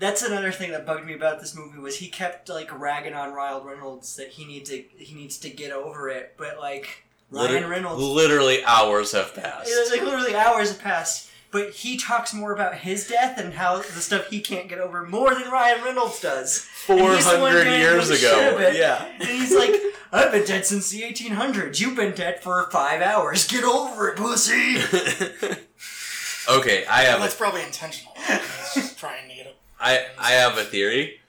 That's 0.00 0.22
another 0.22 0.50
thing 0.50 0.72
that 0.72 0.84
bugged 0.84 1.06
me 1.06 1.14
about 1.14 1.40
this 1.40 1.54
movie 1.54 1.78
was 1.78 1.98
he 1.98 2.08
kept 2.08 2.48
like 2.48 2.76
ragging 2.78 3.14
on 3.14 3.32
Ryan 3.32 3.64
Reynolds 3.64 4.16
that 4.16 4.30
he 4.30 4.44
needs 4.44 4.70
to 4.70 4.82
he 4.96 5.14
needs 5.14 5.38
to 5.38 5.50
get 5.50 5.70
over 5.72 6.08
it, 6.08 6.34
but 6.36 6.58
like 6.58 7.03
Ryan 7.30 7.52
Liter- 7.54 7.68
Reynolds, 7.68 8.02
Literally 8.02 8.64
hours 8.64 9.12
have 9.12 9.34
passed. 9.34 9.68
it 9.70 9.90
like 9.90 10.02
literally 10.02 10.36
hours 10.36 10.68
have 10.70 10.80
passed, 10.80 11.30
but 11.50 11.70
he 11.70 11.96
talks 11.96 12.32
more 12.32 12.52
about 12.52 12.76
his 12.76 13.06
death 13.08 13.38
and 13.38 13.54
how 13.54 13.78
the 13.78 14.00
stuff 14.00 14.28
he 14.28 14.40
can't 14.40 14.68
get 14.68 14.78
over 14.78 15.02
more 15.04 15.34
than 15.34 15.50
Ryan 15.50 15.82
Reynolds 15.84 16.20
does. 16.20 16.68
And 16.88 16.98
Four 17.00 17.14
he's 17.14 17.24
the 17.30 17.38
one 17.38 17.52
hundred 17.52 17.64
getting 17.64 17.80
years 17.80 18.10
ago. 18.10 18.70
Yeah. 18.74 19.06
And 19.18 19.28
he's 19.28 19.54
like, 19.54 19.74
I've 20.12 20.30
been 20.30 20.44
dead 20.44 20.64
since 20.66 20.90
the 20.90 21.02
1800s. 21.02 21.80
You've 21.80 21.96
been 21.96 22.12
dead 22.14 22.40
for 22.42 22.68
five 22.70 23.00
hours. 23.02 23.48
Get 23.48 23.64
over 23.64 24.08
it, 24.10 24.16
pussy. 24.16 24.76
okay, 26.50 26.84
I 26.86 27.02
have 27.02 27.18
a 27.18 27.22
That's 27.22 27.34
probably 27.34 27.62
intentional. 27.62 28.12
He's 28.16 28.74
just 28.74 28.98
trying 28.98 29.28
to 29.28 29.34
get 29.34 29.46
it. 29.46 29.56
I 29.80 30.06
I 30.18 30.32
have 30.32 30.56
a 30.58 30.64
theory. 30.64 31.20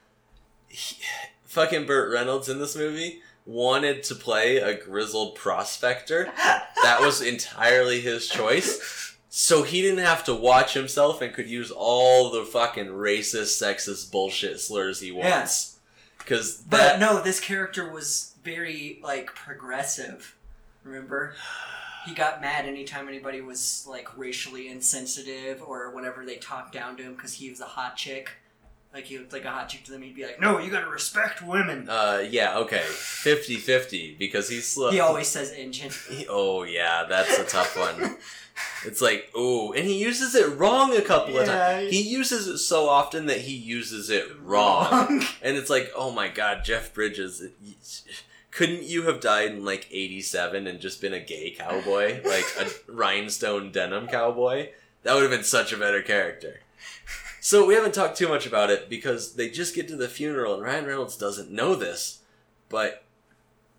He- 0.68 0.98
fucking 1.46 1.86
Burt 1.86 2.12
Reynolds 2.12 2.50
in 2.50 2.60
this 2.60 2.76
movie 2.76 3.22
wanted 3.46 4.04
to 4.04 4.16
play 4.16 4.58
a 4.58 4.76
grizzled 4.76 5.36
prospector. 5.36 6.32
That 6.84 7.02
was 7.02 7.20
entirely 7.20 8.00
his 8.00 8.28
choice. 8.28 9.16
So 9.30 9.64
he 9.64 9.82
didn't 9.82 10.06
have 10.06 10.24
to 10.26 10.36
watch 10.36 10.76
himself 10.76 11.20
and 11.20 11.34
could 11.34 11.50
use 11.50 11.72
all 11.72 12.30
the 12.30 12.44
fucking 12.44 12.88
racist, 12.88 13.60
sexist 13.60 14.12
bullshit 14.12 14.60
slurs 14.60 15.00
he 15.00 15.12
wants. 15.12 15.80
Because 16.20 16.58
But 16.70 16.78
that 16.78 17.00
no, 17.00 17.24
this 17.24 17.40
character 17.40 17.90
was 17.92 18.36
very 18.44 19.00
like 19.04 19.34
progressive. 19.34 20.36
Remember? 20.84 21.34
He 22.06 22.14
got 22.14 22.40
mad 22.40 22.66
anytime 22.66 23.08
anybody 23.08 23.42
was 23.42 23.86
like 23.90 24.16
racially 24.16 24.70
insensitive 24.70 25.64
or 25.64 25.90
whenever 25.90 26.24
they 26.24 26.36
talked 26.36 26.72
down 26.72 26.96
to 26.98 27.04
him 27.04 27.16
because 27.16 27.34
he 27.34 27.50
was 27.50 27.60
a 27.60 27.66
hot 27.66 27.98
chick. 27.98 28.32
Like 28.96 29.04
he 29.08 29.18
was 29.18 29.34
like 29.34 29.44
a 29.44 29.50
hot 29.52 29.68
chick 29.68 29.84
to 29.84 29.92
them, 29.92 30.04
he'd 30.04 30.16
be 30.16 30.24
like, 30.26 30.40
"No, 30.40 30.58
you 30.58 30.72
gotta 30.72 30.88
respect 30.88 31.42
women." 31.42 31.90
Uh, 31.90 32.26
yeah, 32.30 32.58
okay. 32.60 32.82
50-50, 32.88 34.18
because 34.18 34.48
he's 34.50 34.66
slow. 34.66 34.90
He 34.90 35.02
always 35.02 35.28
says 35.28 35.52
engine. 35.52 35.92
He- 36.10 36.26
oh, 36.30 36.64
yeah, 36.64 37.04
that's 37.10 37.38
a 37.38 37.44
tough 37.44 37.78
one. 37.78 38.16
It's 38.86 39.02
like, 39.02 39.30
ooh, 39.36 39.74
and 39.74 39.86
he 39.86 40.02
uses 40.02 40.34
it 40.34 40.58
wrong 40.58 40.96
a 40.96 41.02
couple 41.02 41.38
of 41.38 41.46
times. 41.46 41.92
He 41.92 42.02
uses 42.02 42.48
it 42.48 42.60
so 42.60 42.88
often 42.88 43.26
that 43.26 43.42
he 43.42 43.54
uses 43.54 44.10
it 44.10 44.28
wrong. 44.42 45.22
And 45.42 45.58
it's 45.58 45.70
like, 45.70 45.92
oh 45.94 46.12
my 46.12 46.30
god, 46.30 46.64
Jeff 46.64 46.94
Bridges, 46.94 47.44
couldn't 48.52 48.84
you 48.84 49.04
have 49.04 49.20
died 49.20 49.52
in 49.52 49.66
like 49.66 49.90
87 49.92 50.68
and 50.68 50.80
just 50.80 51.02
been 51.02 51.14
a 51.14 51.20
gay 51.20 51.52
cowboy? 51.52 52.22
Like 52.24 52.46
a 52.58 52.70
rhinestone 52.92 53.74
denim 53.74 54.08
cowboy? 54.08 54.70
That 55.04 55.16
would 55.16 55.24
have 55.24 55.32
been 55.32 55.44
such 55.44 55.74
a 55.74 55.78
better 55.78 56.02
character. 56.02 56.62
So 57.48 57.64
we 57.64 57.76
haven't 57.76 57.94
talked 57.94 58.18
too 58.18 58.28
much 58.28 58.48
about 58.48 58.72
it 58.72 58.90
because 58.90 59.36
they 59.36 59.52
just 59.52 59.76
get 59.76 59.88
to 59.90 59.96
the 59.96 60.08
funeral 60.08 60.56
and 60.56 60.64
Ryan 60.64 60.88
Reynolds 60.88 61.16
doesn't 61.16 61.52
know 61.52 61.76
this, 61.76 62.22
but 62.70 63.04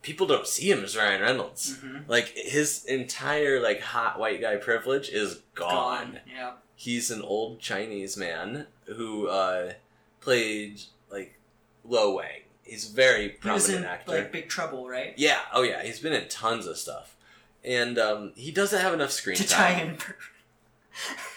people 0.02 0.28
don't 0.28 0.46
see 0.46 0.70
him 0.70 0.84
as 0.84 0.96
Ryan 0.96 1.20
Reynolds. 1.20 1.76
Mhm. 1.78 2.04
Like 2.06 2.28
his 2.36 2.84
entire 2.84 3.58
like 3.60 3.80
hot 3.80 4.20
white 4.20 4.40
guy 4.40 4.54
privilege 4.54 5.08
is 5.08 5.40
gone 5.56 6.20
Yeah. 6.32 6.52
he's 6.76 7.10
an 7.10 7.22
old 7.22 7.58
Chinese 7.58 8.16
man 8.16 8.68
who 8.84 9.26
uh, 9.26 9.72
played 10.20 10.82
like 11.10 11.36
Lo 11.84 12.14
Wang. 12.14 12.42
He's 12.62 12.88
a 12.88 12.94
very 12.94 13.22
He 13.42 13.48
was 13.50 13.64
prominent 13.64 13.78
in 13.78 13.84
actor. 13.84 14.12
like 14.12 14.30
Big 14.30 14.48
Trouble, 14.48 14.88
right? 14.88 15.12
yeah, 15.16 15.40
oh 15.52 15.62
yeah, 15.62 15.82
he's 15.82 15.98
been 15.98 16.12
in 16.12 16.28
tons 16.28 16.66
of 16.68 16.78
stuff, 16.78 17.16
and 17.64 17.98
um, 17.98 18.32
he 18.36 18.52
doesn't 18.52 18.80
have 18.80 18.94
enough 18.94 19.10
screen 19.10 19.36
To 19.38 19.48
time. 19.48 19.74
tie 19.74 19.82
in. 19.82 19.98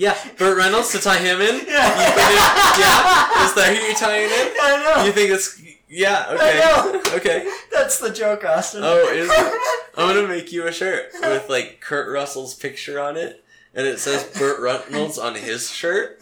Yeah, 0.00 0.16
Burt 0.38 0.56
Reynolds 0.56 0.92
to 0.92 0.98
tie 0.98 1.18
him 1.18 1.42
in. 1.42 1.66
Yeah. 1.68 2.00
You 2.00 2.12
put 2.12 2.32
it- 2.32 2.80
yeah, 2.80 3.44
is 3.44 3.52
that 3.54 3.76
who 3.76 3.84
you're 3.84 3.94
tying 3.94 4.30
in? 4.30 4.54
I 4.58 4.82
know. 4.96 5.04
You 5.04 5.12
think 5.12 5.30
it's 5.30 5.60
yeah? 5.90 6.24
Okay, 6.30 6.60
I 6.64 7.16
okay. 7.16 7.52
That's 7.70 7.98
the 7.98 8.08
joke, 8.10 8.42
Austin. 8.42 8.80
Oh, 8.82 9.06
is 9.12 9.28
it? 9.30 9.52
I'm 9.98 10.14
gonna 10.16 10.26
make 10.26 10.52
you 10.52 10.66
a 10.66 10.72
shirt 10.72 11.10
with 11.20 11.50
like 11.50 11.82
Kurt 11.82 12.08
Russell's 12.10 12.54
picture 12.54 12.98
on 12.98 13.18
it, 13.18 13.44
and 13.74 13.86
it 13.86 13.98
says 13.98 14.24
Burt 14.38 14.58
Reynolds 14.60 15.18
on 15.18 15.34
his 15.34 15.70
shirt, 15.70 16.18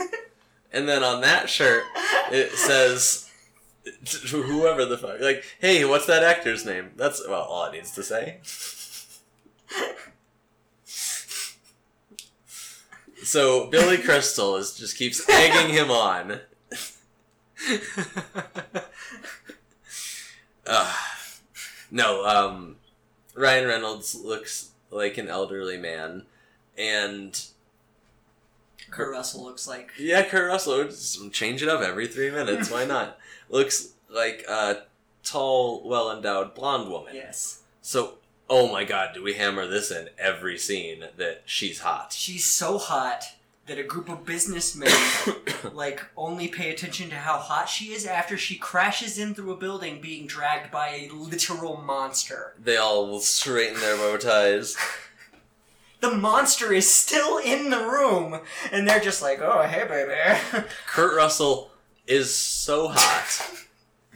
and 0.72 0.88
then 0.88 1.04
on 1.04 1.20
that 1.20 1.48
shirt 1.48 1.84
it 2.32 2.50
says 2.54 3.30
whoever 4.32 4.86
the 4.86 4.98
fuck. 4.98 5.20
Like, 5.20 5.44
hey, 5.60 5.84
what's 5.84 6.06
that 6.06 6.24
actor's 6.24 6.66
name? 6.66 6.90
That's 6.96 7.22
well, 7.28 7.42
all 7.42 7.66
it 7.66 7.74
needs 7.74 7.92
to 7.92 8.02
say. 8.02 8.38
So 13.28 13.66
Billy 13.66 13.98
Crystal 13.98 14.56
is 14.56 14.72
just 14.72 14.96
keeps 14.96 15.28
egging 15.28 15.74
him 15.74 15.90
on. 15.90 16.40
Ugh. 20.66 20.96
no, 21.90 22.24
um, 22.24 22.76
Ryan 23.34 23.68
Reynolds 23.68 24.14
looks 24.14 24.70
like 24.90 25.18
an 25.18 25.28
elderly 25.28 25.76
man, 25.76 26.22
and 26.78 27.38
Kurt 28.90 29.12
Russell 29.12 29.44
looks 29.44 29.68
like. 29.68 29.90
yeah, 29.98 30.24
Kurt 30.24 30.48
Russell 30.48 30.84
just 30.84 31.30
change 31.34 31.62
it 31.62 31.68
up 31.68 31.82
every 31.82 32.06
three 32.06 32.30
minutes. 32.30 32.70
Why 32.70 32.84
not? 32.86 33.18
Looks 33.50 33.90
like 34.08 34.46
a 34.48 34.84
tall, 35.22 35.86
well 35.86 36.10
endowed 36.10 36.54
blonde 36.54 36.90
woman. 36.90 37.14
Yes. 37.14 37.60
So, 37.82 38.14
oh 38.50 38.70
my 38.70 38.84
god, 38.84 39.10
do 39.14 39.22
we 39.22 39.34
hammer 39.34 39.66
this 39.66 39.90
in 39.90 40.08
every 40.18 40.58
scene 40.58 41.04
that 41.16 41.42
she's 41.44 41.80
hot? 41.80 42.12
She's 42.12 42.44
so 42.44 42.78
hot 42.78 43.24
that 43.66 43.78
a 43.78 43.82
group 43.84 44.08
of 44.08 44.24
businessmen 44.24 44.90
like 45.74 46.02
only 46.16 46.48
pay 46.48 46.70
attention 46.70 47.10
to 47.10 47.16
how 47.16 47.36
hot 47.36 47.68
she 47.68 47.92
is 47.92 48.06
after 48.06 48.38
she 48.38 48.56
crashes 48.56 49.18
in 49.18 49.34
through 49.34 49.52
a 49.52 49.56
building 49.56 50.00
being 50.00 50.26
dragged 50.26 50.70
by 50.72 50.88
a 50.88 51.10
literal 51.12 51.76
monster. 51.76 52.54
they 52.58 52.78
all 52.78 53.20
straighten 53.20 53.78
their 53.80 53.96
bow 53.96 54.16
ties. 54.16 54.76
The 56.00 56.12
monster 56.12 56.72
is 56.72 56.88
still 56.88 57.38
in 57.38 57.70
the 57.70 57.80
room 57.84 58.40
and 58.70 58.86
they're 58.86 59.00
just 59.00 59.20
like, 59.20 59.40
"Oh, 59.42 59.62
hey 59.66 59.84
baby." 59.84 60.64
Kurt 60.86 61.16
Russell 61.16 61.72
is 62.06 62.32
so 62.32 62.86
hot 62.86 63.50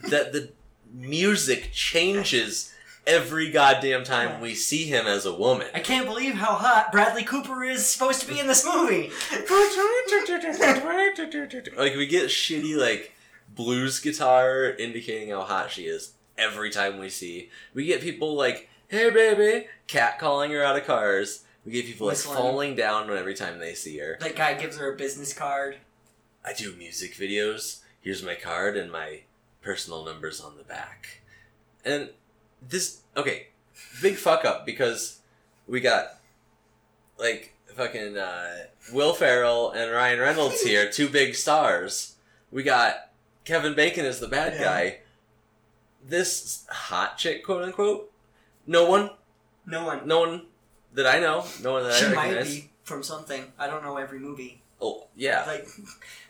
that 0.08 0.32
the 0.32 0.50
music 0.94 1.70
changes 1.72 2.71
every 3.06 3.50
goddamn 3.50 4.04
time 4.04 4.40
we 4.40 4.54
see 4.54 4.84
him 4.84 5.06
as 5.06 5.26
a 5.26 5.34
woman. 5.34 5.66
I 5.74 5.80
can't 5.80 6.06
believe 6.06 6.34
how 6.34 6.54
hot 6.54 6.92
Bradley 6.92 7.24
Cooper 7.24 7.64
is 7.64 7.86
supposed 7.86 8.20
to 8.22 8.28
be 8.28 8.38
in 8.38 8.46
this 8.46 8.64
movie. 8.64 9.10
like 11.76 11.96
we 11.96 12.06
get 12.06 12.28
shitty 12.28 12.76
like 12.76 13.12
blues 13.54 14.00
guitar 14.00 14.70
indicating 14.70 15.30
how 15.30 15.42
hot 15.42 15.70
she 15.70 15.82
is 15.82 16.12
every 16.38 16.70
time 16.70 16.98
we 16.98 17.08
see. 17.08 17.50
We 17.74 17.86
get 17.86 18.00
people 18.00 18.34
like, 18.34 18.68
"Hey 18.88 19.10
baby," 19.10 19.66
cat 19.86 20.18
calling 20.18 20.50
her 20.52 20.62
out 20.62 20.76
of 20.76 20.86
cars. 20.86 21.44
We 21.64 21.72
get 21.72 21.86
people 21.86 22.08
like 22.08 22.16
Whistling. 22.16 22.36
falling 22.36 22.74
down 22.74 23.10
every 23.10 23.34
time 23.34 23.58
they 23.58 23.74
see 23.74 23.98
her. 23.98 24.18
that 24.20 24.36
guy 24.36 24.54
gives 24.54 24.78
her 24.78 24.92
a 24.92 24.96
business 24.96 25.32
card. 25.32 25.76
I 26.44 26.52
do 26.52 26.74
music 26.74 27.14
videos. 27.14 27.80
Here's 28.00 28.22
my 28.22 28.34
card 28.34 28.76
and 28.76 28.90
my 28.90 29.20
personal 29.60 30.04
numbers 30.04 30.40
on 30.40 30.56
the 30.56 30.64
back. 30.64 31.20
And 31.84 32.10
this 32.68 33.00
okay, 33.16 33.48
big 34.00 34.16
fuck 34.16 34.44
up 34.44 34.64
because 34.66 35.20
we 35.66 35.80
got 35.80 36.18
like 37.18 37.54
fucking 37.76 38.16
uh, 38.18 38.64
Will 38.92 39.14
Ferrell 39.14 39.70
and 39.70 39.90
Ryan 39.90 40.20
Reynolds 40.20 40.60
here, 40.66 40.90
two 40.90 41.08
big 41.08 41.34
stars. 41.34 42.16
We 42.50 42.62
got 42.62 43.10
Kevin 43.44 43.74
Bacon 43.74 44.04
as 44.04 44.20
the 44.20 44.28
bad 44.28 44.54
Yeah. 44.54 44.62
guy. 44.64 44.98
This 46.06 46.66
hot 46.68 47.16
chick, 47.16 47.44
quote 47.44 47.62
unquote. 47.62 48.10
No 48.66 48.88
one, 48.88 49.10
No 49.66 49.84
one. 49.86 50.06
no 50.06 50.20
one 50.20 50.46
that 50.94 51.06
I 51.06 51.18
know, 51.20 51.44
no 51.62 51.72
one 51.72 51.84
that 51.84 51.94
She 51.94 52.06
I 52.06 52.08
might 52.14 52.28
recognize. 52.34 52.54
be 52.56 52.70
from 52.82 53.02
something. 53.02 53.44
I 53.58 53.66
don't 53.68 53.82
know 53.84 53.96
every 53.96 54.18
movie. 54.18 54.62
Oh 54.80 55.06
yeah, 55.16 55.44
Like 55.46 55.66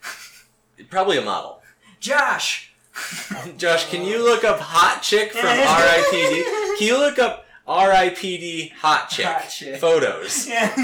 probably 0.91 1.17
a 1.19 1.23
model. 1.23 1.63
Josh. 2.01 2.72
Josh, 3.59 3.89
can 3.91 4.05
you 4.05 4.23
look 4.23 4.45
up 4.45 4.61
hot 4.61 5.03
chick 5.03 5.33
from 5.33 5.41
RIPD? 5.47 6.79
Can 6.79 6.87
you 6.87 6.99
look 6.99 7.19
up 7.19 7.47
RIPD 7.67 8.73
hot 8.73 9.09
chick, 9.09 9.25
Hot 9.27 9.49
chick. 9.49 9.81
photos? 9.81 10.47
Yeah. 10.49 10.75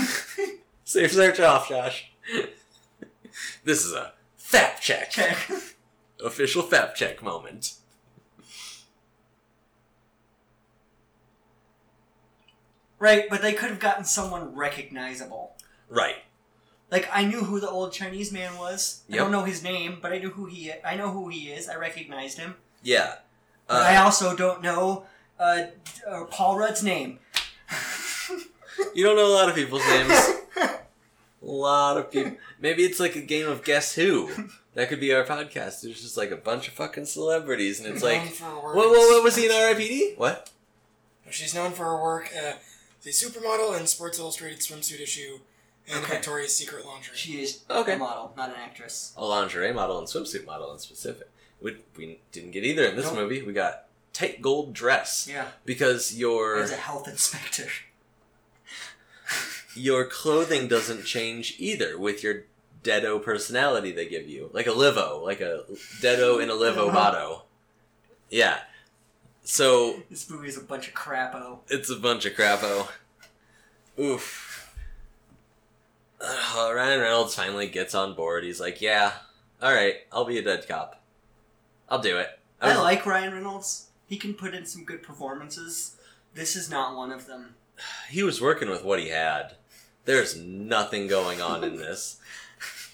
Save 0.84 1.12
search 1.12 1.38
off, 1.40 1.68
Josh. 1.68 2.10
this 3.64 3.84
is 3.84 3.92
a 3.92 4.12
fact 4.36 4.82
check. 4.82 5.10
Check. 5.10 5.36
Official 6.24 6.62
fact 6.62 6.96
check 6.96 7.22
moment. 7.22 7.74
Right, 12.98 13.28
but 13.30 13.42
they 13.42 13.52
could 13.52 13.68
have 13.70 13.78
gotten 13.80 14.04
someone 14.04 14.54
recognizable. 14.56 15.52
Right. 15.88 16.16
Like 16.90 17.08
I 17.12 17.24
knew 17.24 17.44
who 17.44 17.60
the 17.60 17.68
old 17.68 17.92
Chinese 17.92 18.32
man 18.32 18.56
was. 18.58 19.02
I 19.12 19.16
don't 19.16 19.30
know 19.32 19.44
his 19.44 19.62
name, 19.62 19.98
but 20.00 20.12
I 20.12 20.18
knew 20.18 20.30
who 20.30 20.46
he. 20.46 20.72
I 20.84 20.96
know 20.96 21.10
who 21.10 21.28
he 21.28 21.48
is. 21.50 21.68
I 21.68 21.76
recognized 21.76 22.38
him. 22.38 22.54
Yeah. 22.82 23.16
But 23.66 23.82
I 23.82 23.96
Uh, 23.96 24.04
also 24.04 24.34
don't 24.34 24.62
know 24.62 25.04
uh, 25.38 25.64
uh, 26.08 26.24
Paul 26.30 26.56
Rudd's 26.58 26.82
name. 26.82 27.18
you 28.94 29.04
don't 29.04 29.16
know 29.16 29.26
a 29.26 29.34
lot 29.34 29.48
of 29.48 29.54
people's 29.54 29.86
names. 29.88 30.12
A 30.56 31.46
lot 31.46 31.96
of 31.98 32.10
people. 32.10 32.32
Maybe 32.60 32.82
it's 32.84 32.98
like 32.98 33.14
a 33.16 33.20
game 33.20 33.46
of 33.48 33.62
Guess 33.64 33.94
Who. 33.94 34.30
That 34.74 34.88
could 34.88 35.00
be 35.00 35.12
our 35.12 35.24
podcast. 35.24 35.82
There's 35.82 36.00
just 36.02 36.16
like 36.16 36.30
a 36.30 36.36
bunch 36.36 36.68
of 36.68 36.74
fucking 36.74 37.04
celebrities, 37.06 37.80
and 37.80 37.88
it's 37.92 38.02
like, 38.02 38.18
Known 38.24 38.28
for 38.28 38.44
her 38.44 38.74
what, 38.74 38.88
what, 38.90 38.90
what 38.90 39.24
was 39.24 39.36
he 39.36 39.44
in 39.46 39.50
sports- 39.52 39.78
RIPD? 39.80 40.16
What? 40.18 40.50
She's 41.30 41.54
known 41.54 41.72
for 41.72 41.84
her 41.84 42.02
work 42.02 42.30
uh, 42.34 42.52
as 42.98 43.06
a 43.06 43.10
supermodel 43.10 43.78
in 43.78 43.86
Sports 43.86 44.18
Illustrated 44.18 44.60
swimsuit 44.60 45.00
issue 45.00 45.38
and 45.90 46.02
Okay. 46.04 46.14
Victoria's 46.14 46.54
Secret 46.54 46.84
lingerie. 46.86 47.16
She 47.16 47.40
is 47.42 47.60
Okay. 47.70 47.94
a 47.94 47.98
model, 47.98 48.32
not 48.36 48.50
an 48.50 48.56
actress. 48.56 49.12
a 49.16 49.24
lingerie 49.24 49.72
model 49.72 49.98
and 49.98 50.06
swimsuit 50.06 50.44
model 50.46 50.72
in 50.72 50.78
specific. 50.78 51.28
We, 51.60 51.76
we 51.96 52.20
didn't 52.32 52.52
get 52.52 52.64
either 52.64 52.84
in 52.84 52.96
this 52.96 53.06
Nope. 53.06 53.14
movie. 53.16 53.42
We 53.42 53.52
got 53.52 53.84
tight 54.12 54.40
gold 54.42 54.72
dress 54.74 55.26
Yeah, 55.30 55.48
because 55.64 56.16
your 56.16 56.58
as 56.60 56.72
a 56.72 56.76
health 56.76 57.08
inspector. 57.08 57.68
your 59.74 60.04
clothing 60.06 60.68
doesn't 60.68 61.04
change 61.04 61.54
either 61.58 61.98
with 61.98 62.22
your 62.22 62.44
deado 62.82 63.22
personality 63.22 63.92
they 63.92 64.08
give 64.08 64.28
you, 64.28 64.50
like 64.52 64.66
a 64.66 64.70
livo, 64.70 65.22
like 65.22 65.40
a 65.40 65.64
deado 66.00 66.42
in 66.42 66.50
a 66.50 66.52
livo 66.54 66.92
motto. 66.92 67.42
Yeah. 68.30 68.58
So 69.42 70.02
This 70.10 70.28
movie 70.28 70.48
is 70.48 70.58
a 70.58 70.62
bunch 70.62 70.88
of 70.88 70.94
crapo. 70.94 71.60
it's 71.68 71.90
a 71.90 71.96
bunch 71.96 72.26
of 72.26 72.34
crapo. 72.34 72.88
Oof. 73.98 74.47
Uh, 76.56 76.72
Ryan 76.74 77.00
Reynolds 77.00 77.34
finally 77.36 77.68
gets 77.68 77.94
on 77.94 78.14
board. 78.14 78.42
He's 78.42 78.60
like, 78.60 78.80
"Yeah, 78.80 79.12
all 79.62 79.72
right, 79.72 79.94
I'll 80.12 80.24
be 80.24 80.38
a 80.38 80.42
dead 80.42 80.66
cop. 80.66 81.00
I'll 81.88 82.00
do 82.00 82.18
it." 82.18 82.38
I 82.60 82.70
was- 82.70 82.78
like 82.78 83.06
Ryan 83.06 83.34
Reynolds. 83.34 83.86
He 84.06 84.16
can 84.16 84.34
put 84.34 84.54
in 84.54 84.66
some 84.66 84.84
good 84.84 85.02
performances. 85.02 85.96
This 86.34 86.56
is 86.56 86.68
not 86.70 86.96
one 86.96 87.12
of 87.12 87.26
them. 87.26 87.54
he 88.10 88.22
was 88.24 88.40
working 88.40 88.68
with 88.68 88.82
what 88.84 88.98
he 88.98 89.10
had. 89.10 89.54
There's 90.06 90.36
nothing 90.36 91.06
going 91.06 91.40
on 91.40 91.62
in 91.64 91.76
this. 91.76 92.18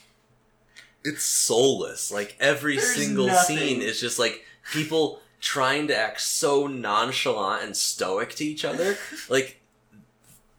It's 1.06 1.22
soulless. 1.22 2.10
Like 2.10 2.34
every 2.40 2.76
There's 2.76 2.94
single 2.96 3.26
nothing. 3.26 3.58
scene 3.58 3.82
is 3.82 4.00
just 4.00 4.18
like 4.18 4.42
people 4.72 5.20
trying 5.40 5.86
to 5.88 5.96
act 5.96 6.20
so 6.22 6.66
nonchalant 6.66 7.62
and 7.62 7.76
stoic 7.76 8.34
to 8.36 8.44
each 8.44 8.64
other. 8.64 8.96
like 9.28 9.60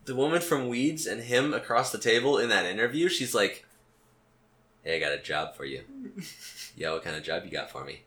the 0.05 0.15
woman 0.15 0.41
from 0.41 0.67
Weeds 0.69 1.05
and 1.07 1.21
him 1.23 1.53
across 1.53 1.91
the 1.91 1.97
table 1.97 2.37
in 2.37 2.49
that 2.49 2.65
interview, 2.65 3.09
she's 3.09 3.33
like, 3.35 3.65
"Hey, 4.83 4.97
I 4.97 4.99
got 4.99 5.11
a 5.13 5.17
job 5.21 5.55
for 5.55 5.65
you. 5.65 5.81
Yeah, 6.77 6.91
what 6.91 7.03
kind 7.05 7.15
of 7.15 7.23
job 7.23 7.43
you 7.45 7.51
got 7.51 7.71
for 7.71 7.85
me? 7.85 8.01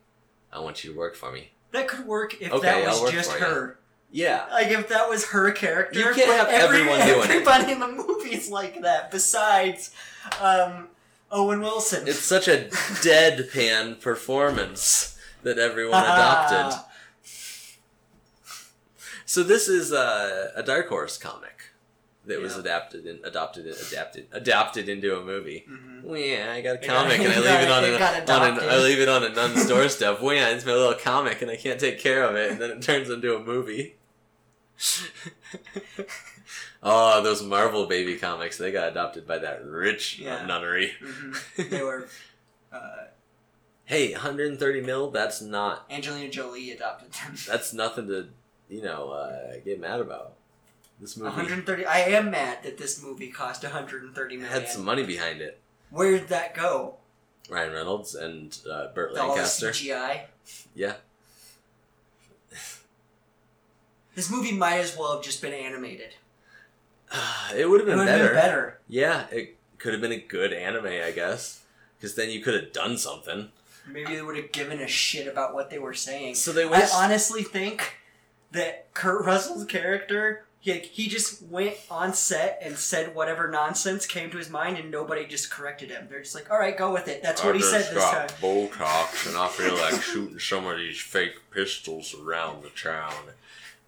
I 0.53 0.61
want 0.61 0.85
you 0.85 0.93
to 0.93 0.99
work 0.99 1.17
for 1.17 1.33
me." 1.33 1.53
That 1.73 1.89
could 1.89 2.07
work 2.07 2.41
if 2.41 2.53
Okay, 2.53 2.67
that 2.67 2.77
I'll 2.89 2.95
was 2.95 3.01
work 3.03 3.13
just 3.13 3.33
for 3.33 3.39
you. 3.39 3.45
her. 3.45 3.79
Yeah, 4.11 4.47
Like 4.51 4.69
if 4.69 4.89
that 4.89 5.09
was 5.09 5.27
her 5.31 5.51
character. 5.53 5.99
You 5.99 6.15
can't 6.15 6.31
have 6.39 6.49
every- 6.49 6.81
everyone 6.81 7.07
doing 7.07 7.21
it. 7.21 7.31
Everybody 7.31 7.73
in 7.73 7.81
the 7.81 7.89
movie's 7.89 8.49
like 8.51 8.81
that. 8.83 9.11
Besides, 9.11 9.91
um, 10.41 10.89
Owen 11.31 11.61
Wilson. 11.61 12.09
it's 12.09 12.19
such 12.21 12.49
a 12.49 12.69
deadpan 12.71 14.01
performance 14.03 15.19
that 15.43 15.59
everyone 15.59 16.03
adopted. 16.03 16.81
So 19.27 19.43
this 19.43 19.69
is 19.69 19.93
uh, 19.93 20.53
a 20.55 20.63
Dark 20.63 20.89
Horse 20.89 21.19
comic 21.19 21.65
that 22.29 22.41
was 22.41 22.55
Yeah. 22.55 22.61
adapted 22.61 23.07
and 23.07 23.25
adopted 23.25 23.67
and 23.67 23.77
adapted 23.77 24.27
adapted 24.33 24.89
into 24.89 25.19
a 25.19 25.23
movie. 25.25 25.65
Mhm. 25.69 26.03
Well, 26.05 26.19
yeah, 26.19 26.53
I 26.53 26.61
got 26.61 26.77
a 26.77 26.79
comic 26.87 27.19
and 27.21 27.33
I 27.33 27.37
leave 27.37 27.45
it 27.47 27.71
on, 27.71 27.85
an, 27.85 28.31
on 28.31 28.59
an. 28.63 28.69
I 28.71 28.79
leave 28.79 29.01
it 29.01 29.09
on 29.09 29.25
a 29.25 29.29
nun's 29.35 29.67
doorstep. 29.67 30.21
Well, 30.21 30.35
yeah, 30.35 30.51
it's 30.51 30.65
my 30.65 30.73
little 30.73 30.95
comic 30.95 31.43
and 31.43 31.51
I 31.51 31.57
can't 31.57 31.81
take 31.81 31.99
care 31.99 32.23
of 32.25 32.37
it, 32.37 32.53
and 32.53 32.61
then 32.61 32.71
it 32.71 32.83
turns 32.83 33.11
into 33.11 33.35
a 33.37 33.41
movie. 33.41 33.97
oh, 36.83 37.23
those 37.23 37.43
Marvel 37.43 37.87
baby 37.87 38.17
comics! 38.17 38.57
They 38.59 38.71
got 38.73 38.89
adopted 38.91 39.27
by 39.27 39.39
that 39.39 39.65
rich 39.65 40.19
Yeah. 40.19 40.45
nunnery. 40.47 40.93
Mhm. 41.03 41.71
They 41.71 41.83
were. 41.83 42.09
Uh, 42.71 43.07
Hey, 43.87 44.13
130 44.13 44.83
mil. 44.83 45.11
That's 45.11 45.41
not. 45.41 45.87
Angelina 45.91 46.29
Jolie 46.29 46.71
adopted 46.73 47.11
them. 47.13 47.35
That's 47.47 47.73
nothing 47.73 48.07
to, 48.09 48.29
you 48.69 48.83
know, 48.83 49.09
uh, 49.13 49.55
get 49.65 49.81
mad 49.81 50.01
about. 50.01 50.35
This 51.01 51.17
movie 51.17 51.29
130. 51.29 51.85
I 51.87 52.01
am 52.01 52.31
mad 52.31 52.59
that 52.65 52.77
this 52.79 53.03
movie 53.03 53.29
cost 53.29 53.63
130 53.63 54.37
million. 54.37 54.53
had 54.53 54.69
some 54.69 54.85
money 54.85 55.05
behind 55.05 55.41
it. 55.41 55.61
Where 55.91 56.11
did 56.13 56.29
that 56.29 56.55
go? 56.55 56.97
Ryan 57.49 57.73
Reynolds 57.73 58.15
and 58.15 58.59
uh, 58.71 58.89
Burt 58.95 59.11
All 59.17 59.29
the 59.29 59.33
Lancaster. 59.35 59.71
CGI. 59.71 60.23
Yeah. 60.75 60.95
This 64.15 64.31
movie 64.33 64.51
might 64.51 64.79
as 64.79 64.97
well 64.97 65.13
have 65.15 65.23
just 65.25 65.41
been 65.41 65.53
animated. 65.53 66.15
it 67.55 67.71
would 67.71 67.79
have 67.81 67.89
It 67.89 67.93
been 67.93 67.99
would 67.99 68.09
have 68.09 68.19
better. 68.19 68.25
been 68.25 68.35
better. 68.35 68.79
Yeah, 68.89 69.27
it 69.31 69.57
could 69.79 69.93
have 69.93 70.01
been 70.03 70.11
a 70.11 70.19
good 70.19 70.53
anime, 70.53 70.87
I 70.87 71.13
guess. 71.13 71.63
Because 71.97 72.17
then 72.17 72.29
you 72.29 72.41
could 72.43 72.55
have 72.55 72.73
done 72.73 72.99
something. 72.99 73.51
Maybe 73.89 74.17
they 74.17 74.23
would 74.23 74.37
have 74.37 74.51
given 74.51 74.81
a 74.81 74.89
shit 74.89 75.29
about 75.29 75.55
what 75.55 75.71
they 75.71 75.79
were 75.79 75.95
saying. 75.95 76.35
So 76.35 76.51
they 76.53 76.65
I 76.65 76.89
honestly 76.93 77.45
think 77.45 77.95
that 78.51 78.93
Kurt 78.93 79.25
Russell's 79.25 79.65
character, 79.67 80.45
he, 80.61 80.73
he 80.79 81.09
just 81.09 81.43
went 81.43 81.77
on 81.91 82.13
set 82.15 82.59
and 82.63 82.77
said 82.77 83.15
whatever 83.15 83.49
nonsense 83.49 84.07
came 84.07 84.31
to 84.31 84.39
his 84.39 84.51
mind, 84.51 84.77
and 84.77 84.91
nobody 84.91 85.25
just 85.25 85.51
corrected 85.51 85.91
him. 85.91 86.09
They're 86.11 86.23
just 86.23 86.35
like, 86.35 86.51
"All 86.51 86.59
right, 86.59 86.77
go 86.77 86.93
with 86.93 87.09
it." 87.09 87.23
That's 87.23 87.45
what 87.45 87.55
he 87.55 87.63
said 87.63 87.95
this 87.95 88.05
time. 88.05 88.29
Botox, 88.41 89.29
and 89.29 89.37
I 89.37 89.49
feel 89.53 89.77
like 89.77 90.03
shooting 90.03 90.39
some 90.39 90.67
of 90.67 90.77
these 90.79 91.01
fake 91.01 91.37
pistols 91.53 92.15
around 92.15 92.63
the 92.63 92.71
town. 92.71 93.15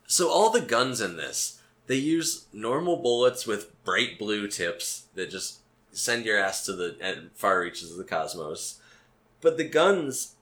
So 0.07 0.29
all 0.31 0.51
the 0.51 0.61
guns 0.61 1.01
in 1.01 1.17
this, 1.17 1.61
they 1.87 1.97
use 1.97 2.47
normal 2.53 2.97
bullets 2.97 3.47
with 3.47 3.73
bright 3.85 4.19
blue 4.19 4.47
tips 4.49 5.05
that 5.15 5.31
just 5.31 5.59
send 5.93 6.25
your 6.25 6.39
ass 6.39 6.65
to 6.67 6.73
the 6.73 7.31
far 7.35 7.61
reaches 7.61 7.91
of 7.91 7.97
the 7.97 8.05
cosmos. 8.05 8.81
But 9.41 9.57
the 9.57 9.69
guns, 9.69 10.35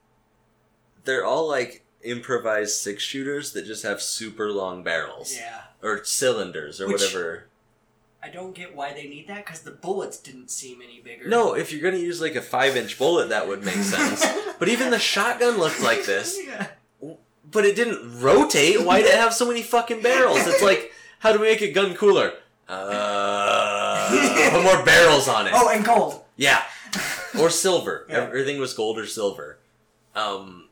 they're 1.04 1.24
all 1.24 1.48
like 1.48 1.84
improvised 2.02 2.76
six 2.76 3.02
shooters 3.02 3.52
that 3.52 3.66
just 3.66 3.82
have 3.82 4.00
super 4.00 4.50
long 4.50 4.82
barrels 4.82 5.36
Yeah, 5.36 5.62
or 5.82 6.04
cylinders 6.04 6.80
or 6.80 6.86
Which- 6.88 7.00
whatever. 7.02 7.44
I 8.20 8.30
don't 8.30 8.52
get 8.52 8.74
why 8.74 8.92
they 8.92 9.06
need 9.06 9.28
that 9.28 9.44
because 9.46 9.60
the 9.60 9.70
bullets 9.70 10.18
didn't 10.18 10.50
seem 10.50 10.82
any 10.82 10.98
bigger. 11.00 11.28
No, 11.28 11.54
if 11.54 11.72
you're 11.72 11.80
gonna 11.80 12.02
use 12.02 12.20
like 12.20 12.34
a 12.34 12.42
five 12.42 12.76
inch 12.76 12.98
bullet, 12.98 13.28
that 13.28 13.46
would 13.46 13.64
make 13.64 13.76
sense. 13.76 14.24
But 14.58 14.68
even 14.68 14.90
the 14.90 14.98
shotgun 14.98 15.56
looked 15.58 15.80
like 15.80 16.04
this. 16.04 16.36
Yeah. 16.46 16.66
But 17.50 17.64
it 17.64 17.76
didn't 17.76 18.20
rotate. 18.20 18.84
Why 18.84 19.00
did 19.00 19.12
it 19.12 19.14
have 19.14 19.32
so 19.32 19.46
many 19.46 19.62
fucking 19.62 20.02
barrels? 20.02 20.46
It's 20.46 20.62
like, 20.62 20.92
how 21.20 21.32
do 21.32 21.38
we 21.40 21.46
make 21.46 21.62
a 21.62 21.70
gun 21.72 21.94
cooler? 21.94 22.32
Uh, 22.68 24.50
put 24.52 24.62
more 24.64 24.84
barrels 24.84 25.28
on 25.28 25.46
it. 25.46 25.52
Oh, 25.54 25.70
and 25.70 25.84
gold. 25.84 26.22
Yeah, 26.36 26.62
or 27.40 27.48
silver. 27.50 28.04
Yeah. 28.08 28.16
Everything 28.24 28.58
was 28.60 28.74
gold 28.74 28.98
or 28.98 29.06
silver. 29.06 29.58
Um, 30.14 30.68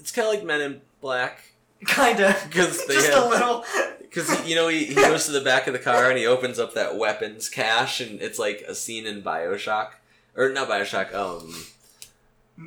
it's 0.00 0.10
kind 0.10 0.26
of 0.26 0.34
like 0.34 0.44
Men 0.44 0.60
in 0.60 0.80
Black 1.00 1.51
Kinda. 1.86 2.36
because 2.48 2.86
they 2.86 2.94
Just 2.94 3.10
have 3.12 3.24
a 3.24 3.28
little. 3.28 3.64
because 4.00 4.48
you 4.48 4.54
know 4.54 4.68
he, 4.68 4.84
he 4.84 4.94
goes 4.94 5.26
to 5.26 5.32
the 5.32 5.40
back 5.40 5.66
of 5.66 5.72
the 5.72 5.78
car 5.78 6.08
and 6.08 6.18
he 6.18 6.26
opens 6.26 6.58
up 6.58 6.74
that 6.74 6.96
weapons 6.96 7.48
cache 7.48 8.00
and 8.00 8.20
it's 8.22 8.38
like 8.38 8.62
a 8.68 8.74
scene 8.74 9.06
in 9.06 9.22
Bioshock 9.22 9.90
or 10.36 10.50
not 10.50 10.68
Bioshock. 10.68 11.12
Um, 11.14 11.54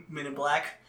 Men 0.09 0.25
in 0.25 0.33
Black. 0.33 0.81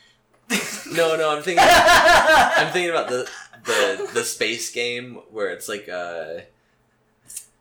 no, 0.93 1.17
no, 1.17 1.37
I'm 1.37 1.43
thinking. 1.43 1.65
I'm 1.69 2.73
thinking 2.73 2.91
about 2.91 3.09
the 3.09 3.29
the 3.65 4.11
the 4.15 4.23
space 4.25 4.71
game 4.71 5.17
where 5.31 5.49
it's 5.51 5.69
like 5.69 5.89
uh, 5.89 6.41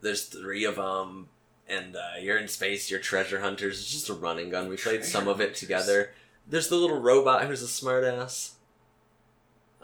there's 0.02 0.26
three 0.26 0.66
of 0.66 0.76
them, 0.76 1.28
and 1.68 1.96
uh, 1.96 2.20
you're 2.20 2.38
in 2.38 2.48
space. 2.48 2.90
You're 2.92 3.00
treasure 3.00 3.40
hunters. 3.42 3.80
It's 3.80 3.92
just 3.92 4.10
a 4.10 4.14
running 4.14 4.50
gun. 4.52 4.70
We 4.70 4.78
played 4.78 5.04
some 5.04 5.28
of 5.28 5.42
it 5.42 5.56
together. 5.56 6.12
There's 6.48 6.68
the 6.70 6.76
little 6.76 7.00
robot 7.00 7.46
who's 7.46 7.64
a 7.64 7.66
smartass. 7.66 8.52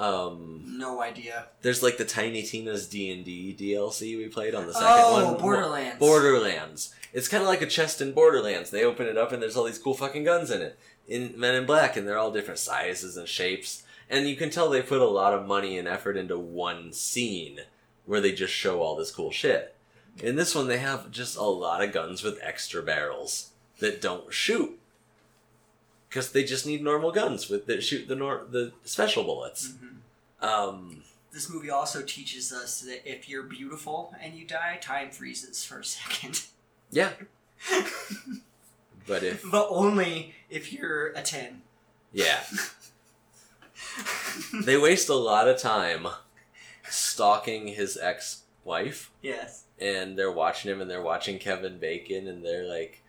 Um, 0.02 0.64
no 0.78 1.02
idea. 1.02 1.48
there's 1.62 1.84
like 1.84 1.98
the 1.98 2.06
Tiny 2.06 2.42
Tina's 2.44 2.88
D 2.88 3.12
and 3.12 3.24
D 3.24 3.56
DLC 3.60 4.18
we 4.18 4.28
played 4.28 4.56
on 4.56 4.66
the 4.68 4.74
second 4.74 4.88
Oh, 4.90 5.32
one. 5.34 5.42
Borderlands. 5.42 6.00
Borderlands. 6.00 6.96
It's 7.14 7.28
kind 7.28 7.44
of 7.44 7.48
like 7.50 7.62
a 7.62 7.68
chest 7.68 8.02
in 8.02 8.14
Borderlands. 8.14 8.70
They 8.72 8.84
open 8.84 9.06
it 9.08 9.18
up 9.18 9.32
and 9.32 9.42
there's 9.42 9.56
all 9.56 9.66
these 9.66 9.78
cool 9.78 9.94
fucking 9.94 10.24
guns 10.24 10.50
in 10.50 10.62
it. 10.62 10.80
In 11.08 11.34
Men 11.38 11.56
in 11.56 11.66
Black, 11.66 11.98
and 11.98 12.08
they're 12.08 12.18
all 12.18 12.32
different 12.32 12.60
sizes 12.60 13.18
and 13.18 13.28
shapes. 13.28 13.84
And 14.10 14.28
you 14.30 14.36
can 14.36 14.50
tell 14.50 14.70
they 14.70 14.82
put 14.82 15.02
a 15.02 15.06
lot 15.06 15.34
of 15.34 15.46
money 15.48 15.78
and 15.78 15.88
effort 15.88 16.16
into 16.18 16.38
one 16.38 16.94
scene 16.94 17.60
where 18.06 18.22
they 18.22 18.32
just 18.32 18.54
show 18.54 18.82
all 18.82 18.96
this 18.96 19.12
cool 19.12 19.32
shit. 19.32 19.76
In 20.20 20.36
this 20.36 20.54
one, 20.56 20.68
they 20.68 20.78
have 20.80 21.12
just 21.12 21.38
a 21.38 21.44
lot 21.44 21.84
of 21.84 21.92
guns 21.94 22.24
with 22.24 22.40
extra 22.42 22.82
barrels 22.82 23.52
that 23.80 24.02
don't 24.02 24.34
shoot. 24.34 24.80
Because 26.12 26.32
they 26.34 26.44
just 26.44 26.66
need 26.68 26.84
normal 26.84 27.12
guns 27.14 27.50
with 27.50 27.66
that 27.68 27.82
shoot 27.84 28.08
the 28.10 28.16
nor- 28.16 28.46
the 28.50 28.74
special 28.84 29.24
bullets. 29.24 29.70
Mhm. 30.42 30.46
Um, 30.46 31.04
This 31.32 31.50
movie 31.50 31.70
also 31.70 32.02
teaches 32.02 32.52
us 32.52 32.82
that 32.82 33.10
if 33.10 33.30
you're 33.30 33.44
beautiful 33.44 34.14
and 34.22 34.34
you 34.36 34.46
die, 34.46 34.78
time 34.82 35.10
freezes 35.12 35.64
for 35.64 35.80
a 35.80 35.86
second. 35.98 36.44
yeah. 36.92 37.14
But 39.08 39.24
if 39.24 39.42
but 39.50 39.68
only 39.72 40.36
if 40.50 40.72
you're 40.72 41.08
a 41.14 41.22
10. 41.24 41.64
yeah, 42.14 42.44
they 44.66 44.78
waste 44.78 45.10
a 45.10 45.16
lot 45.16 45.48
of 45.48 45.58
time 45.60 46.08
stalking 46.90 47.68
his 47.68 47.98
ex-wife 47.98 49.12
yes. 49.22 49.64
and 49.80 50.18
they're 50.18 50.32
watching 50.32 50.72
him 50.72 50.82
and 50.82 50.90
they're 50.90 51.02
watching 51.02 51.40
kevin 51.40 51.78
bacon 51.80 52.28
and 52.28 52.46
they're 52.46 52.66
like 52.68 53.01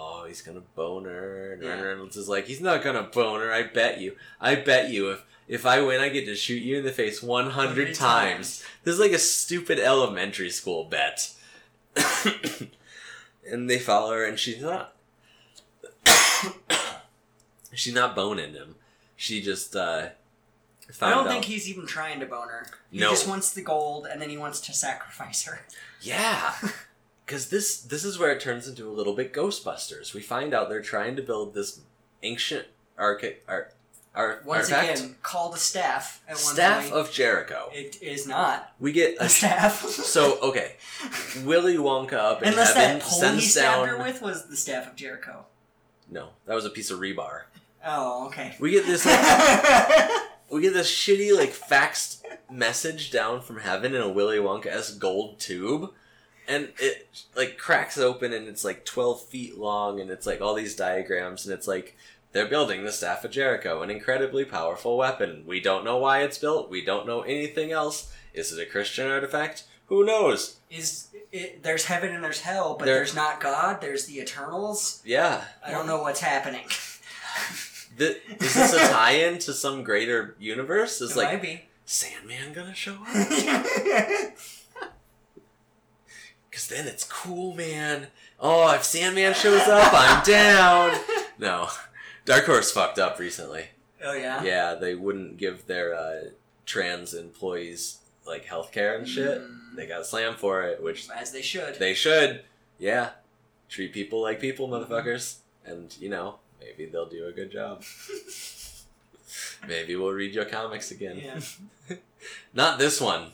oh 0.00 0.24
he's 0.28 0.42
gonna 0.42 0.62
bone 0.76 1.04
her 1.06 1.52
and 1.54 1.62
Ryan 1.62 1.78
Yeah. 1.78 1.84
reynolds 1.84 2.16
is 2.16 2.28
like 2.28 2.46
he's 2.46 2.60
not 2.60 2.84
gonna 2.84 3.02
bone 3.02 3.40
her 3.40 3.52
i 3.52 3.64
bet 3.64 3.98
you 4.00 4.14
i 4.40 4.54
bet 4.54 4.90
you 4.90 5.10
if 5.10 5.24
if 5.48 5.66
i 5.66 5.80
win 5.82 6.00
i 6.00 6.08
get 6.08 6.24
to 6.26 6.36
shoot 6.36 6.62
you 6.62 6.78
in 6.78 6.84
the 6.84 6.92
face 6.92 7.20
100 7.22 7.54
100 7.56 7.94
times 7.94 8.62
this 8.84 8.94
is 8.94 9.00
like 9.00 9.12
a 9.12 9.18
stupid 9.18 9.78
elementary 9.80 10.50
school 10.50 10.84
bet 10.84 11.32
and 13.50 13.68
they 13.68 13.78
follow 13.78 14.12
her 14.12 14.24
and 14.24 14.38
she's 14.38 14.62
not 14.62 14.94
she's 17.74 17.94
not 17.94 18.14
boning 18.14 18.52
him 18.52 18.76
she 19.16 19.42
just 19.42 19.74
uh 19.74 20.08
I 21.02 21.10
don't 21.10 21.26
out 21.26 21.28
think 21.28 21.44
he's 21.44 21.68
even 21.68 21.86
trying 21.86 22.18
to 22.20 22.24
bone 22.26 22.48
her. 22.48 22.66
He 22.90 22.98
No. 22.98 23.10
just 23.10 23.28
wants 23.28 23.52
the 23.52 23.60
gold 23.60 24.06
and 24.10 24.22
then 24.22 24.30
he 24.30 24.38
wants 24.38 24.58
to 24.62 24.72
sacrifice 24.72 25.44
her. 25.44 25.60
Yeah. 26.00 26.54
Cuz 27.28 27.48
this 27.50 27.78
this 27.80 28.04
is 28.04 28.18
where 28.18 28.32
it 28.32 28.40
turns 28.40 28.66
into 28.66 28.88
a 28.88 28.90
little 28.92 29.14
bit 29.14 29.32
Ghostbusters. 29.32 30.12
We 30.14 30.20
find 30.22 30.52
out 30.52 30.68
they're 30.68 30.82
trying 30.82 31.14
to 31.16 31.22
build 31.22 31.54
this 31.54 31.80
ancient 32.24 32.66
archi- 32.98 33.36
ar- 33.46 33.70
Our 34.14 34.40
Once 34.44 34.72
artifact, 34.72 34.98
again, 34.98 35.16
called 35.22 35.54
a 35.54 35.58
staff 35.58 36.22
at 36.26 36.34
one 36.34 36.54
staff 36.54 36.82
point. 36.84 36.94
of 36.94 37.12
Jericho. 37.12 37.70
it 37.72 38.02
is 38.02 38.26
not 38.26 38.72
We 38.80 38.90
get 38.92 39.16
a 39.20 39.24
a 39.24 39.28
staff. 39.28 39.84
so 39.86 40.40
okay. 40.40 40.76
Willy 41.44 41.76
Wonka 41.76 42.14
up 42.14 42.42
in 42.42 42.48
Unless 42.48 42.72
heaven 42.74 42.98
that 42.98 43.02
pole 43.06 43.20
he 43.20 43.26
sends 43.26 43.50
stabbed 43.52 43.86
down. 43.86 43.88
her 43.98 44.04
with 44.04 44.20
was 44.22 44.46
the 44.48 44.56
staff 44.56 44.88
of 44.88 44.96
Jericho. 44.96 45.44
No, 46.10 46.30
that 46.46 46.54
was 46.54 46.64
a 46.64 46.70
piece 46.70 46.90
of 46.90 46.98
rebar. 46.98 47.42
Oh, 47.84 48.26
okay. 48.28 48.56
We 48.58 48.70
get 48.72 48.86
this 48.86 49.04
we 50.50 50.62
get 50.62 50.72
this 50.72 50.90
shitty 50.90 51.36
like 51.36 51.52
faxed 51.52 52.22
message 52.50 53.10
down 53.10 53.42
from 53.42 53.58
heaven 53.60 53.94
in 53.94 54.00
a 54.00 54.08
Willy 54.08 54.38
Wonka 54.38 54.66
s 54.66 54.90
gold 54.94 55.38
tube, 55.38 55.92
and 56.48 56.70
it 56.80 57.08
like 57.36 57.58
cracks 57.58 57.98
open 57.98 58.32
and 58.32 58.48
it's 58.48 58.64
like 58.64 58.84
twelve 58.84 59.22
feet 59.26 59.58
long 59.58 60.00
and 60.00 60.10
it's 60.10 60.26
like 60.26 60.40
all 60.40 60.54
these 60.54 60.74
diagrams 60.74 61.44
and 61.46 61.54
it's 61.54 61.68
like 61.68 61.96
they're 62.32 62.46
building 62.48 62.84
the 62.84 62.92
staff 62.92 63.24
of 63.24 63.30
Jericho, 63.30 63.82
an 63.82 63.90
incredibly 63.90 64.44
powerful 64.44 64.96
weapon. 64.96 65.44
We 65.46 65.60
don't 65.60 65.84
know 65.84 65.96
why 65.98 66.22
it's 66.22 66.38
built. 66.38 66.68
We 66.70 66.84
don't 66.84 67.06
know 67.06 67.20
anything 67.22 67.70
else. 67.72 68.12
Is 68.34 68.52
it 68.52 68.60
a 68.62 68.70
Christian 68.70 69.08
artifact? 69.10 69.64
Who 69.86 70.04
knows? 70.04 70.56
Is 70.70 71.08
it, 71.32 71.62
there's 71.62 71.86
heaven 71.86 72.14
and 72.14 72.22
there's 72.22 72.42
hell, 72.42 72.76
but 72.78 72.84
There- 72.84 72.96
there's 72.96 73.14
not 73.14 73.40
God. 73.40 73.80
There's 73.80 74.04
the 74.04 74.18
Eternals. 74.20 75.00
Yeah. 75.04 75.42
I 75.66 75.70
don't 75.70 75.86
know 75.86 76.02
what's 76.02 76.20
happening. 76.20 76.66
Th- 77.96 78.18
is 78.40 78.54
this 78.54 78.74
a 78.74 78.88
tie-in 78.92 79.38
to 79.40 79.52
some 79.54 79.82
greater 79.82 80.36
universe? 80.38 81.00
Is 81.00 81.12
it 81.12 81.16
like 81.16 81.28
might 81.32 81.42
be. 81.42 81.62
Sandman 81.86 82.52
gonna 82.52 82.74
show 82.74 82.98
up? 83.06 83.08
Cause 86.58 86.66
then 86.66 86.88
it's 86.88 87.04
cool, 87.04 87.54
man. 87.54 88.08
Oh, 88.40 88.74
if 88.74 88.82
Sandman 88.82 89.32
shows 89.32 89.68
up, 89.68 89.92
I'm 89.94 90.24
down. 90.26 90.98
No, 91.38 91.68
Dark 92.24 92.46
Horse 92.46 92.72
fucked 92.72 92.98
up 92.98 93.20
recently. 93.20 93.66
oh 94.04 94.12
yeah. 94.12 94.42
Yeah, 94.42 94.74
they 94.74 94.96
wouldn't 94.96 95.36
give 95.36 95.66
their 95.66 95.94
uh, 95.94 96.20
trans 96.66 97.14
employees 97.14 97.98
like 98.26 98.46
health 98.46 98.72
care 98.72 98.98
and 98.98 99.06
shit. 99.06 99.40
Mm. 99.40 99.76
They 99.76 99.86
got 99.86 100.04
slammed 100.04 100.38
for 100.38 100.64
it, 100.64 100.82
which 100.82 101.08
As 101.10 101.30
they 101.30 101.42
should. 101.42 101.76
they 101.78 101.94
should. 101.94 102.42
Yeah, 102.76 103.10
treat 103.68 103.92
people 103.92 104.20
like 104.20 104.40
people, 104.40 104.68
motherfuckers. 104.68 105.36
And 105.64 105.96
you 106.00 106.08
know, 106.08 106.40
maybe 106.58 106.86
they'll 106.86 107.08
do 107.08 107.26
a 107.28 107.32
good 107.32 107.52
job. 107.52 107.84
maybe 109.68 109.94
we'll 109.94 110.10
read 110.10 110.34
your 110.34 110.44
comics 110.44 110.90
again. 110.90 111.22
yeah. 111.24 111.96
Not 112.52 112.80
this 112.80 113.00
one. 113.00 113.28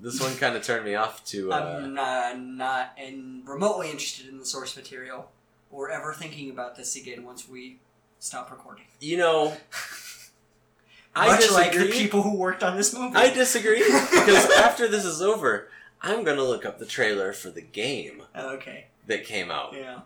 This 0.00 0.20
one 0.20 0.34
kind 0.36 0.56
of 0.56 0.62
turned 0.62 0.84
me 0.84 0.94
off 0.94 1.24
to. 1.26 1.52
Uh, 1.52 1.56
I'm 1.56 1.94
not, 1.94 2.40
not 2.40 2.92
in, 3.02 3.42
remotely 3.44 3.90
interested 3.90 4.28
in 4.28 4.38
the 4.38 4.46
source 4.46 4.76
material 4.76 5.30
or 5.70 5.90
ever 5.90 6.12
thinking 6.14 6.50
about 6.50 6.76
this 6.76 6.96
again 6.96 7.24
once 7.24 7.48
we 7.48 7.78
stop 8.18 8.50
recording. 8.50 8.84
you 9.00 9.16
know, 9.16 9.56
I 11.14 11.28
Much 11.28 11.50
like 11.50 11.72
the 11.72 11.90
people 11.90 12.22
who 12.22 12.36
worked 12.36 12.62
on 12.62 12.76
this 12.76 12.94
movie. 12.94 13.16
I 13.16 13.32
disagree 13.32 13.82
because 13.82 14.50
after 14.58 14.88
this 14.88 15.04
is 15.04 15.20
over, 15.20 15.68
I'm 16.00 16.24
gonna 16.24 16.44
look 16.44 16.64
up 16.64 16.78
the 16.78 16.86
trailer 16.86 17.32
for 17.32 17.50
the 17.50 17.62
game 17.62 18.22
okay. 18.36 18.86
that 19.06 19.24
came 19.24 19.50
out. 19.50 19.74
Yeah. 19.74 20.00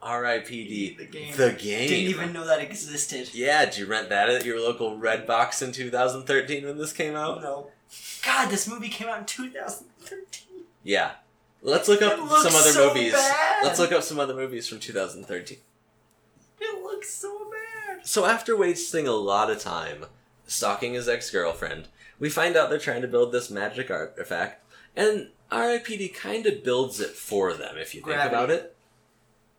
R.I.P.D. 0.00 0.94
The 0.96 1.06
game. 1.06 1.36
The 1.36 1.50
game. 1.50 1.88
Didn't 1.88 2.10
even 2.10 2.32
know 2.32 2.46
that 2.46 2.60
existed. 2.60 3.34
Yeah, 3.34 3.64
did 3.64 3.78
you 3.78 3.86
rent 3.86 4.10
that 4.10 4.30
at 4.30 4.44
your 4.44 4.60
local 4.60 4.96
Red 4.96 5.26
Box 5.26 5.60
in 5.60 5.72
2013 5.72 6.64
when 6.64 6.78
this 6.78 6.92
came 6.92 7.16
out? 7.16 7.42
No. 7.42 7.72
God, 8.24 8.50
this 8.50 8.68
movie 8.68 8.88
came 8.88 9.08
out 9.08 9.18
in 9.20 9.24
2013. 9.26 10.64
Yeah. 10.82 11.12
Let's 11.62 11.88
look 11.88 12.02
up 12.02 12.18
It 12.18 12.22
looks 12.22 12.42
some 12.42 12.54
other 12.54 12.70
so 12.70 12.88
movies. 12.88 13.12
bad. 13.12 13.64
Let's 13.64 13.78
look 13.78 13.92
up 13.92 14.02
some 14.02 14.20
other 14.20 14.34
movies 14.34 14.68
from 14.68 14.78
2013. 14.80 15.58
It 16.60 16.82
looks 16.82 17.10
so 17.10 17.50
bad. 17.50 18.06
So 18.06 18.26
after 18.26 18.56
wasting 18.56 19.06
a 19.08 19.12
lot 19.12 19.50
of 19.50 19.58
time 19.60 20.06
stalking 20.46 20.94
his 20.94 21.08
ex-girlfriend, 21.08 21.88
we 22.18 22.30
find 22.30 22.56
out 22.56 22.70
they're 22.70 22.78
trying 22.78 23.02
to 23.02 23.08
build 23.08 23.32
this 23.32 23.50
magic 23.50 23.90
artifact, 23.90 24.64
and 24.96 25.28
R.I.P.D. 25.50 26.08
kind 26.08 26.46
of 26.46 26.64
builds 26.64 27.00
it 27.00 27.10
for 27.10 27.52
them. 27.54 27.76
If 27.78 27.94
you 27.94 28.00
think 28.00 28.14
Gravity. 28.16 28.34
about 28.34 28.50
it, 28.50 28.76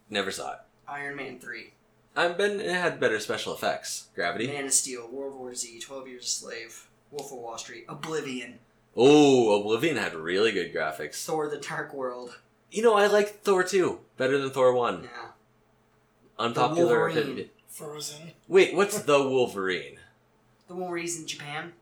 never 0.09 0.31
saw 0.31 0.53
it. 0.53 0.59
Iron 0.87 1.15
Man 1.15 1.39
3. 1.39 1.73
I've 2.15 2.37
been 2.37 2.59
it 2.59 2.71
had 2.71 2.99
better 2.99 3.19
special 3.19 3.53
effects. 3.53 4.07
Gravity. 4.15 4.47
Man 4.47 4.65
of 4.65 4.73
Steel, 4.73 5.07
World 5.09 5.35
War 5.37 5.53
Z, 5.55 5.79
12 5.79 6.07
Years 6.07 6.25
a 6.25 6.27
Slave, 6.27 6.88
Wolf 7.11 7.31
of 7.31 7.37
Wall 7.39 7.57
Street, 7.57 7.85
Oblivion, 7.89 8.59
Oh, 8.95 9.59
Oblivion 9.61 9.97
had 9.97 10.13
really 10.15 10.51
good 10.51 10.73
graphics. 10.73 11.23
Thor 11.23 11.47
the 11.47 11.57
Dark 11.57 11.93
World. 11.93 12.39
You 12.71 12.83
know, 12.83 12.95
I 12.95 13.07
like 13.07 13.41
Thor 13.43 13.63
2 13.63 13.99
better 14.17 14.37
than 14.37 14.49
Thor 14.51 14.73
1. 14.73 15.03
Yeah. 15.03 15.09
Unpopular 16.37 16.99
Wolverine. 17.05 17.17
opinion. 17.17 17.49
Frozen. 17.67 18.31
Wait, 18.47 18.75
what's 18.75 18.99
the 19.03 19.19
Wolverine? 19.21 19.99
The 20.67 20.75
one 20.75 20.89
where 20.89 20.99
he's 20.99 21.19
in 21.19 21.27
Japan? 21.27 21.73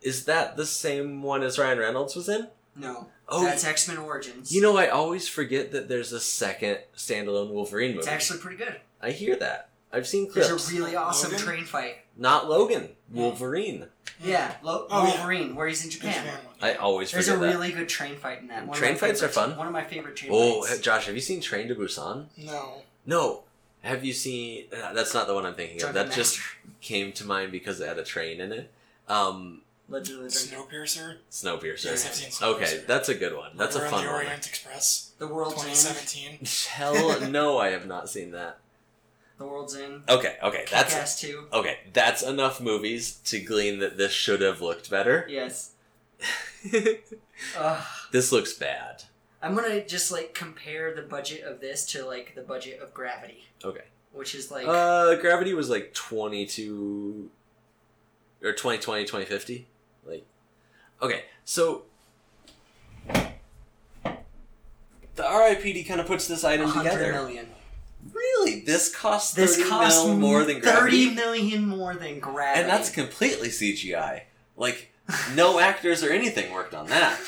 Is 0.00 0.24
that 0.24 0.56
the 0.56 0.66
same 0.66 1.22
one 1.22 1.42
as 1.42 1.58
Ryan 1.58 1.78
Reynolds 1.78 2.16
was 2.16 2.28
in? 2.28 2.48
No. 2.74 3.08
Oh, 3.28 3.44
That's 3.44 3.64
X 3.64 3.86
Men 3.88 3.98
Origins. 3.98 4.52
you 4.52 4.60
know, 4.60 4.76
I 4.76 4.88
always 4.88 5.28
forget 5.28 5.72
that 5.72 5.88
there's 5.88 6.12
a 6.12 6.20
second 6.20 6.78
standalone 6.96 7.50
Wolverine 7.50 7.90
movie. 7.90 8.00
it's 8.00 8.08
actually 8.08 8.40
pretty 8.40 8.56
good. 8.56 8.80
I 9.00 9.10
hear 9.10 9.36
that. 9.36 9.68
I've 9.92 10.06
seen 10.08 10.28
clips. 10.30 10.48
There's 10.48 10.70
a 10.70 10.74
really 10.74 10.96
awesome 10.96 11.32
Logan? 11.32 11.46
train 11.46 11.64
fight. 11.64 11.96
Not 12.16 12.48
Logan, 12.48 12.90
Wolverine. 13.10 13.86
Yeah, 14.22 14.54
Lo- 14.62 14.86
Oh, 14.90 15.04
yeah. 15.06 15.14
Wolverine, 15.16 15.54
where 15.56 15.66
he's 15.66 15.84
in 15.84 15.90
Japan. 15.90 16.12
Japan. 16.14 16.38
I 16.60 16.74
always 16.74 17.10
There's 17.10 17.26
forget 17.26 17.42
a 17.42 17.46
that. 17.46 17.52
really 17.54 17.72
good 17.72 17.88
train 17.88 18.16
fight 18.16 18.40
in 18.40 18.48
that. 18.48 18.66
One 18.66 18.70
of 18.70 18.76
Train 18.76 18.92
my 18.92 18.98
fights 18.98 19.22
are 19.22 19.28
favorites- 19.28 19.34
fun. 19.34 19.56
One 19.56 19.66
of 19.66 19.72
my 19.72 19.82
favorite 19.84 20.14
train 20.16 20.30
Oh, 20.32 20.62
fights. 20.64 20.80
Josh, 20.80 21.06
have 21.06 21.14
you 21.14 21.20
seen 21.20 21.40
Train 21.40 21.68
to 21.68 21.74
Busan? 21.74 22.26
No. 22.36 22.82
No. 23.06 23.44
Have 23.82 24.04
you 24.04 24.12
seen? 24.12 24.66
Uh, 24.72 24.92
that's 24.92 25.12
not 25.14 25.26
the 25.26 25.34
one 25.34 25.44
I'm 25.44 25.54
thinking 25.54 25.76
of. 25.76 25.80
Drunken 25.92 26.08
That 26.08 26.14
just 26.14 26.38
came 26.80 27.12
to 27.14 27.24
mind 27.26 27.50
because 27.50 27.80
it 27.80 27.88
had 27.88 27.98
a 27.98 28.04
train 28.04 28.40
in 28.40 28.52
it. 28.52 28.70
Um, 29.08 29.62
Legend 29.88 30.24
of 30.24 30.32
the 30.32 30.48
Drunken- 30.48 30.78
Snowpiercer. 30.78 31.16
Snowpiercer. 31.30 31.84
Yes, 31.86 32.06
I've 32.06 32.14
seen 32.14 32.30
Snowpiercer. 32.30 32.54
Okay, 32.54 32.84
that's 32.86 33.08
a 33.08 33.14
good 33.14 33.36
one. 33.36 33.56
That's 33.56 33.74
a 33.74 33.80
Murder 33.80 33.90
fun 33.90 33.98
on 34.00 34.04
the 34.06 34.12
one. 34.12 34.20
Orient 34.24 34.46
Express. 34.46 35.10
The 35.18 35.26
World's 35.26 35.64
End. 35.64 35.74
2017. 35.74 36.38
Hell 36.70 37.28
no, 37.28 37.58
I 37.58 37.70
have 37.70 37.86
not 37.86 38.08
seen 38.08 38.30
that. 38.30 38.58
The 39.42 39.48
World's 39.48 39.76
End. 39.76 40.02
Okay, 40.08 40.36
okay, 40.42 40.64
that's 40.70 40.92
Kick-Ass 40.94 41.20
2. 41.20 41.48
okay. 41.52 41.78
That's 41.92 42.22
enough 42.22 42.60
movies 42.60 43.14
to 43.24 43.40
glean 43.40 43.80
that 43.80 43.96
this 43.96 44.12
should 44.12 44.40
have 44.40 44.60
looked 44.60 44.88
better. 44.88 45.26
Yes. 45.28 45.72
Ugh. 47.58 47.84
this 48.12 48.30
looks 48.30 48.52
bad. 48.52 49.02
I'm 49.42 49.56
gonna 49.56 49.84
just 49.84 50.12
like 50.12 50.32
compare 50.34 50.94
the 50.94 51.02
budget 51.02 51.42
of 51.42 51.60
this 51.60 51.84
to 51.86 52.06
like 52.06 52.36
the 52.36 52.42
budget 52.42 52.80
of 52.80 52.94
Gravity, 52.94 53.44
Okay. 53.64 53.82
which 54.12 54.36
is 54.36 54.52
like 54.52 54.66
Uh, 54.68 55.16
Gravity 55.16 55.54
was 55.54 55.68
like 55.68 55.92
22 55.92 57.28
or 58.44 58.52
2020, 58.52 59.02
2050. 59.04 59.66
Like, 60.06 60.24
okay, 61.02 61.24
so 61.44 61.82
the 63.08 63.32
RIPD 65.22 65.88
kind 65.88 66.00
of 66.00 66.06
puts 66.06 66.28
this 66.28 66.44
item 66.44 66.66
100 66.66 66.90
together. 66.90 67.12
million. 67.12 67.48
Really, 68.12 68.60
this 68.60 68.94
costs 68.94 69.34
This 69.34 69.56
30 69.56 69.68
costs 69.68 70.04
mil 70.04 70.16
more 70.16 70.44
than 70.44 70.60
thirty 70.60 71.04
Gravity, 71.06 71.14
million 71.14 71.68
more 71.68 71.94
than 71.94 72.18
Gravity, 72.18 72.60
and 72.62 72.68
that's 72.68 72.90
completely 72.90 73.48
CGI. 73.48 74.22
Like, 74.56 74.92
no 75.34 75.58
actors 75.60 76.02
or 76.02 76.10
anything 76.10 76.52
worked 76.52 76.74
on 76.74 76.88
that 76.88 77.20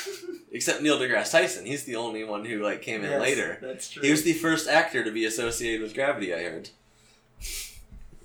except 0.55 0.81
Neil 0.81 0.97
deGrasse 0.97 1.31
Tyson. 1.31 1.65
He's 1.65 1.83
the 1.83 1.97
only 1.97 2.23
one 2.23 2.45
who 2.45 2.63
like 2.63 2.81
came 2.81 3.03
in 3.03 3.11
Yes, 3.11 3.21
later. 3.21 3.57
That's 3.61 3.89
true. 3.89 4.01
He 4.01 4.09
was 4.09 4.23
the 4.23 4.33
first 4.33 4.69
actor 4.69 5.03
to 5.03 5.11
be 5.11 5.25
associated 5.25 5.81
with 5.81 5.93
Gravity. 5.93 6.33
I 6.33 6.43
heard. 6.43 6.69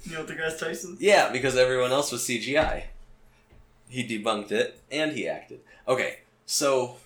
Neil 0.09 0.25
deGrasse 0.25 0.61
Tyson. 0.61 0.97
Yeah, 1.01 1.31
because 1.33 1.57
everyone 1.57 1.91
else 1.91 2.13
was 2.13 2.23
CGI. 2.23 2.85
He 3.89 4.07
debunked 4.07 4.53
it, 4.53 4.81
and 4.93 5.13
he 5.13 5.29
acted. 5.29 5.61
Okay, 5.89 6.21
so 6.47 6.97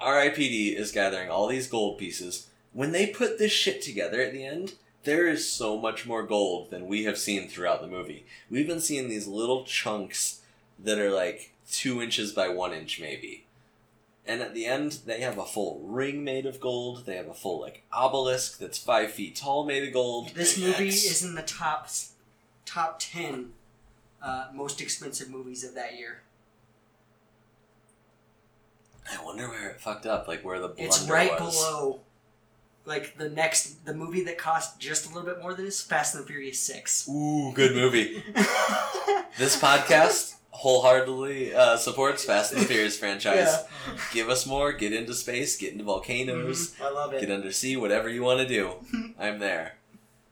RIPD 0.00 0.74
is 0.74 0.90
gathering 0.90 1.28
all 1.28 1.46
these 1.46 1.66
gold 1.68 1.98
pieces. 1.98 2.48
When 2.78 2.92
they 2.92 3.08
put 3.08 3.40
this 3.40 3.50
shit 3.50 3.82
together 3.82 4.22
at 4.22 4.30
the 4.32 4.44
end, 4.44 4.74
there 5.02 5.26
is 5.26 5.50
so 5.50 5.76
much 5.76 6.06
more 6.06 6.22
gold 6.22 6.70
than 6.70 6.86
we 6.86 7.02
have 7.06 7.18
seen 7.18 7.48
throughout 7.48 7.80
the 7.80 7.88
movie. 7.88 8.24
We've 8.48 8.68
been 8.68 8.78
seeing 8.80 9.08
these 9.08 9.26
little 9.26 9.64
chunks 9.64 10.42
that 10.78 10.96
are 10.96 11.10
like 11.10 11.54
two 11.68 12.00
inches 12.00 12.30
by 12.30 12.50
one 12.50 12.72
inch, 12.72 13.00
maybe. 13.00 13.46
And 14.24 14.40
at 14.40 14.54
the 14.54 14.64
end, 14.64 15.00
they 15.06 15.22
have 15.22 15.38
a 15.38 15.44
full 15.44 15.80
ring 15.82 16.22
made 16.22 16.46
of 16.46 16.60
gold. 16.60 17.04
They 17.04 17.16
have 17.16 17.26
a 17.26 17.34
full 17.34 17.60
like 17.60 17.82
obelisk 17.92 18.60
that's 18.60 18.78
five 18.78 19.10
feet 19.10 19.34
tall, 19.34 19.64
made 19.64 19.82
of 19.82 19.92
gold. 19.92 20.28
This 20.36 20.56
movie 20.56 20.86
X. 20.86 21.04
is 21.04 21.24
in 21.24 21.34
the 21.34 21.42
top 21.42 21.88
top 22.64 23.00
ten 23.00 23.54
uh, 24.22 24.50
most 24.54 24.80
expensive 24.80 25.28
movies 25.30 25.64
of 25.64 25.74
that 25.74 25.98
year. 25.98 26.20
I 29.12 29.20
wonder 29.24 29.48
where 29.48 29.68
it 29.70 29.80
fucked 29.80 30.06
up, 30.06 30.28
like 30.28 30.44
where 30.44 30.60
the 30.60 30.68
blunder 30.68 30.84
It's 30.84 31.08
right 31.08 31.40
was. 31.40 31.56
below. 31.56 32.02
Like 32.88 33.18
the 33.18 33.28
next, 33.28 33.84
the 33.84 33.92
movie 33.94 34.24
that 34.24 34.38
cost 34.38 34.80
just 34.80 35.04
a 35.10 35.14
little 35.14 35.28
bit 35.30 35.42
more 35.42 35.52
than 35.54 35.66
this, 35.66 35.82
Fast 35.82 36.14
and 36.14 36.24
the 36.24 36.26
Furious 36.26 36.58
Six. 36.58 37.06
Ooh, 37.08 37.52
good 37.52 37.74
movie. 37.76 38.22
This 39.36 39.60
podcast 39.60 40.34
wholeheartedly 40.50 41.54
uh, 41.54 41.76
supports 41.76 42.24
Fast 42.24 42.52
and 42.52 42.62
the 42.62 42.66
Furious 42.66 42.98
franchise. 43.02 43.36
Yeah. 43.36 43.98
Give 44.12 44.28
us 44.30 44.46
more. 44.46 44.72
Get 44.72 44.92
into 44.92 45.14
space. 45.14 45.56
Get 45.56 45.72
into 45.72 45.84
volcanoes. 45.84 46.74
Mhm, 46.74 46.84
I 46.84 46.90
love 46.90 47.12
it. 47.12 47.20
Get 47.20 47.30
undersea. 47.30 47.76
Whatever 47.76 48.08
you 48.08 48.22
want 48.24 48.40
to 48.40 48.48
do, 48.48 48.72
I'm 49.18 49.38
there. 49.38 49.74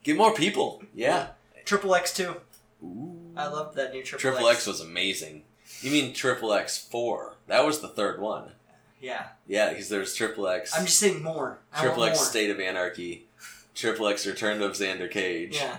Get 0.03 0.17
more 0.17 0.35
people. 0.35 0.83
Yeah. 0.95 1.29
Triple 1.65 1.95
X 1.95 2.13
two. 2.15 2.37
Ooh. 2.83 3.17
I 3.37 3.47
loved 3.47 3.77
that 3.77 3.93
new 3.93 4.03
Triple, 4.03 4.17
X. 4.17 4.23
Triple 4.23 4.49
X 4.49 4.67
was 4.67 4.81
amazing. 4.81 5.43
You 5.83 5.91
mean 5.93 6.13
Triple 6.13 6.53
X 6.53 6.77
Four? 6.79 7.35
That 7.47 7.65
was 7.65 7.81
the 7.81 7.89
third 7.89 8.21
one. 8.21 8.53
Yeah, 9.01 9.27
Yeah, 9.47 9.71
because 9.71 9.89
there's 9.89 10.15
Triple 10.15 10.49
X, 10.49 10.77
I'm 10.77 10.87
just 10.87 10.99
saying 10.99 11.23
more. 11.23 11.59
Triple 11.79 12.05
X. 12.05 12.21
State 12.21 12.51
of 12.51 12.59
Anarchy, 12.61 13.27
Triple 13.75 14.09
X 14.09 14.27
Return 14.27 14.63
of 14.63 14.73
Xander 14.73 15.11
Cage, 15.11 15.57
Yeah, 15.57 15.79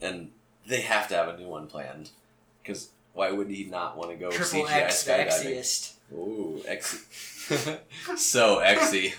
and 0.00 0.30
they 0.66 0.80
have 0.80 1.08
to 1.08 1.14
have 1.14 1.28
a 1.28 1.36
new 1.36 1.46
one 1.48 1.66
planned. 1.66 2.10
Because 2.62 2.88
why 3.12 3.30
would 3.30 3.50
he 3.50 3.64
not 3.64 3.96
want 3.96 4.10
to 4.10 4.16
go 4.16 4.30
Triple 4.30 4.64
CGI 4.64 4.82
X 4.82 5.04
skydiving? 5.04 5.56
Exiest. 5.56 5.92
Ooh, 6.12 6.62
X. 6.66 7.04
so 8.16 8.60
Xy. 8.64 9.12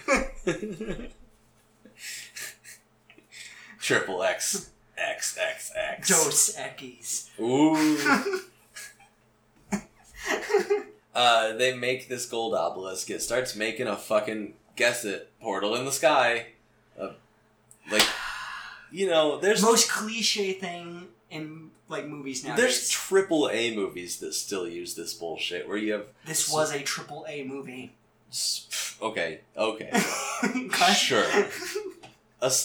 Triple 3.79 4.23
X. 4.23 4.69
X 4.97 5.37
X 5.37 5.71
X. 5.75 6.09
Dos 6.09 6.57
Equis. 6.57 7.29
Ooh. 7.39 8.41
Uh, 11.15 11.53
they 11.53 11.73
make 11.73 12.09
this 12.09 12.25
gold 12.25 12.53
obelisk. 12.53 13.09
It 13.09 13.21
starts 13.21 13.55
making 13.55 13.87
a 13.87 13.95
fucking 13.95 14.53
guess 14.75 15.05
it 15.05 15.31
portal 15.41 15.73
in 15.75 15.85
the 15.85 15.91
sky. 15.91 16.47
Uh, 16.99 17.09
like, 17.89 18.05
you 18.91 19.07
know, 19.07 19.39
there's 19.39 19.61
Most 19.61 19.89
cliche 19.89 20.53
thing 20.53 21.07
in 21.31 21.71
like 21.87 22.05
movies 22.07 22.43
now. 22.43 22.55
there's 22.55 22.89
triple 22.89 23.49
A 23.49 23.75
movies 23.75 24.19
that 24.19 24.33
still 24.33 24.67
use 24.67 24.95
this 24.95 25.13
bullshit. 25.13 25.67
Where 25.67 25.77
you 25.77 25.93
have 25.93 26.07
this 26.25 26.51
was 26.51 26.73
a 26.73 26.81
triple 26.81 27.25
A 27.29 27.43
movie. 27.43 27.93
okay, 29.01 29.39
okay. 29.57 29.91
Sure. 30.95 31.25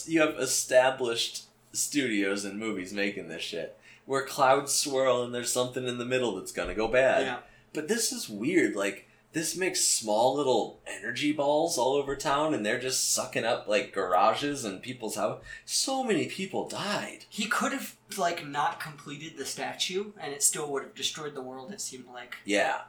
You 0.06 0.20
have 0.20 0.38
established 0.38 1.44
studios 1.72 2.44
and 2.44 2.58
movies 2.58 2.92
making 2.92 3.28
this 3.28 3.42
shit. 3.42 3.78
Where 4.06 4.26
clouds 4.26 4.72
swirl 4.74 5.22
and 5.22 5.32
there's 5.34 5.52
something 5.52 5.86
in 5.86 5.98
the 5.98 6.04
middle 6.04 6.36
that's 6.36 6.52
gonna 6.52 6.74
go 6.74 6.88
bad. 6.88 7.22
Yeah. 7.22 7.38
But 7.72 7.88
this 7.88 8.12
is 8.12 8.28
weird. 8.28 8.74
Like 8.74 9.08
this 9.32 9.56
makes 9.56 9.84
small 9.84 10.34
little 10.34 10.80
energy 10.86 11.32
balls 11.32 11.78
all 11.78 11.94
over 11.94 12.16
town, 12.16 12.52
and 12.52 12.66
they're 12.66 12.80
just 12.80 13.12
sucking 13.12 13.44
up 13.44 13.68
like 13.68 13.92
garages 13.92 14.64
and 14.64 14.82
people's 14.82 15.16
house. 15.16 15.40
So 15.64 16.02
many 16.02 16.26
people 16.26 16.68
died. 16.68 17.26
He 17.28 17.46
could 17.46 17.72
have 17.72 17.96
like 18.18 18.46
not 18.46 18.80
completed 18.80 19.36
the 19.36 19.44
statue, 19.44 20.12
and 20.20 20.32
it 20.32 20.42
still 20.42 20.70
would 20.72 20.82
have 20.82 20.94
destroyed 20.94 21.34
the 21.34 21.42
world. 21.42 21.72
It 21.72 21.80
seemed 21.80 22.06
like. 22.12 22.36
Yeah. 22.44 22.82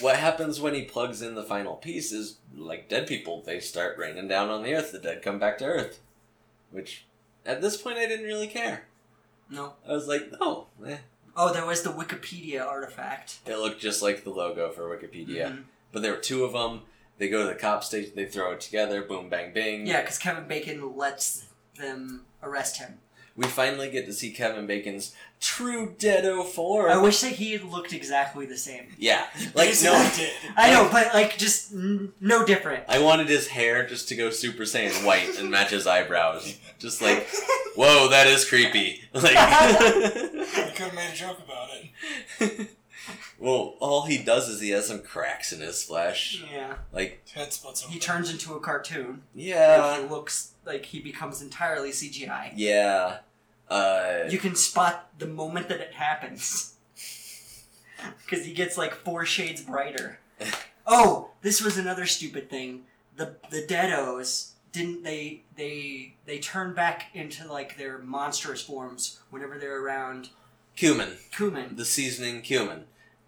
What 0.00 0.16
happens 0.16 0.60
when 0.60 0.74
he 0.74 0.82
plugs 0.82 1.20
in 1.20 1.34
the 1.34 1.42
final 1.42 1.74
piece 1.74 2.12
is 2.12 2.38
like 2.54 2.88
dead 2.88 3.06
people. 3.06 3.42
They 3.42 3.60
start 3.60 3.98
raining 3.98 4.28
down 4.28 4.48
on 4.48 4.62
the 4.62 4.74
earth. 4.74 4.92
The 4.92 4.98
dead 4.98 5.22
come 5.22 5.38
back 5.38 5.58
to 5.58 5.64
earth. 5.64 6.00
Which, 6.70 7.04
at 7.44 7.60
this 7.60 7.76
point, 7.76 7.98
I 7.98 8.06
didn't 8.06 8.26
really 8.26 8.46
care. 8.46 8.86
No. 9.50 9.74
I 9.86 9.92
was 9.92 10.08
like, 10.08 10.32
oh, 10.40 10.66
eh. 10.86 10.98
Oh, 11.36 11.52
there 11.52 11.66
was 11.66 11.82
the 11.82 11.92
Wikipedia 11.92 12.66
artifact. 12.66 13.38
It 13.46 13.56
looked 13.56 13.80
just 13.80 14.02
like 14.02 14.24
the 14.24 14.30
logo 14.30 14.70
for 14.70 14.84
Wikipedia. 14.84 15.48
Mhm. 15.50 15.64
But 15.92 16.02
there 16.02 16.12
were 16.12 16.18
two 16.18 16.44
of 16.44 16.52
them. 16.52 16.82
They 17.18 17.28
go 17.28 17.42
to 17.46 17.48
the 17.52 17.58
cop 17.58 17.84
station. 17.84 18.12
They 18.14 18.26
throw 18.26 18.52
it 18.52 18.60
together. 18.60 19.02
Boom, 19.02 19.28
bang, 19.28 19.52
bing. 19.52 19.86
Yeah, 19.86 20.00
because 20.00 20.18
Kevin 20.18 20.46
Bacon 20.48 20.96
lets 20.96 21.44
them 21.78 22.26
arrest 22.42 22.78
him. 22.78 23.00
We 23.36 23.44
finally 23.46 23.90
get 23.90 24.06
to 24.06 24.14
see 24.14 24.30
Kevin 24.32 24.66
Bacon's 24.66 25.14
true 25.40 25.94
Deado 25.98 26.42
form. 26.46 26.90
I 26.90 26.96
wish 26.96 27.20
that 27.20 27.32
he 27.32 27.58
looked 27.58 27.92
exactly 27.92 28.46
the 28.46 28.56
same. 28.56 28.86
yeah, 28.98 29.26
like 29.54 29.68
Basically 29.68 29.98
no, 29.98 30.10
did. 30.16 30.30
I 30.56 30.70
know, 30.72 30.88
but 30.90 31.12
like 31.12 31.36
just 31.36 31.72
n- 31.74 32.12
no 32.20 32.46
different. 32.46 32.84
I 32.88 32.98
wanted 32.98 33.28
his 33.28 33.48
hair 33.48 33.86
just 33.86 34.08
to 34.08 34.16
go 34.16 34.30
Super 34.30 34.62
Saiyan 34.62 35.04
white 35.04 35.38
and 35.38 35.50
match 35.50 35.70
his 35.70 35.86
eyebrows. 35.86 36.58
Just 36.78 37.02
like, 37.02 37.26
whoa, 37.76 38.08
that 38.08 38.26
is 38.26 38.48
creepy. 38.48 39.02
Like, 39.12 39.32
You 39.32 40.42
could 40.74 40.78
have 40.78 40.94
made 40.94 41.10
a 41.12 41.16
joke 41.16 41.38
about 41.44 41.68
it. 42.40 42.68
well, 43.38 43.74
all 43.80 44.06
he 44.06 44.18
does 44.18 44.48
is 44.48 44.60
he 44.60 44.70
has 44.70 44.86
some 44.86 45.00
cracks 45.02 45.52
in 45.52 45.60
his 45.60 45.82
flesh. 45.82 46.42
yeah, 46.52 46.74
Like, 46.92 47.20
His 47.24 47.32
head 47.62 47.76
he 47.90 47.98
turns 47.98 48.30
into 48.30 48.54
a 48.54 48.60
cartoon. 48.60 49.22
yeah, 49.34 49.76
Like, 49.86 50.02
he 50.02 50.08
looks 50.08 50.52
like 50.64 50.86
he 50.86 51.00
becomes 51.00 51.40
entirely 51.42 51.90
CGI. 51.90 52.52
yeah. 52.56 53.18
Uh, 53.68 54.24
You 54.30 54.38
can 54.38 54.54
spot 54.54 55.10
the 55.18 55.26
moment 55.26 55.68
that 55.68 55.80
it 55.80 55.94
happens. 55.94 56.74
Because 58.24 58.44
he 58.44 58.52
gets 58.52 58.76
like 58.76 58.94
four 58.94 59.24
shades 59.24 59.62
brighter. 59.62 60.18
Oh, 60.88 61.30
this 61.42 61.60
was 61.60 61.76
another 61.76 62.06
stupid 62.06 62.48
thing. 62.48 62.82
The 63.16 63.34
the 63.50 63.62
Deados 63.66 64.52
didn't 64.70 65.02
they 65.02 65.42
they 65.56 66.14
they 66.26 66.38
turn 66.38 66.74
back 66.74 67.06
into 67.12 67.50
like 67.50 67.76
their 67.76 67.98
monstrous 67.98 68.62
forms 68.62 69.18
whenever 69.30 69.58
they're 69.58 69.82
around 69.82 70.28
cumin. 70.76 71.16
Cumin. 71.32 71.74
the 71.74 71.84
seasoning 71.84 72.40
cumin. 72.42 72.84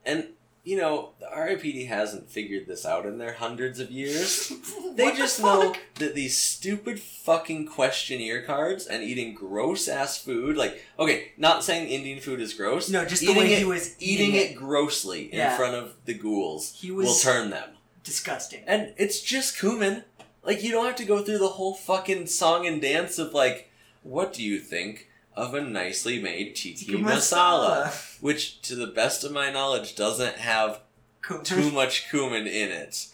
And, 0.06 0.28
you 0.68 0.76
know, 0.76 1.10
the 1.18 1.26
RIPD 1.26 1.88
hasn't 1.88 2.30
figured 2.30 2.66
this 2.66 2.84
out 2.84 3.06
in 3.06 3.16
their 3.16 3.32
hundreds 3.32 3.80
of 3.80 3.90
years. 3.90 4.52
They 4.98 5.04
What 5.04 5.14
the 5.14 5.18
just 5.22 5.40
know 5.40 5.74
that 5.96 6.14
these 6.16 6.36
stupid 6.36 6.98
fucking 7.00 7.66
questionnaire 7.68 8.42
cards 8.42 8.84
and 8.86 9.02
eating 9.02 9.32
gross 9.32 9.86
ass 9.86 10.18
food, 10.18 10.56
like, 10.56 10.82
okay, 10.98 11.32
not 11.36 11.62
saying 11.64 11.88
Indian 11.88 12.20
food 12.20 12.40
is 12.40 12.52
gross. 12.52 12.90
No, 12.90 13.04
just 13.04 13.20
the 13.22 13.28
eating 13.28 13.42
way 13.44 13.52
it, 13.52 13.58
he 13.60 13.64
was 13.64 13.94
eating 14.00 14.30
eating 14.30 14.34
it 14.40 14.50
it. 14.50 14.56
grossly 14.56 15.32
in 15.32 15.38
Yeah. 15.38 15.56
front 15.56 15.76
of 15.76 15.94
the 16.04 16.14
ghouls 16.14 16.74
He 16.80 16.90
will 16.90 17.14
turn 17.14 17.50
them. 17.50 17.70
disgusting. 18.02 18.64
And 18.66 18.92
it's 18.96 19.20
just 19.20 19.58
cumin. 19.58 20.02
Like, 20.42 20.62
you 20.64 20.70
don't 20.72 20.84
have 20.86 20.96
to 20.96 21.04
go 21.04 21.22
through 21.22 21.38
the 21.38 21.48
whole 21.58 21.74
fucking 21.74 22.26
song 22.26 22.66
and 22.66 22.82
dance 22.82 23.18
of, 23.18 23.32
like, 23.32 23.70
what 24.02 24.32
do 24.32 24.42
you 24.42 24.58
think 24.58 25.08
of 25.38 25.54
a 25.54 25.60
nicely 25.60 26.20
made 26.20 26.54
tiki 26.56 26.84
Tikka 26.86 26.98
masala? 27.02 27.92
Which, 28.20 28.60
to 28.62 28.74
the 28.74 28.86
best 28.88 29.24
of 29.24 29.32
my 29.32 29.50
knowledge, 29.50 29.94
doesn't 29.94 30.36
have 30.36 30.80
Cumin. 31.26 31.44
too 31.44 31.70
much 31.70 32.08
cumin 32.10 32.46
in 32.46 32.70
it. 32.70 33.06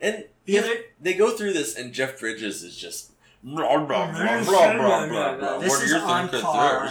And 0.00 0.24
The 0.44 0.58
other 0.58 0.74
they 1.00 1.14
go 1.14 1.30
through 1.30 1.52
this, 1.52 1.76
and 1.76 1.92
Jeff 1.92 2.18
Bridges 2.20 2.62
is 2.62 2.76
just. 2.76 3.12
Blah, 3.42 3.76
blah, 3.84 4.10
blah, 4.10 4.42
blah, 4.42 4.74
blah, 4.74 5.06
blah, 5.06 5.36
blah. 5.36 5.58
This 5.58 5.68
What 5.70 5.78
do 5.80 5.84
is 5.84 5.90
you 5.90 5.98
on 5.98 6.28
par. 6.30 6.86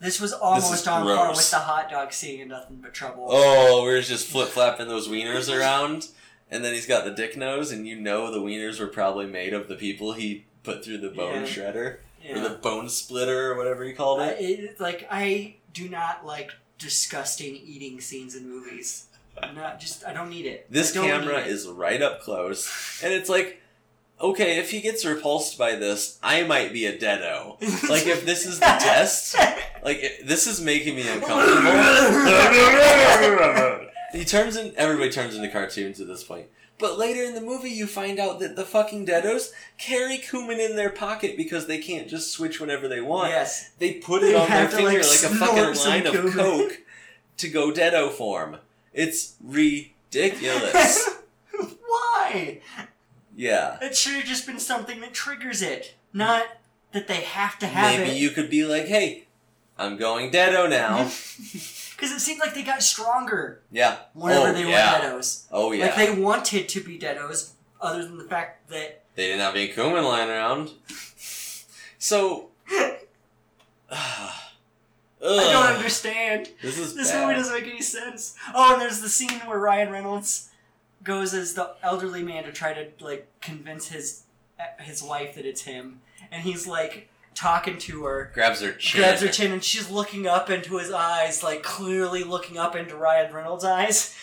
this? 0.00 0.20
was 0.20 0.32
almost 0.32 0.88
on 0.88 1.04
par 1.06 1.30
with 1.30 1.50
the 1.50 1.58
hot 1.58 1.90
dog 1.90 2.12
scene 2.14 2.40
in 2.40 2.48
Nothing 2.48 2.78
But 2.80 2.94
Trouble. 2.94 3.26
Oh, 3.28 3.82
we're 3.82 4.00
just 4.00 4.26
flip 4.26 4.48
flapping 4.48 4.88
those 4.88 5.06
wieners 5.06 5.54
around, 5.54 6.08
and 6.50 6.64
then 6.64 6.72
he's 6.72 6.86
got 6.86 7.04
the 7.04 7.10
dick 7.10 7.36
nose, 7.36 7.70
and 7.72 7.86
you 7.86 7.94
know 8.00 8.30
the 8.32 8.40
wieners 8.40 8.80
were 8.80 8.86
probably 8.86 9.26
made 9.26 9.52
of 9.52 9.68
the 9.68 9.74
people 9.76 10.14
he 10.14 10.46
put 10.62 10.82
through 10.82 10.98
the 10.98 11.10
bone 11.10 11.42
Yeah. 11.42 11.46
shredder 11.46 11.98
yeah. 12.28 12.38
or 12.44 12.48
the 12.48 12.54
bone 12.54 12.88
splitter 12.88 13.52
or 13.52 13.56
whatever 13.56 13.84
he 13.84 13.92
called 13.92 14.20
I, 14.20 14.28
it. 14.28 14.60
it, 14.60 14.80
like 14.80 15.06
I 15.10 15.56
do 15.72 15.88
not 15.88 16.26
like 16.26 16.52
disgusting 16.78 17.56
eating 17.56 18.00
scenes 18.00 18.34
in 18.34 18.48
movies. 18.48 19.06
Not 19.54 19.78
just 19.78 20.04
I 20.04 20.12
don't 20.12 20.30
need 20.30 20.46
it. 20.46 20.66
This 20.70 20.92
camera 20.92 21.38
it. 21.40 21.46
is 21.46 21.68
right 21.68 22.02
up 22.02 22.22
close, 22.22 23.00
and 23.04 23.12
it's 23.12 23.28
like, 23.28 23.60
okay, 24.20 24.58
if 24.58 24.70
he 24.70 24.80
gets 24.80 25.04
repulsed 25.04 25.56
by 25.56 25.76
this, 25.76 26.18
I 26.22 26.42
might 26.42 26.72
be 26.72 26.86
a 26.86 26.98
deado. 26.98 27.60
Like 27.88 28.06
if 28.06 28.26
this 28.26 28.46
is 28.46 28.58
the 28.58 28.66
test, 28.66 29.36
like 29.84 30.00
this 30.24 30.48
is 30.48 30.60
making 30.60 30.96
me 30.96 31.08
uncomfortable. 31.08 31.70
he 34.12 34.24
turns 34.24 34.56
in. 34.56 34.72
Everybody 34.76 35.10
turns 35.10 35.36
into 35.36 35.48
cartoons 35.50 36.00
at 36.00 36.08
this 36.08 36.24
point. 36.24 36.46
But 36.78 36.96
later 36.96 37.24
in 37.24 37.34
the 37.34 37.40
movie, 37.40 37.70
you 37.70 37.86
find 37.88 38.18
out 38.20 38.38
that 38.40 38.54
the 38.54 38.64
fucking 38.64 39.06
deados 39.06 39.50
carry 39.78 40.16
cumin 40.18 40.60
in 40.60 40.76
their 40.76 40.90
pocket 40.90 41.36
because 41.36 41.66
they 41.66 41.78
can't 41.78 42.08
just 42.08 42.30
switch 42.30 42.60
whenever 42.60 42.86
they 42.86 43.00
want. 43.00 43.30
yes. 43.30 43.70
They 43.78 43.94
put 43.94 44.22
it 44.22 44.26
They 44.28 44.34
on 44.36 44.48
their 44.48 44.68
finger 44.68 45.02
like, 45.02 45.22
like, 45.22 45.22
a 45.32 45.34
fucking 45.34 45.84
line 45.90 46.06
of 46.06 46.12
cumin. 46.12 46.32
coke 46.32 46.78
to 47.38 47.48
go 47.48 47.72
deado 47.72 48.10
form. 48.12 48.58
It's 48.94 49.34
ridiculous. 49.42 51.08
Why? 51.86 52.60
yeah. 53.36 53.78
It 53.82 53.96
should 53.96 54.14
have 54.14 54.24
just 54.24 54.46
been 54.46 54.60
something 54.60 55.00
that 55.00 55.12
triggers 55.14 55.62
it, 55.62 55.94
not 56.12 56.44
that 56.92 57.08
they 57.08 57.22
have 57.22 57.58
to 57.58 57.66
have 57.66 57.90
Maybe 57.92 58.02
it. 58.02 58.06
Maybe 58.08 58.18
you 58.20 58.30
could 58.30 58.50
be 58.50 58.64
like, 58.64 58.86
hey, 58.86 59.24
I'm 59.76 59.96
going 59.96 60.30
deado 60.30 60.68
now. 60.70 61.10
Because 61.98 62.12
it 62.14 62.20
seemed 62.20 62.38
like 62.38 62.54
they 62.54 62.62
got 62.62 62.80
stronger 62.80 63.60
yeah. 63.72 63.96
whenever 64.14 64.50
Oh, 64.50 64.52
they 64.52 64.68
yeah. 64.70 65.00
were 65.10 65.18
deados. 65.18 65.46
Oh, 65.50 65.72
yeah. 65.72 65.86
Like 65.86 65.96
they 65.96 66.14
wanted 66.14 66.68
to 66.68 66.80
be 66.80 66.96
deados, 66.96 67.50
other 67.80 68.04
than 68.04 68.18
the 68.18 68.24
fact 68.24 68.68
that 68.70 69.02
They 69.16 69.26
didn't 69.26 69.40
have 69.40 69.56
any 69.56 69.66
cumin 69.68 70.04
lying 70.04 70.30
around. 70.30 70.70
So. 71.98 72.50
I 73.90 74.32
don't 75.20 75.74
understand. 75.74 76.48
This 76.62 76.78
is 76.78 76.94
This 76.94 77.10
bad. 77.10 77.22
movie 77.26 77.34
doesn't 77.34 77.52
make 77.54 77.66
any 77.72 77.82
sense. 77.82 78.36
Oh, 78.54 78.74
and 78.74 78.80
there's 78.82 79.00
the 79.00 79.08
scene 79.08 79.40
where 79.40 79.58
Ryan 79.58 79.90
Reynolds 79.90 80.50
goes 81.02 81.34
as 81.34 81.54
the 81.54 81.74
elderly 81.82 82.22
man 82.22 82.44
to 82.44 82.52
try 82.52 82.72
to 82.74 82.88
like 83.04 83.26
convince 83.40 83.88
his 83.88 84.22
his 84.80 85.02
wife 85.02 85.34
that 85.34 85.44
it's 85.44 85.62
him, 85.62 86.00
and 86.30 86.42
he's 86.44 86.66
like 86.68 87.08
talking 87.38 87.78
to 87.78 88.04
her, 88.04 88.30
Grabs 88.34 88.60
her 88.60 88.72
chin. 88.72 89.00
grabs 89.00 89.20
her 89.22 89.28
chin, 89.28 89.52
and 89.52 89.62
she's 89.62 89.88
looking 89.90 90.26
up 90.26 90.50
into 90.50 90.76
his 90.78 90.90
eyes, 90.90 91.42
like 91.42 91.62
clearly 91.62 92.24
looking 92.24 92.58
up 92.58 92.74
into 92.76 92.96
Ryan 92.96 93.32
Reynolds' 93.32 93.64
eyes. 93.64 94.16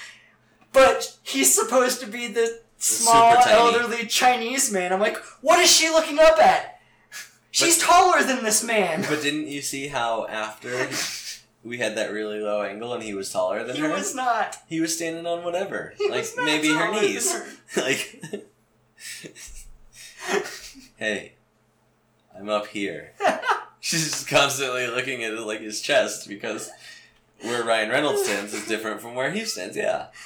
But 0.74 1.16
he's 1.24 1.55
supposed 1.55 2.01
to 2.01 2.07
be 2.07 2.28
the 2.28 2.59
small, 2.78 3.38
elderly 3.47 4.05
Chinese 4.07 4.72
man. 4.72 4.91
I'm 4.91 4.99
like, 4.99 5.18
what 5.41 5.59
is 5.59 5.72
she 5.72 5.89
looking 5.89 6.20
up 6.20 6.38
at? 6.39 6.80
She's 7.51 7.78
taller 7.78 8.22
than 8.22 8.43
this 8.43 8.61
man. 8.63 9.05
But 9.07 9.22
didn't 9.22 9.47
you 9.47 9.61
see 9.61 9.88
how 9.88 10.28
after 10.28 10.89
we 11.63 11.78
had 11.78 11.95
that 11.95 12.11
really 12.11 12.41
low 12.41 12.61
angle 12.63 12.93
and 12.93 13.01
he 13.01 13.13
was 13.13 13.32
taller 13.32 13.63
than 13.63 13.78
He 13.78 13.82
her. 13.84 13.89
was 13.89 14.13
not. 14.13 14.57
He 14.68 14.82
was 14.82 14.93
standing 14.93 15.26
on 15.26 15.45
whatever, 15.45 15.93
He 15.97 16.09
like 16.09 16.26
maybe 16.43 16.68
her 16.74 16.91
knees. 16.91 17.32
her. 17.34 17.45
like, 17.82 18.22
hey, 20.97 21.35
I'm 22.38 22.50
up 22.50 22.68
here. 22.68 23.14
She's 23.80 24.04
just 24.10 24.28
constantly 24.28 24.88
looking 24.88 25.24
at 25.24 25.34
like 25.40 25.62
his 25.62 25.80
chest 25.82 26.28
because 26.28 26.70
where 27.42 27.64
Ryan 27.64 27.90
Reynolds 27.90 28.24
stands 28.24 28.54
is 28.54 28.68
different 28.68 29.02
from 29.02 29.14
where 29.16 29.32
he 29.32 29.46
stands. 29.46 29.76
Yeah. 29.78 30.08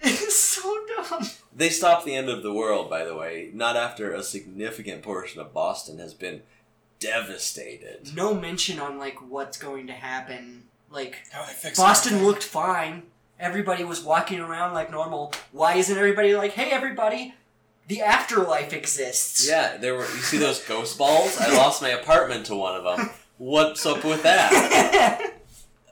It's 0.00 0.36
so 0.36 0.78
dumb. 0.96 1.26
They 1.52 1.70
stopped 1.70 2.04
the 2.04 2.14
end 2.14 2.28
of 2.28 2.44
the 2.44 2.52
world, 2.52 2.88
by 2.88 3.04
the 3.04 3.16
way, 3.16 3.50
not 3.52 3.74
after 3.76 4.12
a 4.14 4.22
significant 4.22 5.02
portion 5.02 5.40
of 5.40 5.52
Boston 5.52 5.98
has 5.98 6.14
been 6.14 6.42
devastated. 7.00 8.14
No 8.14 8.34
mention 8.34 8.78
on 8.78 8.98
like 8.98 9.16
what's 9.28 9.58
going 9.58 9.86
to 9.88 9.92
happen. 9.92 10.64
Like 10.90 11.16
How 11.32 11.44
they 11.44 11.52
fix 11.52 11.78
Boston 11.78 12.12
everything. 12.14 12.28
looked 12.28 12.44
fine. 12.44 13.02
Everybody 13.40 13.84
was 13.84 14.02
walking 14.02 14.40
around 14.40 14.72
like 14.72 14.90
normal. 14.90 15.32
Why 15.52 15.74
isn't 15.74 15.96
everybody 15.96 16.34
like, 16.36 16.52
hey 16.52 16.70
everybody, 16.70 17.34
the 17.88 18.02
afterlife 18.02 18.72
exists? 18.72 19.48
Yeah, 19.48 19.76
there 19.78 19.94
were. 19.94 20.02
You 20.04 20.20
see 20.22 20.38
those 20.38 20.62
ghost 20.64 20.96
balls? 20.98 21.36
I 21.40 21.54
lost 21.56 21.82
my 21.82 21.88
apartment 21.90 22.46
to 22.46 22.54
one 22.54 22.76
of 22.76 22.84
them. 22.84 23.10
What's 23.38 23.84
up 23.86 24.04
with 24.04 24.22
that? 24.22 25.32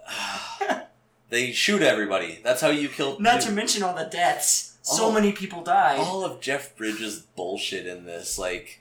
They 1.28 1.51
shoot 1.51 1.82
everybody. 1.82 2.38
That's 2.44 2.61
how 2.61 2.68
you 2.68 2.88
kill. 2.88 3.18
Not 3.18 3.40
to 3.42 3.51
mention 3.53 3.82
all 3.82 3.94
the 3.94 4.05
deaths. 4.05 4.76
So 4.82 5.07
Oh. 5.07 5.12
many 5.12 5.32
people 5.32 5.62
die. 5.64 5.97
all 5.99 6.24
of 6.24 6.40
Jeff 6.40 6.76
Bridges' 6.76 7.18
bullshit 7.34 7.84
in 7.84 8.05
this. 8.07 8.38
Like, 8.38 8.80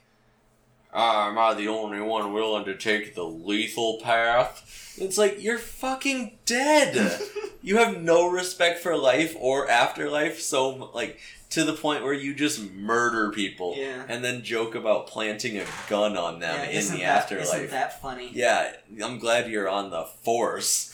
ah, 0.94 1.28
am 1.28 1.38
I 1.38 1.54
the 1.54 1.66
only 1.66 2.00
one 2.00 2.32
willing 2.32 2.64
to 2.66 2.76
take 2.76 3.16
the 3.16 3.24
lethal 3.24 3.98
path? 4.00 4.94
It's 4.96 5.18
like 5.18 5.42
you're 5.42 5.58
fucking 5.58 6.38
dead. 6.46 7.20
you 7.62 7.78
have 7.78 8.00
no 8.00 8.28
respect 8.30 8.78
for 8.80 8.96
life 8.96 9.34
or 9.40 9.68
afterlife. 9.68 10.40
So 10.40 10.92
like 10.94 11.18
to 11.50 11.64
the 11.64 11.72
point 11.72 12.02
where 12.02 12.12
you 12.12 12.34
just 12.34 12.72
murder 12.72 13.30
people 13.30 13.74
Yeah. 13.76 14.04
and 14.08 14.24
then 14.24 14.42
joke 14.42 14.74
about 14.74 15.06
planting 15.06 15.58
a 15.58 15.64
gun 15.88 16.16
on 16.16 16.40
them 16.40 16.54
Yeah, 16.68 16.78
in 16.80 16.84
the 16.90 16.98
that, 16.98 17.02
afterlife. 17.22 17.54
Isn't 17.54 17.70
that 17.70 18.00
funny? 18.02 18.30
Yeah, 18.32 18.72
I'm 19.02 19.18
glad 19.18 19.48
you're 19.50 19.68
on 19.68 19.90
the 19.90 20.04
force. 20.22 20.92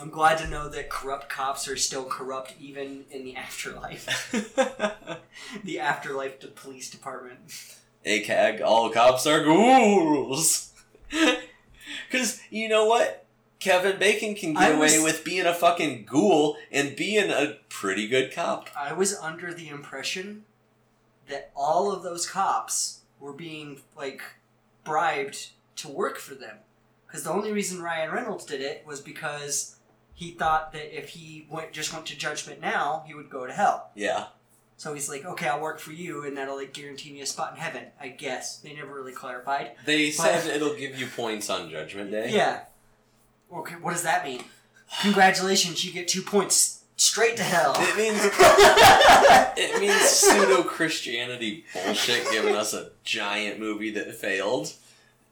I'm 0.00 0.10
glad 0.10 0.38
to 0.38 0.48
know 0.48 0.68
that 0.68 0.90
corrupt 0.90 1.28
cops 1.28 1.68
are 1.68 1.76
still 1.76 2.04
corrupt 2.04 2.54
even 2.60 3.04
in 3.10 3.24
the 3.24 3.36
afterlife. 3.36 4.32
the 5.64 5.78
afterlife 5.78 6.40
de- 6.40 6.48
police 6.48 6.90
department. 6.90 7.38
ACAG, 8.04 8.60
all 8.60 8.90
cops 8.90 9.26
are 9.26 9.44
ghouls. 9.44 10.70
Because 12.10 12.40
you 12.50 12.68
know 12.68 12.86
what? 12.86 13.21
Kevin 13.62 13.98
Bacon 13.98 14.34
can 14.34 14.54
get 14.54 14.62
I 14.62 14.74
was- 14.74 14.94
away 14.94 15.04
with 15.04 15.24
being 15.24 15.46
a 15.46 15.54
fucking 15.54 16.04
ghoul 16.04 16.56
and 16.70 16.96
being 16.96 17.30
a 17.30 17.58
pretty 17.68 18.08
good 18.08 18.32
cop. 18.32 18.68
I 18.76 18.92
was 18.92 19.14
under 19.16 19.54
the 19.54 19.68
impression 19.68 20.44
that 21.28 21.52
all 21.54 21.92
of 21.92 22.02
those 22.02 22.28
cops 22.28 23.00
were 23.20 23.32
being 23.32 23.80
like 23.96 24.20
bribed 24.84 25.50
to 25.76 25.88
work 25.88 26.18
for 26.18 26.34
them. 26.34 26.58
Because 27.06 27.24
the 27.24 27.30
only 27.30 27.52
reason 27.52 27.80
Ryan 27.82 28.10
Reynolds 28.10 28.44
did 28.44 28.60
it 28.60 28.84
was 28.86 29.00
because 29.00 29.76
he 30.14 30.32
thought 30.32 30.72
that 30.72 30.96
if 30.96 31.10
he 31.10 31.46
went 31.50 31.72
just 31.72 31.92
went 31.92 32.06
to 32.06 32.16
Judgment 32.16 32.60
Now, 32.60 33.04
he 33.06 33.14
would 33.14 33.30
go 33.30 33.46
to 33.46 33.52
hell. 33.52 33.90
Yeah. 33.94 34.26
So 34.76 34.92
he's 34.94 35.08
like, 35.08 35.24
okay, 35.24 35.46
I'll 35.48 35.60
work 35.60 35.78
for 35.78 35.92
you, 35.92 36.24
and 36.24 36.36
that'll 36.36 36.56
like 36.56 36.72
guarantee 36.72 37.12
me 37.12 37.20
a 37.20 37.26
spot 37.26 37.52
in 37.52 37.58
heaven. 37.60 37.84
I 38.00 38.08
guess 38.08 38.56
they 38.58 38.72
never 38.74 38.92
really 38.92 39.12
clarified. 39.12 39.72
They 39.84 40.06
But- 40.10 40.16
said 40.42 40.46
it'll 40.56 40.74
give 40.74 40.98
you 40.98 41.06
points 41.06 41.48
on 41.48 41.70
Judgment 41.70 42.10
Day. 42.10 42.30
Yeah. 42.32 42.62
Okay, 43.52 43.74
what 43.80 43.92
does 43.92 44.02
that 44.02 44.24
mean? 44.24 44.42
Congratulations, 45.02 45.84
you 45.84 45.92
get 45.92 46.08
two 46.08 46.22
points 46.22 46.82
straight 46.96 47.36
to 47.36 47.42
hell. 47.42 47.74
It 47.76 47.96
means 47.96 48.20
it 49.56 49.80
means 49.80 49.94
pseudo 50.02 50.62
Christianity 50.62 51.64
bullshit 51.72 52.30
giving 52.30 52.54
us 52.54 52.74
a 52.74 52.90
giant 53.04 53.58
movie 53.58 53.90
that 53.90 54.14
failed. 54.14 54.72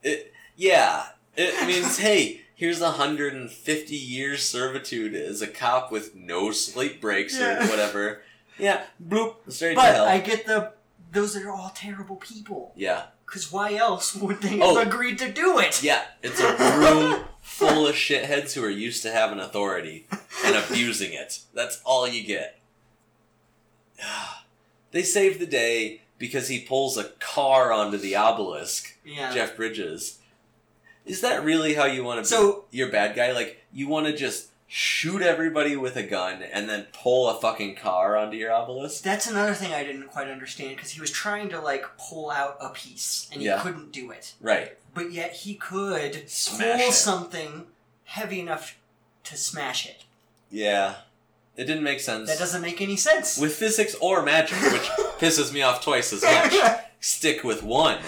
It 0.03 0.33
yeah. 0.57 1.07
It 1.37 1.67
means 1.67 1.99
hey, 1.99 2.43
here's 2.55 2.81
150 2.81 3.95
years 3.97 4.43
servitude 4.43 5.15
as 5.15 5.41
a 5.43 5.47
cop 5.47 5.91
with 5.93 6.15
no 6.15 6.51
sleep 6.53 7.01
breaks 7.01 7.39
Yeah. 7.39 7.65
or 7.65 7.69
whatever. 7.71 8.23
Yeah, 8.59 8.83
bloop, 9.03 9.37
straight 9.49 9.71
to 9.71 9.77
but 9.77 9.95
hell. 9.95 10.05
I 10.05 10.19
get 10.19 10.45
the 10.47 10.73
those 11.13 11.37
are 11.37 11.51
all 11.51 11.73
terrible 11.75 12.17
people. 12.17 12.73
yeah, 12.77 13.05
Cause 13.27 13.53
why 13.53 13.75
else 13.75 14.15
would 14.17 14.41
they 14.43 14.61
Oh. 14.61 14.77
have 14.77 14.87
agreed 14.89 15.19
to 15.21 15.31
do 15.33 15.59
it? 15.59 15.83
yeah. 15.83 16.03
It's 16.23 16.41
a 16.41 16.53
room 16.79 17.25
full 17.43 17.87
of 17.87 17.95
shitheads 17.95 18.55
who 18.55 18.65
are 18.65 18.69
used 18.71 19.03
to 19.05 19.13
having 19.13 19.39
authority 19.41 20.07
and 20.45 20.57
abusing 20.57 21.13
it. 21.13 21.41
That's 21.55 21.81
all 21.85 22.07
you 22.09 22.25
get. 22.27 22.59
They 24.93 25.05
save 25.05 25.39
the 25.39 25.47
day 25.47 26.01
because 26.19 26.49
he 26.49 26.61
pulls 26.63 26.97
a 26.99 27.05
car 27.21 27.73
onto 27.73 27.97
the 27.97 28.17
obelisk. 28.17 28.97
Yeah. 29.05 29.33
Jeff 29.33 29.57
Bridges. 29.57 30.19
Is 31.07 31.21
that 31.21 31.45
really 31.45 31.75
how 31.75 31.85
you 31.85 32.03
want 32.03 32.17
to 32.19 32.23
be 32.23 32.27
So 32.27 32.65
your 32.73 32.91
bad 32.91 33.15
guy? 33.15 33.31
Like 33.31 33.63
you 33.73 33.87
want 33.87 34.07
to 34.07 34.13
just 34.17 34.49
shoot 34.73 35.21
everybody 35.21 35.75
with 35.75 35.97
a 35.97 36.03
gun 36.05 36.45
and 36.45 36.69
then 36.69 36.87
pull 36.93 37.29
a 37.29 37.35
fucking 37.41 37.75
car 37.75 38.17
onto 38.17 38.37
your 38.37 38.53
obelisk? 38.53 39.03
that's 39.03 39.27
another 39.29 39.53
thing 39.53 39.73
I 39.73 39.83
didn't 39.83 40.07
quite 40.09 40.29
understand 40.29 40.77
because 40.77 40.91
he 40.93 41.01
was 41.01 41.11
trying 41.11 41.49
to 41.49 41.61
like 41.61 41.85
pull 41.99 42.31
out 42.31 42.57
a 42.61 42.69
piece 42.69 43.29
and 43.33 43.41
he 43.41 43.49
Yeah. 43.49 43.61
couldn't 43.61 43.91
do 43.91 44.13
it. 44.13 44.35
Right. 44.41 44.79
But 44.95 45.11
yet 45.13 45.33
he 45.33 45.55
could 45.55 46.31
Smash 46.31 46.79
pull 46.81 46.89
it. 46.89 46.93
something 46.93 47.67
heavy 48.05 48.39
enough 48.39 48.77
to 49.25 49.37
smash 49.37 49.87
it. 49.87 50.05
Yeah. 50.53 50.95
It 51.57 51.65
didn't 51.65 51.83
make 51.83 51.99
sense. 51.99 52.29
That 52.31 52.39
doesn't 52.39 52.63
make 52.63 52.81
any 52.81 52.97
sense. 52.97 53.37
with 53.39 53.55
physics 53.57 53.97
or 54.01 54.23
magic, 54.23 54.57
which 54.73 54.83
pisses 55.19 55.53
me 55.53 55.63
off 55.63 55.83
twice 55.83 56.13
as 56.13 56.23
much. 56.23 56.55
Stick 57.01 57.43
with 57.43 57.63
one. 57.65 57.99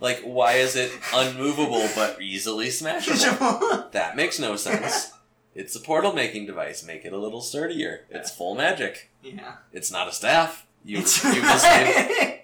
Like, 0.00 0.20
why 0.22 0.54
is 0.54 0.74
it 0.74 0.90
unmovable 1.12 1.86
but 1.94 2.22
easily 2.22 2.68
smashable? 2.68 3.90
That 3.92 4.16
makes 4.16 4.38
no 4.38 4.56
sense. 4.56 5.12
It's 5.54 5.74
a 5.74 5.80
portal 5.80 6.12
making 6.12 6.46
device. 6.46 6.84
Make 6.84 7.04
it 7.04 7.12
a 7.12 7.18
little 7.18 7.40
sturdier. 7.40 8.04
It's 8.10 8.30
full 8.30 8.54
magic. 8.54 9.10
yeah. 9.22 9.54
It's 9.72 9.90
not 9.90 10.06
a 10.08 10.12
staff. 10.12 10.66
You, 10.84 10.98
It's 10.98 11.22
you 11.24 11.32
just 11.42 11.64
made, 11.64 12.40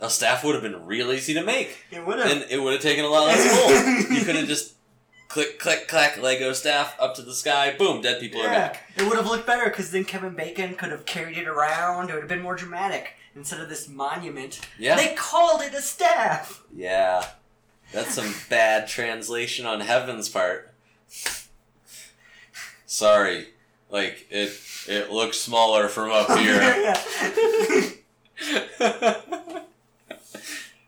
a 0.00 0.08
staff 0.08 0.42
would 0.44 0.54
have 0.54 0.62
been 0.62 0.86
real 0.86 1.12
easy 1.12 1.34
to 1.34 1.42
make, 1.42 1.76
it 1.90 2.06
would 2.06 2.18
have. 2.18 2.30
and 2.30 2.50
it 2.50 2.62
would 2.62 2.72
have 2.72 2.82
taken 2.82 3.04
a 3.04 3.08
lot 3.08 3.26
less 3.26 4.06
gold. 4.08 4.18
You 4.18 4.24
could 4.24 4.36
have 4.36 4.46
just 4.48 4.74
click, 5.28 5.58
click, 5.58 5.88
clack, 5.88 6.16
Lego 6.22 6.52
staff 6.54 6.96
up 6.98 7.14
to 7.16 7.22
the 7.22 7.34
sky. 7.34 7.74
Boom, 7.76 8.00
dead 8.00 8.18
people 8.20 8.40
are 8.40 8.44
back. 8.48 8.90
it 8.96 9.02
would 9.02 9.16
have 9.16 9.26
looked 9.26 9.46
better 9.46 9.64
because 9.64 9.90
then 9.90 10.04
Kevin 10.04 10.34
Bacon 10.34 10.74
could 10.74 10.90
have 10.90 11.04
carried 11.04 11.36
it 11.36 11.46
around. 11.46 12.08
It 12.10 12.14
would 12.14 12.22
have 12.22 12.28
been 12.28 12.40
more 12.42 12.56
dramatic 12.56 13.14
instead 13.36 13.60
of 13.60 13.68
this 13.68 13.88
monument. 13.88 14.60
Yeah, 14.78 14.96
They 14.96 15.14
called 15.14 15.60
it 15.60 15.74
a 15.74 15.82
staff. 15.82 16.62
yeah. 16.74 17.26
That's 17.92 18.14
some 18.14 18.34
bad 18.50 18.86
translation 18.88 19.64
on 19.66 19.80
Heaven's 19.80 20.28
part. 20.28 20.72
Sorry, 22.88 23.48
like 23.90 24.26
it. 24.30 24.58
It 24.88 25.12
looks 25.12 25.38
smaller 25.38 25.88
from 25.88 26.10
up 26.10 26.30
here. 26.38 26.58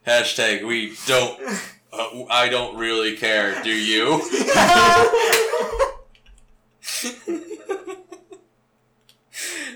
Hashtag 0.07 0.67
we 0.67 0.97
don't. 1.07 1.39
Uh, 1.93 2.25
I 2.31 2.49
don't 2.49 2.79
really 2.79 3.19
care. 3.19 3.63
Do 3.63 3.69
you? 3.69 4.19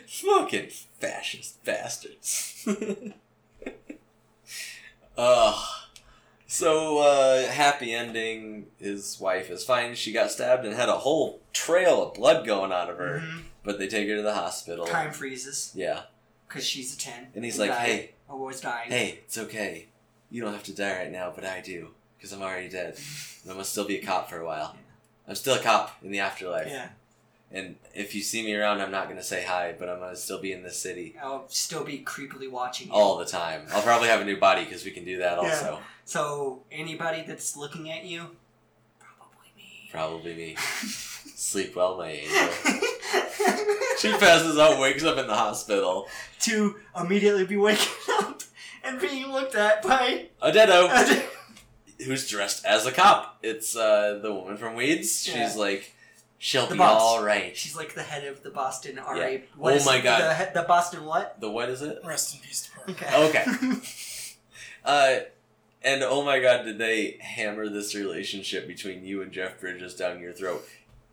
Fucking 0.06 0.70
fascist 0.98 1.62
bastards. 1.62 2.66
Ugh. 5.18 5.64
So, 6.46 6.98
uh, 7.00 7.48
happy 7.48 7.92
ending. 7.92 8.68
His 8.78 9.20
wife 9.20 9.50
is 9.50 9.62
fine. 9.62 9.94
She 9.94 10.10
got 10.10 10.30
stabbed 10.30 10.64
and 10.64 10.74
had 10.74 10.88
a 10.88 10.96
whole 10.96 11.40
trail 11.64 12.02
of 12.02 12.14
blood 12.14 12.46
going 12.46 12.72
out 12.72 12.90
of 12.90 12.98
her. 12.98 13.20
Mhm. 13.24 13.42
But 13.62 13.78
they 13.78 13.88
take 13.88 14.08
her 14.08 14.16
to 14.16 14.22
the 14.22 14.34
hospital. 14.34 14.86
Time 14.86 15.12
freezes 15.12 15.72
Yeah. 15.74 16.02
because 16.46 16.64
she's 16.66 16.94
a 16.94 16.98
ten. 16.98 17.28
And 17.34 17.44
he's 17.44 17.58
like, 17.58 17.70
died, 17.70 17.86
hey, 17.86 18.10
or 18.28 18.38
was 18.38 18.60
dying. 18.60 18.90
hey, 18.90 19.20
it's 19.24 19.38
okay. 19.38 19.86
You 20.30 20.42
don't 20.42 20.52
have 20.52 20.64
to 20.64 20.74
die 20.74 20.98
right 20.98 21.10
now, 21.10 21.32
but 21.34 21.44
I 21.44 21.60
do. 21.60 21.94
Because 22.16 22.32
I'm 22.32 22.42
already 22.42 22.68
dead. 22.68 22.94
And 23.42 23.50
I'm 23.50 23.56
going 23.56 23.64
to 23.64 23.70
still 23.70 23.86
be 23.86 23.98
a 23.98 24.02
cop 24.04 24.28
for 24.30 24.38
a 24.38 24.44
while. 24.46 24.76
I'm 25.28 25.34
still 25.34 25.54
a 25.54 25.58
cop 25.62 25.96
in 26.02 26.10
the 26.10 26.18
afterlife. 26.20 26.68
Yeah, 26.68 26.88
And 27.52 27.76
if 27.94 28.14
you 28.14 28.22
see 28.22 28.42
me 28.44 28.54
around, 28.54 28.80
I'm 28.80 28.90
not 28.90 29.04
going 29.06 29.16
to 29.18 29.22
say 29.24 29.44
hi, 29.44 29.74
but 29.78 29.88
I'm 29.88 29.98
going 30.00 30.10
to 30.10 30.16
still 30.20 30.40
be 30.40 30.52
in 30.52 30.62
this 30.62 30.78
city 30.78 31.14
I'll 31.22 31.48
still 31.48 31.84
be 31.84 32.00
creepily 32.00 32.50
watching. 32.50 32.88
you. 32.88 32.92
all 32.94 33.16
the 33.18 33.24
time. 33.26 33.66
I'll 33.70 33.82
probably 33.82 34.08
have 34.08 34.20
a 34.20 34.24
new 34.24 34.38
body 34.38 34.64
because 34.64 34.84
we 34.84 34.90
can 34.90 35.04
do 35.04 35.18
that 35.18 35.38
Yeah. 35.42 35.48
also. 35.50 35.80
So 36.04 36.62
anybody 36.72 37.22
that's 37.26 37.56
looking 37.56 37.90
at 37.90 38.04
you, 38.04 38.36
probably 38.98 39.48
me. 39.56 39.88
Probably 39.90 40.34
me. 40.34 40.56
Sleep 41.34 41.74
well, 41.76 41.96
my 41.98 42.10
angel. 42.10 42.48
She 43.98 44.12
passes 44.12 44.58
out, 44.58 44.78
wakes 44.80 45.04
up 45.04 45.18
in 45.18 45.26
the 45.26 45.34
hospital. 45.34 46.08
to 46.40 46.76
immediately 46.98 47.46
be 47.46 47.56
waking 47.56 47.92
up 48.18 48.42
and 48.82 49.00
being 49.00 49.30
looked 49.32 49.54
at 49.54 49.82
by. 49.82 50.26
A 50.42 50.50
deado. 50.52 51.24
who's 52.04 52.28
dressed 52.28 52.64
as 52.64 52.86
a 52.86 52.92
cop. 52.92 53.38
It's 53.42 53.76
uh, 53.76 54.18
the 54.22 54.32
woman 54.34 54.56
from 54.56 54.74
Weeds. 54.74 55.26
Yeah. 55.28 55.46
She's 55.46 55.56
like, 55.56 55.94
she'll 56.38 56.66
The 56.66 56.74
be 56.74 56.78
boss. 56.78 57.00
all 57.00 57.24
right. 57.24 57.56
She's 57.56 57.76
like 57.76 57.94
the 57.94 58.02
head 58.02 58.24
of 58.26 58.42
the 58.42 58.50
Boston 58.50 58.96
RA. 58.96 59.14
Yeah. 59.16 59.38
what 59.56 59.72
Oh 59.72 59.76
is 59.76 59.86
my 59.86 60.00
God. 60.00 60.20
The, 60.52 60.60
the 60.60 60.66
Boston 60.66 61.04
what? 61.04 61.40
The 61.40 61.50
what 61.50 61.70
is 61.70 61.80
it? 61.82 62.00
Rest 62.04 62.34
in 62.34 62.40
peace, 62.42 62.68
department. 62.68 63.00
Okay. 63.02 63.44
Okay. 63.50 63.78
Uh, 64.84 65.20
and 65.80 66.02
oh 66.02 66.22
my 66.26 66.40
god, 66.40 66.64
did 66.66 66.76
they 66.76 67.16
hammer 67.18 67.70
this 67.70 67.94
relationship 67.94 68.66
between 68.66 69.02
you 69.02 69.22
and 69.22 69.32
Jeff 69.32 69.58
Bridges 69.58 69.94
down 69.94 70.20
your 70.20 70.34
throat 70.34 70.62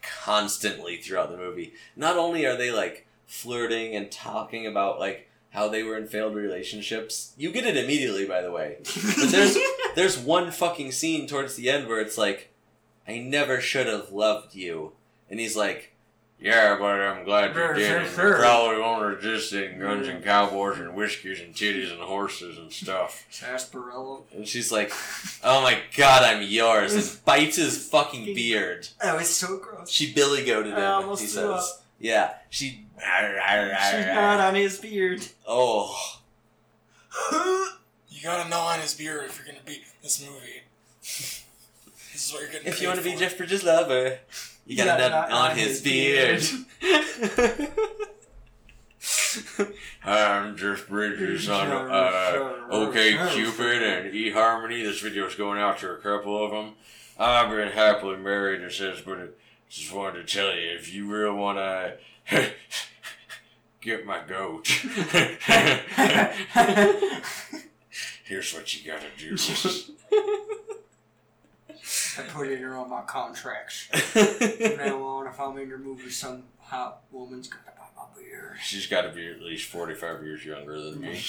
constantly 0.02 0.98
throughout 0.98 1.32
the 1.32 1.38
movie? 1.38 1.74
Not 1.96 2.18
only 2.18 2.46
are 2.46 2.56
they 2.58 2.72
like 2.72 3.08
flirting 3.28 3.96
and 3.96 4.12
talking 4.12 4.68
about 4.68 5.00
like 5.00 5.28
how 5.52 5.68
they 5.68 5.84
were 5.84 5.98
in 5.98 6.08
failed 6.08 6.36
relationships, 6.36 7.34
you 7.38 7.52
get 7.52 7.66
it 7.66 7.78
immediately, 7.78 8.26
by 8.26 8.42
the 8.42 8.52
way. 8.52 8.78
But 8.80 9.32
there's 9.32 9.58
there's 9.96 10.18
one 10.18 10.52
fucking 10.52 10.92
scene 10.92 11.28
towards 11.28 11.56
the 11.56 11.70
end 11.70 11.88
where 11.88 12.00
it's 12.00 12.18
like, 12.18 12.52
I 13.08 13.20
never 13.20 13.60
should 13.62 13.88
have 13.88 14.12
loved 14.12 14.56
you, 14.56 14.94
and 15.30 15.40
he's 15.40 15.56
like. 15.56 15.91
Yeah, 16.42 16.76
but 16.80 17.00
I'm 17.00 17.24
glad 17.24 17.56
you 17.56 17.76
did. 17.76 17.88
sure, 17.88 17.98
and 18.00 18.10
sure. 18.10 18.38
probably 18.40 18.82
won't 18.82 19.16
resist 19.16 19.54
it. 19.54 19.80
Guns 19.80 20.08
and 20.08 20.24
cowboys 20.24 20.80
and 20.80 20.96
whiskers 20.96 21.40
and 21.40 21.54
titties 21.54 21.92
and 21.92 22.02
horses 22.02 22.58
and 22.58 22.74
stuff. 22.74 23.28
Sarsaparilla. 23.30 24.22
And 24.34 24.48
she's 24.48 24.72
like, 24.72 24.92
"Oh 25.44 25.62
my 25.62 25.78
god, 25.96 26.24
I'm 26.24 26.42
yours!" 26.42 26.96
and 26.96 27.20
bites 27.26 27.58
his 27.58 27.88
fucking 27.88 28.34
beard. 28.34 28.88
Oh, 29.04 29.20
it's 29.20 29.30
so 29.30 29.60
gross. 29.60 29.92
She 29.92 30.12
billy 30.14 30.44
goated 30.44 30.76
him. 30.76 31.10
He 31.12 31.16
threw 31.16 31.28
says, 31.28 31.80
"Yeah." 32.00 32.34
She. 32.50 32.86
She's 32.98 34.06
not 34.08 34.40
on 34.40 34.56
his 34.56 34.80
beard. 34.80 35.26
Oh, 35.48 36.20
You 38.10 38.22
gotta 38.24 38.50
gnaw 38.50 38.68
on 38.74 38.80
his 38.80 38.94
beard 38.94 39.26
if 39.26 39.38
you're 39.38 39.48
gonna 39.48 39.66
beat 39.66 39.84
this 40.04 40.24
movie. 40.24 40.62
this 41.02 41.44
is 42.14 42.32
what 42.32 42.42
you're 42.42 42.52
getting. 42.52 42.68
if 42.68 42.82
you 42.82 42.88
want 42.88 43.00
to 43.00 43.04
be. 43.04 43.16
Jeff 43.16 43.38
Bridges' 43.38 43.64
lover, 43.64 44.20
you 44.66 44.78
gotta 44.78 44.90
gotta 44.90 45.10
nut 45.10 45.30
nut 45.30 45.52
on 45.52 45.58
his 45.58 45.82
beard. 45.82 46.44
I'm 50.04 50.58
Jeff 50.58 50.88
Bridges 50.88 51.48
on 51.50 51.68
uh, 51.72 52.68
OK 52.70 53.18
Cupid 53.34 53.84
and 53.84 54.14
eHarmony. 54.14 54.84
This 54.84 55.00
video 55.00 55.26
is 55.28 55.36
going 55.36 55.60
out 55.60 55.80
to 55.80 55.92
a 55.92 55.98
couple 55.98 56.44
of 56.44 56.52
them. 56.52 56.74
I've 57.18 57.50
been 57.50 57.72
happily 57.72 58.18
married 58.18 58.62
and 58.62 58.72
says, 58.72 59.02
but 59.02 59.20
I 59.20 59.28
just 59.70 59.94
wanted 59.94 60.28
to 60.28 60.34
tell 60.34 60.56
you 60.56 60.72
if 60.72 60.94
you 60.94 61.08
really 61.12 61.36
want 61.36 61.58
to 61.58 61.98
get 63.82 64.06
my 64.06 64.22
goat, 64.28 64.68
here's 68.26 68.54
what 68.54 68.74
you 68.74 68.92
gotta 68.92 69.08
do. 69.18 69.38
I 72.18 72.24
put 72.24 72.48
it 72.48 72.62
in 72.62 72.70
all 72.70 72.86
my 72.86 73.02
contracts. 73.02 73.84
From 73.92 74.78
now 74.78 75.04
on, 75.04 75.28
if 75.28 75.40
I'm 75.40 75.58
in 75.58 75.70
your 75.70 75.78
movie, 75.78 76.10
some 76.10 76.44
hot 76.60 77.02
woman's 77.12 77.48
gonna 77.48 77.64
buy 77.78 77.86
my 77.96 78.04
beer. 78.20 78.58
She's 78.62 78.88
got 78.88 79.02
to 79.02 79.10
be 79.10 79.28
at 79.28 79.42
least 79.42 79.70
45 79.70 80.24
years 80.24 80.46
younger 80.46 80.80
than 80.80 81.02
me. 81.02 81.22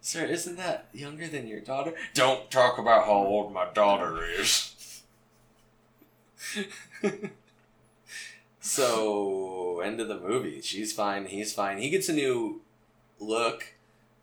Sir, 0.00 0.24
isn't 0.24 0.56
that 0.56 0.88
younger 0.92 1.28
than 1.28 1.46
your 1.46 1.60
daughter? 1.60 1.94
Don't 2.14 2.50
talk 2.50 2.78
about 2.78 3.04
how 3.04 3.12
old 3.12 3.52
my 3.52 3.66
daughter 3.72 4.24
is. 4.24 5.02
so, 8.60 9.80
end 9.80 10.00
of 10.00 10.08
the 10.08 10.18
movie. 10.18 10.60
She's 10.62 10.92
fine, 10.92 11.26
he's 11.26 11.52
fine. 11.52 11.78
He 11.78 11.90
gets 11.90 12.08
a 12.08 12.12
new 12.12 12.60
look, 13.20 13.74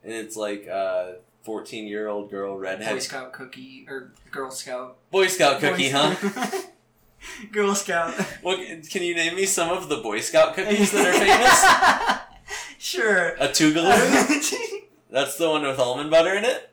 and 0.04 0.12
it's 0.12 0.36
like 0.36 0.66
a 0.66 1.20
14 1.48 1.88
year 1.88 2.10
old 2.10 2.30
girl, 2.30 2.58
redhead. 2.58 2.92
Boy. 2.96 3.00
Scout 3.00 3.32
cookie 3.32 3.86
or 3.88 4.12
Girl 4.32 4.52
Scout. 4.52 4.98
Boy 5.12 5.28
Scout 5.28 5.62
cookie, 5.62 5.90
Boy- 5.94 5.98
huh? 5.98 6.62
Girl 7.54 7.74
Scout. 7.74 8.14
What, 8.42 8.60
can 8.90 9.02
you 9.02 9.16
name 9.16 9.34
me 9.38 9.46
some 9.46 9.70
of 9.70 9.88
the 9.88 9.96
Boy 9.96 10.20
Scout 10.20 10.56
cookies 10.56 10.92
that 10.92 11.08
are 11.08 11.14
famous? 12.18 12.78
sure. 12.78 13.30
A 13.40 13.48
Tougaloo? 13.48 14.82
That's 15.10 15.38
the 15.38 15.50
one 15.50 15.62
with 15.62 15.80
almond 15.80 16.12
butter 16.12 16.34
in 16.36 16.44
it? 16.44 16.70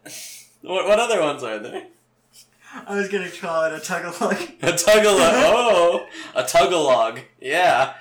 What, 0.62 0.88
what 0.88 0.98
other 0.98 1.20
ones 1.20 1.44
are 1.44 1.60
there? 1.60 1.84
I 2.84 2.96
was 2.96 3.08
gonna 3.08 3.30
call 3.30 3.62
it 3.66 3.72
a 3.74 3.78
Tagalog. 3.78 4.32
A 4.60 4.72
Tugalog. 4.72 5.34
Oh, 5.44 6.06
a 6.34 6.42
Tugalog. 6.42 7.20
Yeah. 7.40 7.94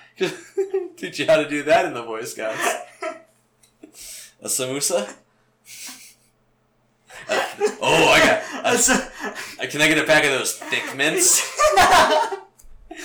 Teach 0.97 1.19
you 1.19 1.27
how 1.27 1.35
to 1.37 1.47
do 1.47 1.61
that 1.61 1.85
in 1.85 1.93
the 1.93 2.01
Boy 2.01 2.23
Scouts. 2.23 2.67
A 4.41 4.47
samosa? 4.47 5.13
Uh, 7.29 7.45
oh, 7.81 8.09
I 8.09 8.19
got. 8.19 8.43
Uh, 8.65 9.67
can 9.67 9.81
I 9.81 9.87
get 9.87 9.97
a 9.97 10.03
pack 10.03 10.23
of 10.25 10.31
those 10.31 10.55
thick 10.55 10.95
mints? 10.95 11.41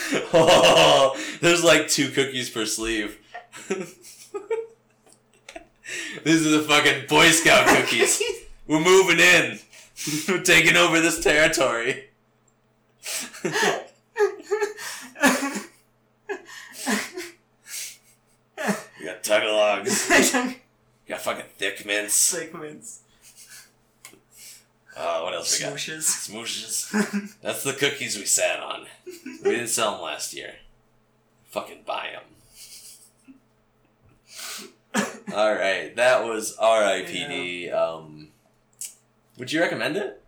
Oh, 0.33 1.19
there's 1.41 1.65
like 1.65 1.89
two 1.89 2.11
cookies 2.11 2.51
per 2.51 2.67
sleeve. 2.67 3.19
These 6.25 6.47
are 6.47 6.51
the 6.51 6.63
fucking 6.67 7.07
Boy 7.09 7.31
Scout 7.31 7.67
cookies. 7.67 8.23
We're 8.67 8.81
moving 8.81 9.19
in. 9.19 9.59
We're 10.29 10.43
taking 10.43 10.77
over 10.77 11.01
this 11.01 11.23
territory. 11.23 12.05
We 13.45 13.51
got 19.05 19.23
Tugalogs. 19.23 20.55
We 21.07 21.09
got 21.09 21.21
fucking 21.21 21.47
thick 21.57 21.85
mints. 21.87 22.15
Segments. 22.15 23.01
Uh, 24.99 25.21
what 25.21 25.33
else 25.35 25.57
we 25.59 25.65
got? 25.65 25.75
Smooshes. 25.75 26.29
Smooshes. 26.29 27.37
That's 27.43 27.63
the 27.63 27.73
cookies 27.73 28.17
we 28.17 28.25
sat 28.25 28.59
on. 28.61 28.87
We 29.45 29.51
didn't 29.51 29.69
sell 29.69 29.93
them 29.93 30.03
last 30.03 30.35
year. 30.35 30.55
Fucking 31.51 31.83
buy 31.87 32.15
them. 32.15 32.25
All 35.35 35.55
right, 35.55 35.95
that 35.97 36.25
was 36.25 36.57
R.I.P.D. 36.57 37.71
Um, 37.71 38.29
would 39.37 39.53
you 39.53 39.61
recommend 39.61 39.97
it? 39.97 40.21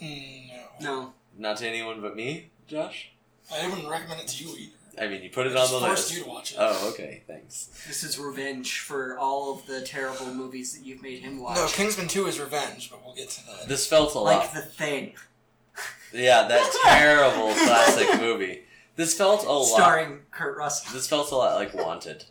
Mm, 0.00 0.48
no. 0.48 0.62
No. 0.80 1.12
Not 1.36 1.58
to 1.58 1.66
anyone 1.68 2.00
but 2.00 2.16
me, 2.16 2.50
Josh. 2.68 3.10
I 3.52 3.68
wouldn't 3.68 3.88
recommend 3.88 4.20
it 4.20 4.28
to 4.28 4.44
you 4.44 4.56
either. 4.56 4.72
I 4.98 5.06
mean, 5.08 5.22
you 5.22 5.30
put 5.30 5.46
it 5.46 5.50
I 5.56 5.60
on 5.60 5.68
just 5.68 5.72
the 5.72 5.78
forced 5.80 6.08
list. 6.10 6.14
you 6.18 6.24
to 6.24 6.28
watch 6.30 6.52
it. 6.52 6.56
Oh, 6.60 6.88
okay, 6.90 7.22
thanks. 7.26 7.66
This 7.86 8.02
is 8.02 8.18
revenge 8.18 8.80
for 8.80 9.18
all 9.18 9.54
of 9.54 9.66
the 9.66 9.82
terrible 9.82 10.32
movies 10.34 10.76
that 10.76 10.84
you've 10.84 11.02
made 11.02 11.20
him 11.20 11.40
watch. 11.40 11.56
No, 11.56 11.66
Kingsman 11.68 12.08
2 12.08 12.26
is 12.26 12.40
revenge, 12.40 12.90
but 12.90 13.04
we'll 13.04 13.14
get 13.14 13.30
to 13.30 13.46
that. 13.46 13.68
This 13.68 13.86
felt 13.86 14.14
a 14.14 14.18
like 14.18 14.36
lot. 14.38 14.44
Like 14.46 14.54
The 14.54 14.70
Thing. 14.70 15.12
Yeah, 16.12 16.48
that 16.48 16.78
terrible 16.84 17.52
classic 17.54 18.20
movie. 18.20 18.62
This 18.96 19.14
felt 19.16 19.44
a 19.44 19.52
lot. 19.52 19.64
Starring 19.64 20.20
Kurt 20.30 20.56
Russell. 20.56 20.92
This 20.92 21.06
felt 21.08 21.30
a 21.30 21.36
lot 21.36 21.54
like 21.54 21.72
Wanted, 21.72 22.24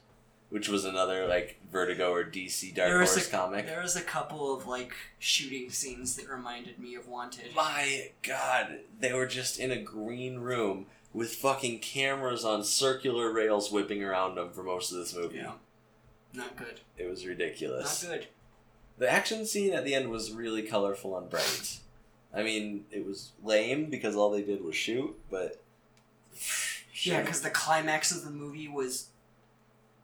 which 0.49 0.67
was 0.69 0.83
another 0.85 1.25
like 1.27 1.59
Vertigo 1.71 2.11
or 2.11 2.23
DC 2.25 2.75
Dark 2.75 2.89
There 2.89 2.97
Horse 2.97 3.27
a- 3.27 3.31
comic. 3.31 3.65
There 3.65 3.81
was 3.81 3.95
a 3.95 4.01
couple 4.01 4.53
of 4.53 4.67
like 4.67 4.93
shooting 5.17 5.69
scenes 5.69 6.15
that 6.17 6.27
reminded 6.29 6.77
me 6.77 6.95
of 6.95 7.07
Wanted. 7.07 7.55
My 7.55 8.11
God, 8.21 8.79
they 8.99 9.13
were 9.13 9.25
just 9.27 9.59
in 9.59 9.71
a 9.71 9.81
green 9.81 10.39
room 10.39 10.87
with 11.13 11.33
fucking 11.33 11.79
cameras 11.79 12.45
on 12.45 12.63
circular 12.63 13.31
rails 13.31 13.71
whipping 13.71 14.03
around 14.03 14.35
them 14.35 14.51
for 14.51 14.63
most 14.63 14.91
of 14.91 14.97
this 14.97 15.15
movie. 15.15 15.37
Yeah. 15.37 15.53
Not 16.33 16.55
good. 16.55 16.79
It 16.97 17.09
was 17.09 17.25
ridiculous. 17.25 18.03
Not 18.03 18.11
good. 18.11 18.27
The 18.97 19.11
action 19.11 19.45
scene 19.45 19.73
at 19.73 19.85
the 19.85 19.95
end 19.95 20.09
was 20.09 20.31
really 20.31 20.61
colorful 20.61 21.17
and 21.17 21.29
bright. 21.29 21.79
I 22.33 22.43
mean, 22.43 22.85
it 22.91 23.05
was 23.05 23.31
lame 23.43 23.89
because 23.89 24.15
all 24.15 24.29
they 24.29 24.43
did 24.43 24.63
was 24.63 24.75
shoot, 24.75 25.17
but 25.31 25.61
Yeah, 27.01 27.21
because 27.21 27.41
the 27.41 27.49
climax 27.49 28.11
of 28.11 28.25
the 28.25 28.29
movie 28.29 28.67
was 28.67 29.07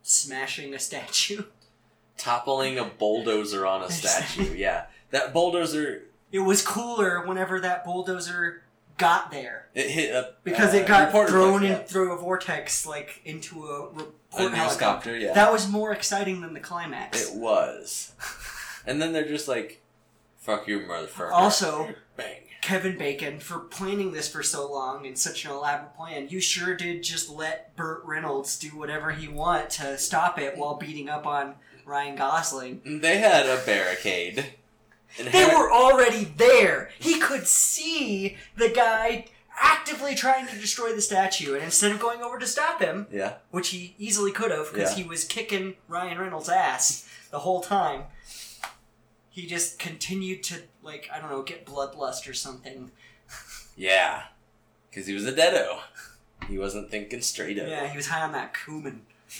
smashing 0.02 0.74
a 0.74 0.80
statue. 0.80 1.44
toppling 2.18 2.80
a 2.80 2.86
bulldozer 2.86 3.66
on 3.66 3.84
a 3.84 3.92
statue. 3.92 4.56
Yeah, 4.56 4.86
that 5.12 5.34
bulldozer 5.34 6.04
It 6.32 6.40
was 6.40 6.62
cooler 6.62 7.26
whenever 7.28 7.60
that 7.60 7.84
bulldozer 7.84 8.64
got 8.98 9.32
there 9.32 9.68
it 9.74 9.90
hit 9.90 10.16
a 10.16 10.34
because 10.44 10.74
uh, 10.74 10.78
it 10.78 10.88
got 10.88 11.12
thrown 11.12 11.60
plane, 11.60 11.64
in 11.64 11.78
yeah. 11.78 11.84
through 11.84 12.14
a 12.14 12.18
vortex, 12.18 12.86
like 12.86 13.22
into 13.26 13.66
a 13.66 13.84
a 13.84 13.90
report 13.90 14.54
helicopter. 14.54 15.18
Yeah, 15.18 15.34
That 15.34 15.52
was 15.52 15.70
more 15.70 15.92
exciting 15.92 16.42
than 16.42 16.54
the 16.54 16.60
climax. 16.60 17.30
it 17.30 17.36
was. 17.38 18.14
And 18.88 19.02
then 19.02 19.14
they're 19.14 19.28
just 19.28 19.48
like, 19.48 19.82
"Fuck 20.38 20.68
you, 20.68 20.82
motherfucker." 20.82 21.32
Also, 21.32 21.96
bang. 22.16 22.42
Kevin 22.62 23.00
Bacon 23.00 23.40
for 23.40 23.58
planning 23.60 24.12
this 24.12 24.28
for 24.28 24.44
so 24.44 24.72
long 24.72 25.08
and 25.08 25.18
such 25.18 25.44
an 25.44 25.50
elaborate 25.50 25.96
plan. 25.96 26.30
You 26.30 26.40
sure 26.40 26.76
did 26.76 27.02
just 27.02 27.28
let 27.28 27.76
Burt 27.76 28.04
Reynolds 28.06 28.60
do 28.60 28.70
whatever 28.70 29.12
he 29.12 29.28
want 29.28 29.72
to 29.72 29.98
stop 29.98 30.38
it 30.38 30.56
while 30.56 30.76
beating 30.76 31.10
up 31.10 31.26
on 31.26 31.56
Ryan 31.84 32.16
Gosling. 32.16 32.82
They 33.02 33.18
had 33.18 33.48
a 33.48 33.64
barricade. 33.66 34.54
And 35.18 35.28
They 35.30 35.46
were 35.46 35.72
already 35.72 36.26
there. 36.26 36.90
He 37.00 37.20
could 37.20 37.48
see 37.48 38.38
the 38.58 38.70
guy 38.70 39.26
actively 39.58 40.16
trying 40.16 40.48
to 40.48 40.56
destroy 40.58 40.94
the 40.94 41.02
statue, 41.02 41.54
and 41.54 41.64
instead 41.64 41.92
of 41.92 42.00
going 42.00 42.22
over 42.22 42.38
to 42.38 42.46
stop 42.48 42.82
him, 42.82 43.08
Yeah, 43.12 43.36
which 43.52 43.70
he 43.70 43.96
easily 43.98 44.32
could 44.34 44.52
have 44.52 44.72
because 44.74 44.92
Yeah. 44.98 45.04
he 45.04 45.10
was 45.10 45.24
kicking 45.24 45.76
Ryan 45.88 46.20
Reynolds' 46.20 46.50
ass 46.50 47.08
the 47.32 47.40
whole 47.40 47.62
time, 47.62 48.04
he 49.30 49.46
just 49.48 49.80
continued 49.80 50.44
to 50.44 50.64
like 50.84 51.10
I 51.14 51.20
don't 51.20 51.30
know 51.30 51.42
get 51.42 51.66
bloodlust 51.66 52.30
or 52.30 52.34
something. 52.34 52.92
Yeah, 53.78 54.24
because 54.90 55.08
he 55.08 55.14
was 55.14 55.26
a 55.26 55.32
deado. 55.34 55.80
He 56.50 56.58
wasn't 56.58 56.92
thinking 56.92 57.22
straight 57.22 57.58
up. 57.58 57.68
Yeah, 57.68 57.88
he 57.88 57.96
was 57.98 58.08
high 58.08 58.22
on 58.24 58.32
that 58.34 58.54
cumin. 58.54 59.02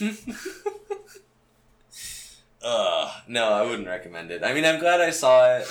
Ugh, 2.68 3.22
no, 3.28 3.48
I 3.50 3.62
wouldn't 3.62 3.86
recommend 3.86 4.32
it. 4.32 4.42
I 4.42 4.52
mean, 4.52 4.64
I'm 4.64 4.80
glad 4.80 5.00
I 5.00 5.10
saw 5.10 5.56
it. 5.56 5.68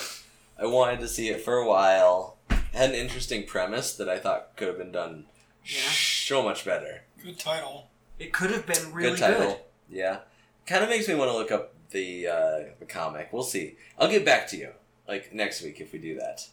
I 0.58 0.64
wanted 0.64 1.00
to 1.00 1.08
see 1.08 1.28
it 1.28 1.42
for 1.42 1.56
a 1.58 1.68
while. 1.68 2.38
It 2.50 2.56
had 2.72 2.90
an 2.90 2.96
interesting 2.96 3.44
premise 3.44 3.94
that 3.96 4.08
I 4.08 4.18
thought 4.18 4.56
could 4.56 4.68
have 4.68 4.78
been 4.78 4.92
done 4.92 5.26
Yeah. 5.62 5.80
so 5.90 6.42
much 6.42 6.64
better. 6.64 7.02
Good 7.22 7.38
title. 7.38 7.90
It 8.18 8.32
could 8.32 8.50
have 8.50 8.66
been 8.66 8.94
really 8.94 9.10
good 9.10 9.18
title. 9.18 9.66
Yeah, 9.90 10.20
kind 10.66 10.82
of 10.82 10.88
makes 10.88 11.06
me 11.06 11.14
want 11.14 11.30
to 11.30 11.36
look 11.36 11.52
up 11.52 11.74
the 11.90 12.26
uh, 12.28 12.58
the 12.78 12.86
comic. 12.88 13.28
We'll 13.30 13.42
see. 13.42 13.76
I'll 13.98 14.08
get 14.10 14.24
back 14.24 14.48
to 14.48 14.56
you 14.56 14.70
like 15.06 15.34
next 15.34 15.60
week 15.62 15.80
if 15.82 15.92
we 15.92 15.98
do 15.98 16.14
that. 16.18 16.48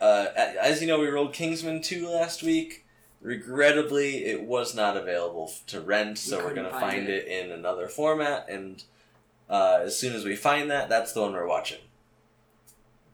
Uh, 0.00 0.28
as 0.58 0.80
you 0.80 0.86
know, 0.88 0.98
we 0.98 1.08
rolled 1.08 1.34
Kingsman 1.34 1.82
two 1.82 2.08
last 2.08 2.42
week. 2.42 2.86
Regrettably, 3.20 4.24
it 4.24 4.42
was 4.44 4.74
not 4.74 4.96
available 4.96 5.52
to 5.66 5.80
rent, 5.82 6.16
so 6.16 6.38
We 6.38 6.44
we're 6.44 6.54
gonna 6.54 6.70
find 6.70 6.80
find 6.80 7.08
it. 7.10 7.26
it 7.26 7.44
in 7.44 7.52
another 7.52 7.86
format. 7.88 8.48
And 8.48 8.82
uh, 9.50 9.80
as 9.82 9.98
soon 9.98 10.14
as 10.14 10.24
we 10.24 10.36
find 10.36 10.70
that, 10.70 10.88
that's 10.88 11.12
the 11.12 11.20
one 11.20 11.32
we're 11.32 11.46
watching. 11.46 11.80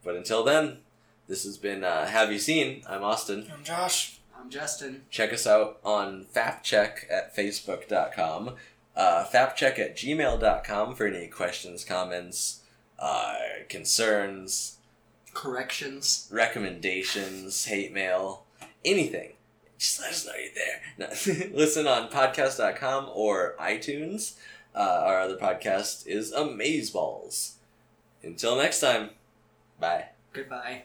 But 0.04 0.14
until 0.14 0.44
then, 0.44 0.78
this 1.26 1.42
has 1.44 1.56
been 1.58 1.82
uh, 1.82 2.06
Have 2.06 2.30
You 2.30 2.38
Seen? 2.38 2.82
I'm 2.88 3.02
Austin. 3.02 3.50
I'm 3.52 3.64
Josh. 3.64 4.18
I'm 4.38 4.50
Justin. 4.50 5.02
Check 5.10 5.32
us 5.32 5.46
out 5.46 5.80
on 5.84 6.26
FapCheck 6.32 7.10
at 7.10 7.34
Facebook.com, 7.34 8.54
uh, 8.94 9.24
FapCheck 9.24 9.78
at 9.80 9.96
gmail.com 9.96 10.94
for 10.94 11.06
any 11.06 11.26
questions, 11.26 11.84
comments, 11.84 12.60
uh, 13.00 13.34
concerns, 13.68 14.76
Corrections. 15.34 16.28
recommendations, 16.30 17.64
hate 17.64 17.92
mail, 17.92 18.44
anything. 18.84 19.32
Just 19.78 20.00
let 20.00 20.10
us 20.10 20.26
know 20.26 20.32
you're 20.40 20.54
there. 20.54 20.80
No. 20.96 21.08
Listen 21.58 21.86
on 21.86 22.08
podcast.com 22.08 23.10
or 23.12 23.54
iTunes. 23.60 24.34
Uh, 24.76 25.02
our 25.06 25.20
other 25.20 25.36
podcast 25.36 26.06
is 26.06 26.32
Amazeballs. 26.32 27.52
Until 28.22 28.56
next 28.56 28.80
time, 28.80 29.10
bye. 29.80 30.06
Goodbye. 30.32 30.82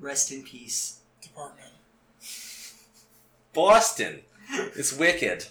Rest 0.00 0.32
in 0.32 0.42
peace. 0.42 0.98
Department. 1.20 1.70
Boston. 3.54 4.20
It's 4.76 4.92
wicked. 4.92 5.46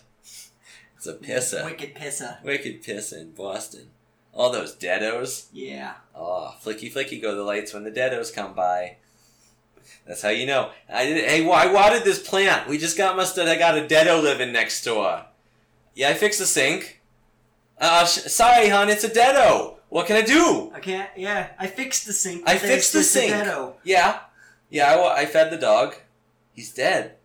It's 0.98 1.08
a 1.08 1.14
pisser. 1.14 1.64
Wicked 1.66 1.96
pissa. 1.96 2.44
Wicked 2.44 2.84
piss 2.84 3.14
in 3.14 3.32
Boston. 3.32 3.88
All 4.34 4.52
those 4.52 4.76
deados. 4.76 5.48
Yeah. 5.54 5.94
Oh, 6.16 6.56
flicky 6.64 6.92
flicky 6.92 7.22
go 7.22 7.36
the 7.36 7.44
lights 7.44 7.74
when 7.74 7.84
the 7.84 7.92
deados 7.92 8.34
come 8.34 8.54
by. 8.54 8.98
That's 10.06 10.22
how 10.22 10.30
you 10.30 10.46
know. 10.46 10.72
I 10.92 11.06
did. 11.06 11.24
Hey, 11.30 11.44
wh- 11.44 11.52
I 11.58 11.72
watered 11.72 12.04
this 12.04 12.20
plant. 12.26 12.68
We 12.68 12.78
just 12.78 12.98
got 12.98 13.16
must 13.16 13.36
have 13.36 13.48
I 13.48 13.58
got 13.58 13.78
a 13.78 13.82
deado 13.82 14.22
living 14.22 14.52
next 14.52 14.84
door. 14.84 15.26
Yeah, 15.96 16.10
I 16.10 16.14
fixed 16.14 16.40
the 16.40 16.46
sink. 16.46 17.01
Uh, 17.82 18.06
sh- 18.06 18.30
sorry, 18.30 18.70
hon, 18.70 18.90
it's 18.90 19.04
a 19.04 19.10
deado. 19.10 19.76
What 19.90 20.06
can 20.08 20.16
I 20.16 20.22
do? 20.22 20.72
I 20.74 20.80
can't. 20.80 21.10
Yeah. 21.18 21.48
I 21.60 21.68
fixed 21.68 22.06
the 22.06 22.14
sink. 22.14 22.44
I 22.48 22.58
fixed 22.58 22.94
the 22.94 23.04
sink. 23.04 23.34
deado. 23.34 23.74
Yeah, 23.84 24.20
yeah. 24.70 24.94
I, 24.94 24.96
wa- 24.98 25.14
I 25.14 25.26
fed 25.26 25.52
the 25.52 25.58
dog. 25.58 25.96
He's 26.54 26.72
dead. 26.72 27.16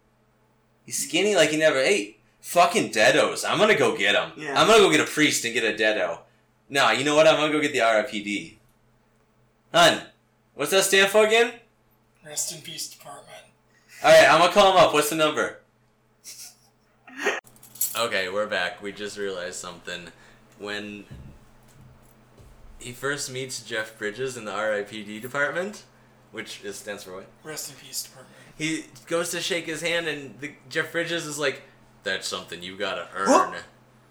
He's 0.84 0.96
skinny 1.07 1.36
like 1.36 1.50
he 1.50 1.59
never 1.59 1.78
ate. 1.78 2.20
Fucking 2.40 2.90
deados. 2.90 3.44
I'm 3.48 3.59
gonna 3.59 3.76
go 3.76 3.96
get 3.96 4.14
him. 4.14 4.32
Yeah. 4.36 4.59
I'm 4.61 4.66
gonna 4.66 4.78
go 4.80 4.90
get 4.90 5.00
a 5.00 5.04
priest 5.04 5.44
and 5.44 5.52
get 5.52 5.62
a 5.64 5.76
deado. 5.76 6.20
Nah, 6.70 6.90
you 6.92 7.04
know 7.04 7.14
what? 7.14 7.26
I'm 7.28 7.36
gonna 7.36 7.52
go 7.52 7.61
get 7.61 7.72
the 7.72 7.80
RIPD. 7.80 8.54
Hun, 9.74 10.02
what's 10.54 10.70
that 10.70 10.84
stand 10.84 11.11
for 11.11 11.26
again? 11.26 11.52
Rest 12.24 12.52
in 12.54 12.62
peace, 12.62 12.88
Department. 12.88 13.26
Alright, 14.02 14.28
I'm 14.28 14.40
gonna 14.40 14.52
call 14.52 14.72
him 14.72 14.78
up. 14.78 14.92
What's 14.94 15.11
the 15.11 15.16
number? 15.16 15.61
Okay, 17.98 18.28
we're 18.28 18.46
back. 18.46 18.82
We 18.82 18.92
just 18.92 19.16
realized 19.16 19.54
something. 19.54 20.09
When 20.59 21.04
he 22.78 22.92
first 22.92 23.30
meets 23.30 23.62
Jeff 23.62 23.98
Bridges 23.98 24.36
in 24.36 24.44
the 24.44 24.52
RIPD 24.52 25.20
department, 25.20 25.84
which 26.32 26.62
is, 26.64 26.76
stands 26.76 27.04
for 27.04 27.14
what? 27.14 27.26
Rest 27.44 27.70
in 27.70 27.76
peace, 27.76 28.02
Department. 28.04 28.34
He 28.57 28.84
goes 29.07 29.30
to 29.30 29.40
shake 29.40 29.66
his 29.66 29.82
hand, 29.82 30.07
and 30.09 30.38
the, 30.40 30.52
Jeff 30.70 30.92
Bridges 30.92 31.26
is 31.26 31.38
like, 31.38 31.62
"That's 32.04 32.26
something 32.26 32.62
you 32.62 32.76
gotta 32.76 33.07
earn." 33.14 33.28
Whoa! 33.28 33.54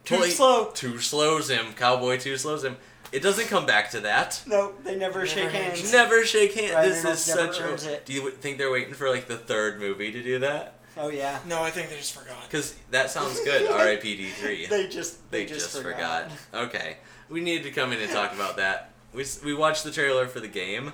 Too 0.03 0.15
Well, 0.19 0.29
slow. 0.29 0.65
Too 0.71 0.99
slows 0.99 1.49
him. 1.49 1.73
Cowboy 1.73 2.19
too 2.19 2.37
slows 2.37 2.63
him. 2.63 2.77
It 3.11 3.21
doesn't 3.23 3.47
come 3.47 3.65
back 3.65 3.89
to 3.91 3.99
that. 4.01 4.41
No, 4.45 4.73
they 4.83 4.95
never, 4.95 5.19
Never 5.19 5.25
shake 5.25 5.49
hands. 5.51 5.79
hands. 5.79 5.91
Never 5.91 6.23
shake 6.25 6.53
hands. 6.53 6.73
Ryan 6.73 6.89
this 6.89 6.97
is 6.99 7.35
Reynolds 7.35 7.59
never 7.59 7.77
such 7.77 7.87
a. 7.87 7.93
it. 7.95 8.05
Do 8.05 8.13
you 8.13 8.29
think 8.31 8.57
they're 8.59 8.71
waiting 8.71 8.93
for 8.93 9.09
like 9.09 9.27
the 9.27 9.37
third 9.37 9.79
movie 9.79 10.11
to 10.11 10.21
do 10.21 10.37
that? 10.39 10.74
Oh 10.97 11.09
yeah. 11.09 11.39
No, 11.47 11.61
I 11.61 11.71
think 11.71 11.89
they 11.89 11.97
just 11.97 12.13
forgot. 12.13 12.43
Because 12.47 12.75
that 12.91 13.09
sounds 13.09 13.39
good. 13.41 13.69
R.I.P.D. 13.71 14.29
three. 14.29 14.65
They 14.65 14.87
just 14.87 15.29
They, 15.31 15.45
they, 15.45 15.53
just, 15.53 15.81
forgot. 15.81 16.29
Okay, 16.53 16.97
we 17.29 17.41
needed 17.41 17.63
to 17.63 17.71
come 17.71 17.91
in 17.91 17.99
and 17.99 18.11
talk 18.11 18.33
about 18.33 18.57
that. 18.57 18.91
We 19.13 19.25
we 19.43 19.53
watched 19.53 19.83
the 19.83 19.91
trailer 19.91 20.27
for 20.27 20.39
the 20.39 20.47
game. 20.47 20.93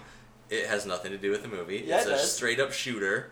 It 0.49 0.65
has 0.67 0.85
nothing 0.85 1.11
to 1.11 1.17
do 1.17 1.31
with 1.31 1.43
the 1.43 1.47
movie. 1.47 1.83
Yeah, 1.85 1.97
it's 1.97 2.05
it 2.05 2.09
a 2.09 2.15
does. 2.15 2.31
straight 2.35 2.59
up 2.59 2.71
shooter. 2.73 3.31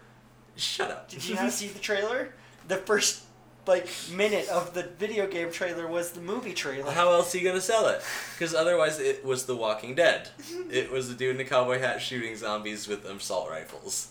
Shut 0.55 0.91
up. 0.91 1.09
Did 1.09 1.28
you 1.28 1.36
not 1.36 1.51
see 1.51 1.67
the 1.67 1.80
trailer? 1.80 2.34
The 2.67 2.78
first 2.78 3.24
like 3.67 3.88
minute 4.15 4.49
of 4.49 4.74
the 4.74 4.84
video 4.84 5.28
game 5.28 5.51
trailer 5.51 5.88
was 5.88 6.11
the 6.11 6.22
movie 6.22 6.53
trailer. 6.53 6.91
How 6.91 7.11
else 7.11 7.34
are 7.34 7.38
you 7.38 7.43
gonna 7.47 7.61
sell 7.61 7.88
it? 7.88 8.01
Because 8.34 8.53
otherwise, 8.53 8.99
it 8.99 9.24
was 9.24 9.45
The 9.45 9.55
Walking 9.55 9.95
Dead. 9.95 10.30
It 10.72 10.91
was 10.91 11.09
a 11.09 11.13
dude 11.15 11.36
in 11.36 11.41
a 11.41 11.49
cowboy 11.49 11.80
hat 11.80 11.99
shooting 12.01 12.36
zombies 12.36 12.88
with 12.88 13.03
assault 13.05 13.49
rifles. 13.49 14.09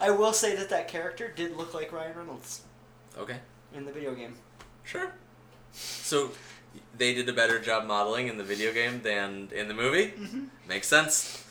I 0.00 0.10
will 0.10 0.32
say 0.32 0.54
that 0.56 0.68
that 0.70 0.88
character 0.88 1.32
did 1.34 1.56
look 1.56 1.74
like 1.74 1.92
Ryan 1.92 2.16
Reynolds 2.16 2.62
Okay, 3.18 3.38
in 3.74 3.84
the 3.84 3.92
video 3.92 4.14
game. 4.14 4.34
sure. 4.84 5.12
So 5.72 6.30
they 6.96 7.14
did 7.14 7.28
a 7.28 7.32
better 7.32 7.58
job 7.58 7.84
modeling 7.86 8.28
in 8.28 8.38
the 8.38 8.44
video 8.44 8.72
game 8.72 9.00
than 9.02 9.48
in 9.54 9.68
the 9.68 9.74
movie. 9.74 10.08
Mm-hmm. 10.18 10.44
Makes 10.68 10.88
sense. 10.88 11.44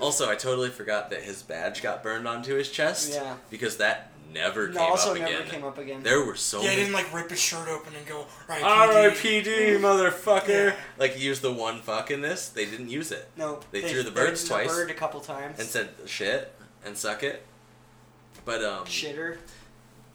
Also, 0.00 0.28
I 0.30 0.34
totally 0.34 0.70
forgot 0.70 1.10
that 1.10 1.22
his 1.22 1.42
badge 1.42 1.82
got 1.82 2.02
burned 2.02 2.28
onto 2.28 2.54
his 2.54 2.70
chest. 2.70 3.12
Yeah. 3.14 3.36
Because 3.50 3.76
that 3.78 4.12
never 4.32 4.68
came 4.68 4.76
up 4.76 4.82
again. 4.82 4.82
No, 4.82 4.84
came 4.84 4.90
also 4.90 5.10
up 5.12 5.18
never 5.18 5.26
again. 5.42 5.46
came 5.50 5.64
up 5.64 5.78
again. 5.78 6.02
There 6.02 6.24
were 6.24 6.36
so 6.36 6.62
yeah, 6.62 6.70
he 6.70 6.76
didn't 6.76 6.92
like 6.92 7.12
rip 7.14 7.30
his 7.30 7.40
shirt 7.40 7.68
open 7.68 7.94
and 7.94 8.06
go 8.06 8.26
right. 8.48 8.62
R.I.P.D. 8.62 9.50
motherfucker. 9.80 10.70
Yeah. 10.70 10.76
Like 10.98 11.12
he 11.12 11.24
used 11.24 11.42
the 11.42 11.52
one 11.52 11.80
fuck 11.80 12.10
in 12.10 12.20
this. 12.20 12.48
They 12.48 12.64
didn't 12.66 12.90
use 12.90 13.10
it 13.10 13.28
no, 13.36 13.60
They 13.72 13.82
threw 13.82 14.02
the 14.02 14.10
birds 14.10 14.42
threw 14.42 14.56
twice. 14.58 14.70
The 14.70 14.74
bird 14.82 14.90
a 14.90 14.94
couple 14.94 15.20
times. 15.20 15.58
and 15.58 15.68
said 15.68 15.88
shit 16.06 16.54
and 16.84 16.96
suck 16.96 17.22
it. 17.22 17.44
But 18.48 18.64
um, 18.64 18.86
Shitter. 18.86 19.36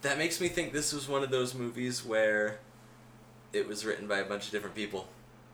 that 0.01 0.17
makes 0.17 0.41
me 0.41 0.47
think 0.47 0.73
this 0.73 0.91
was 0.91 1.07
one 1.07 1.21
of 1.21 1.29
those 1.29 1.53
movies 1.53 2.03
where 2.03 2.57
it 3.53 3.67
was 3.67 3.86
written 3.86 4.07
by 4.07 4.17
a 4.17 4.25
bunch 4.25 4.47
of 4.47 4.51
different 4.51 4.73
people. 4.73 5.07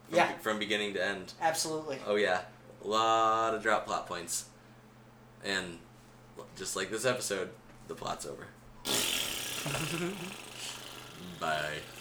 From, 0.07 0.15
Yeah. 0.15 0.31
From 0.37 0.59
beginning 0.59 0.93
to 0.93 1.05
end. 1.05 1.33
Absolutely. 1.41 1.99
Oh 2.07 2.15
yeah, 2.15 2.43
a 2.81 2.87
lot 2.87 3.53
of 3.53 3.61
drop 3.61 3.85
plot 3.85 4.07
points, 4.07 4.45
and 5.43 5.79
just 6.55 6.77
like 6.77 6.89
this 6.89 7.03
episode, 7.03 7.49
the 7.89 7.95
plot's 7.95 8.25
over. 8.25 8.47
Bye. 11.41 11.79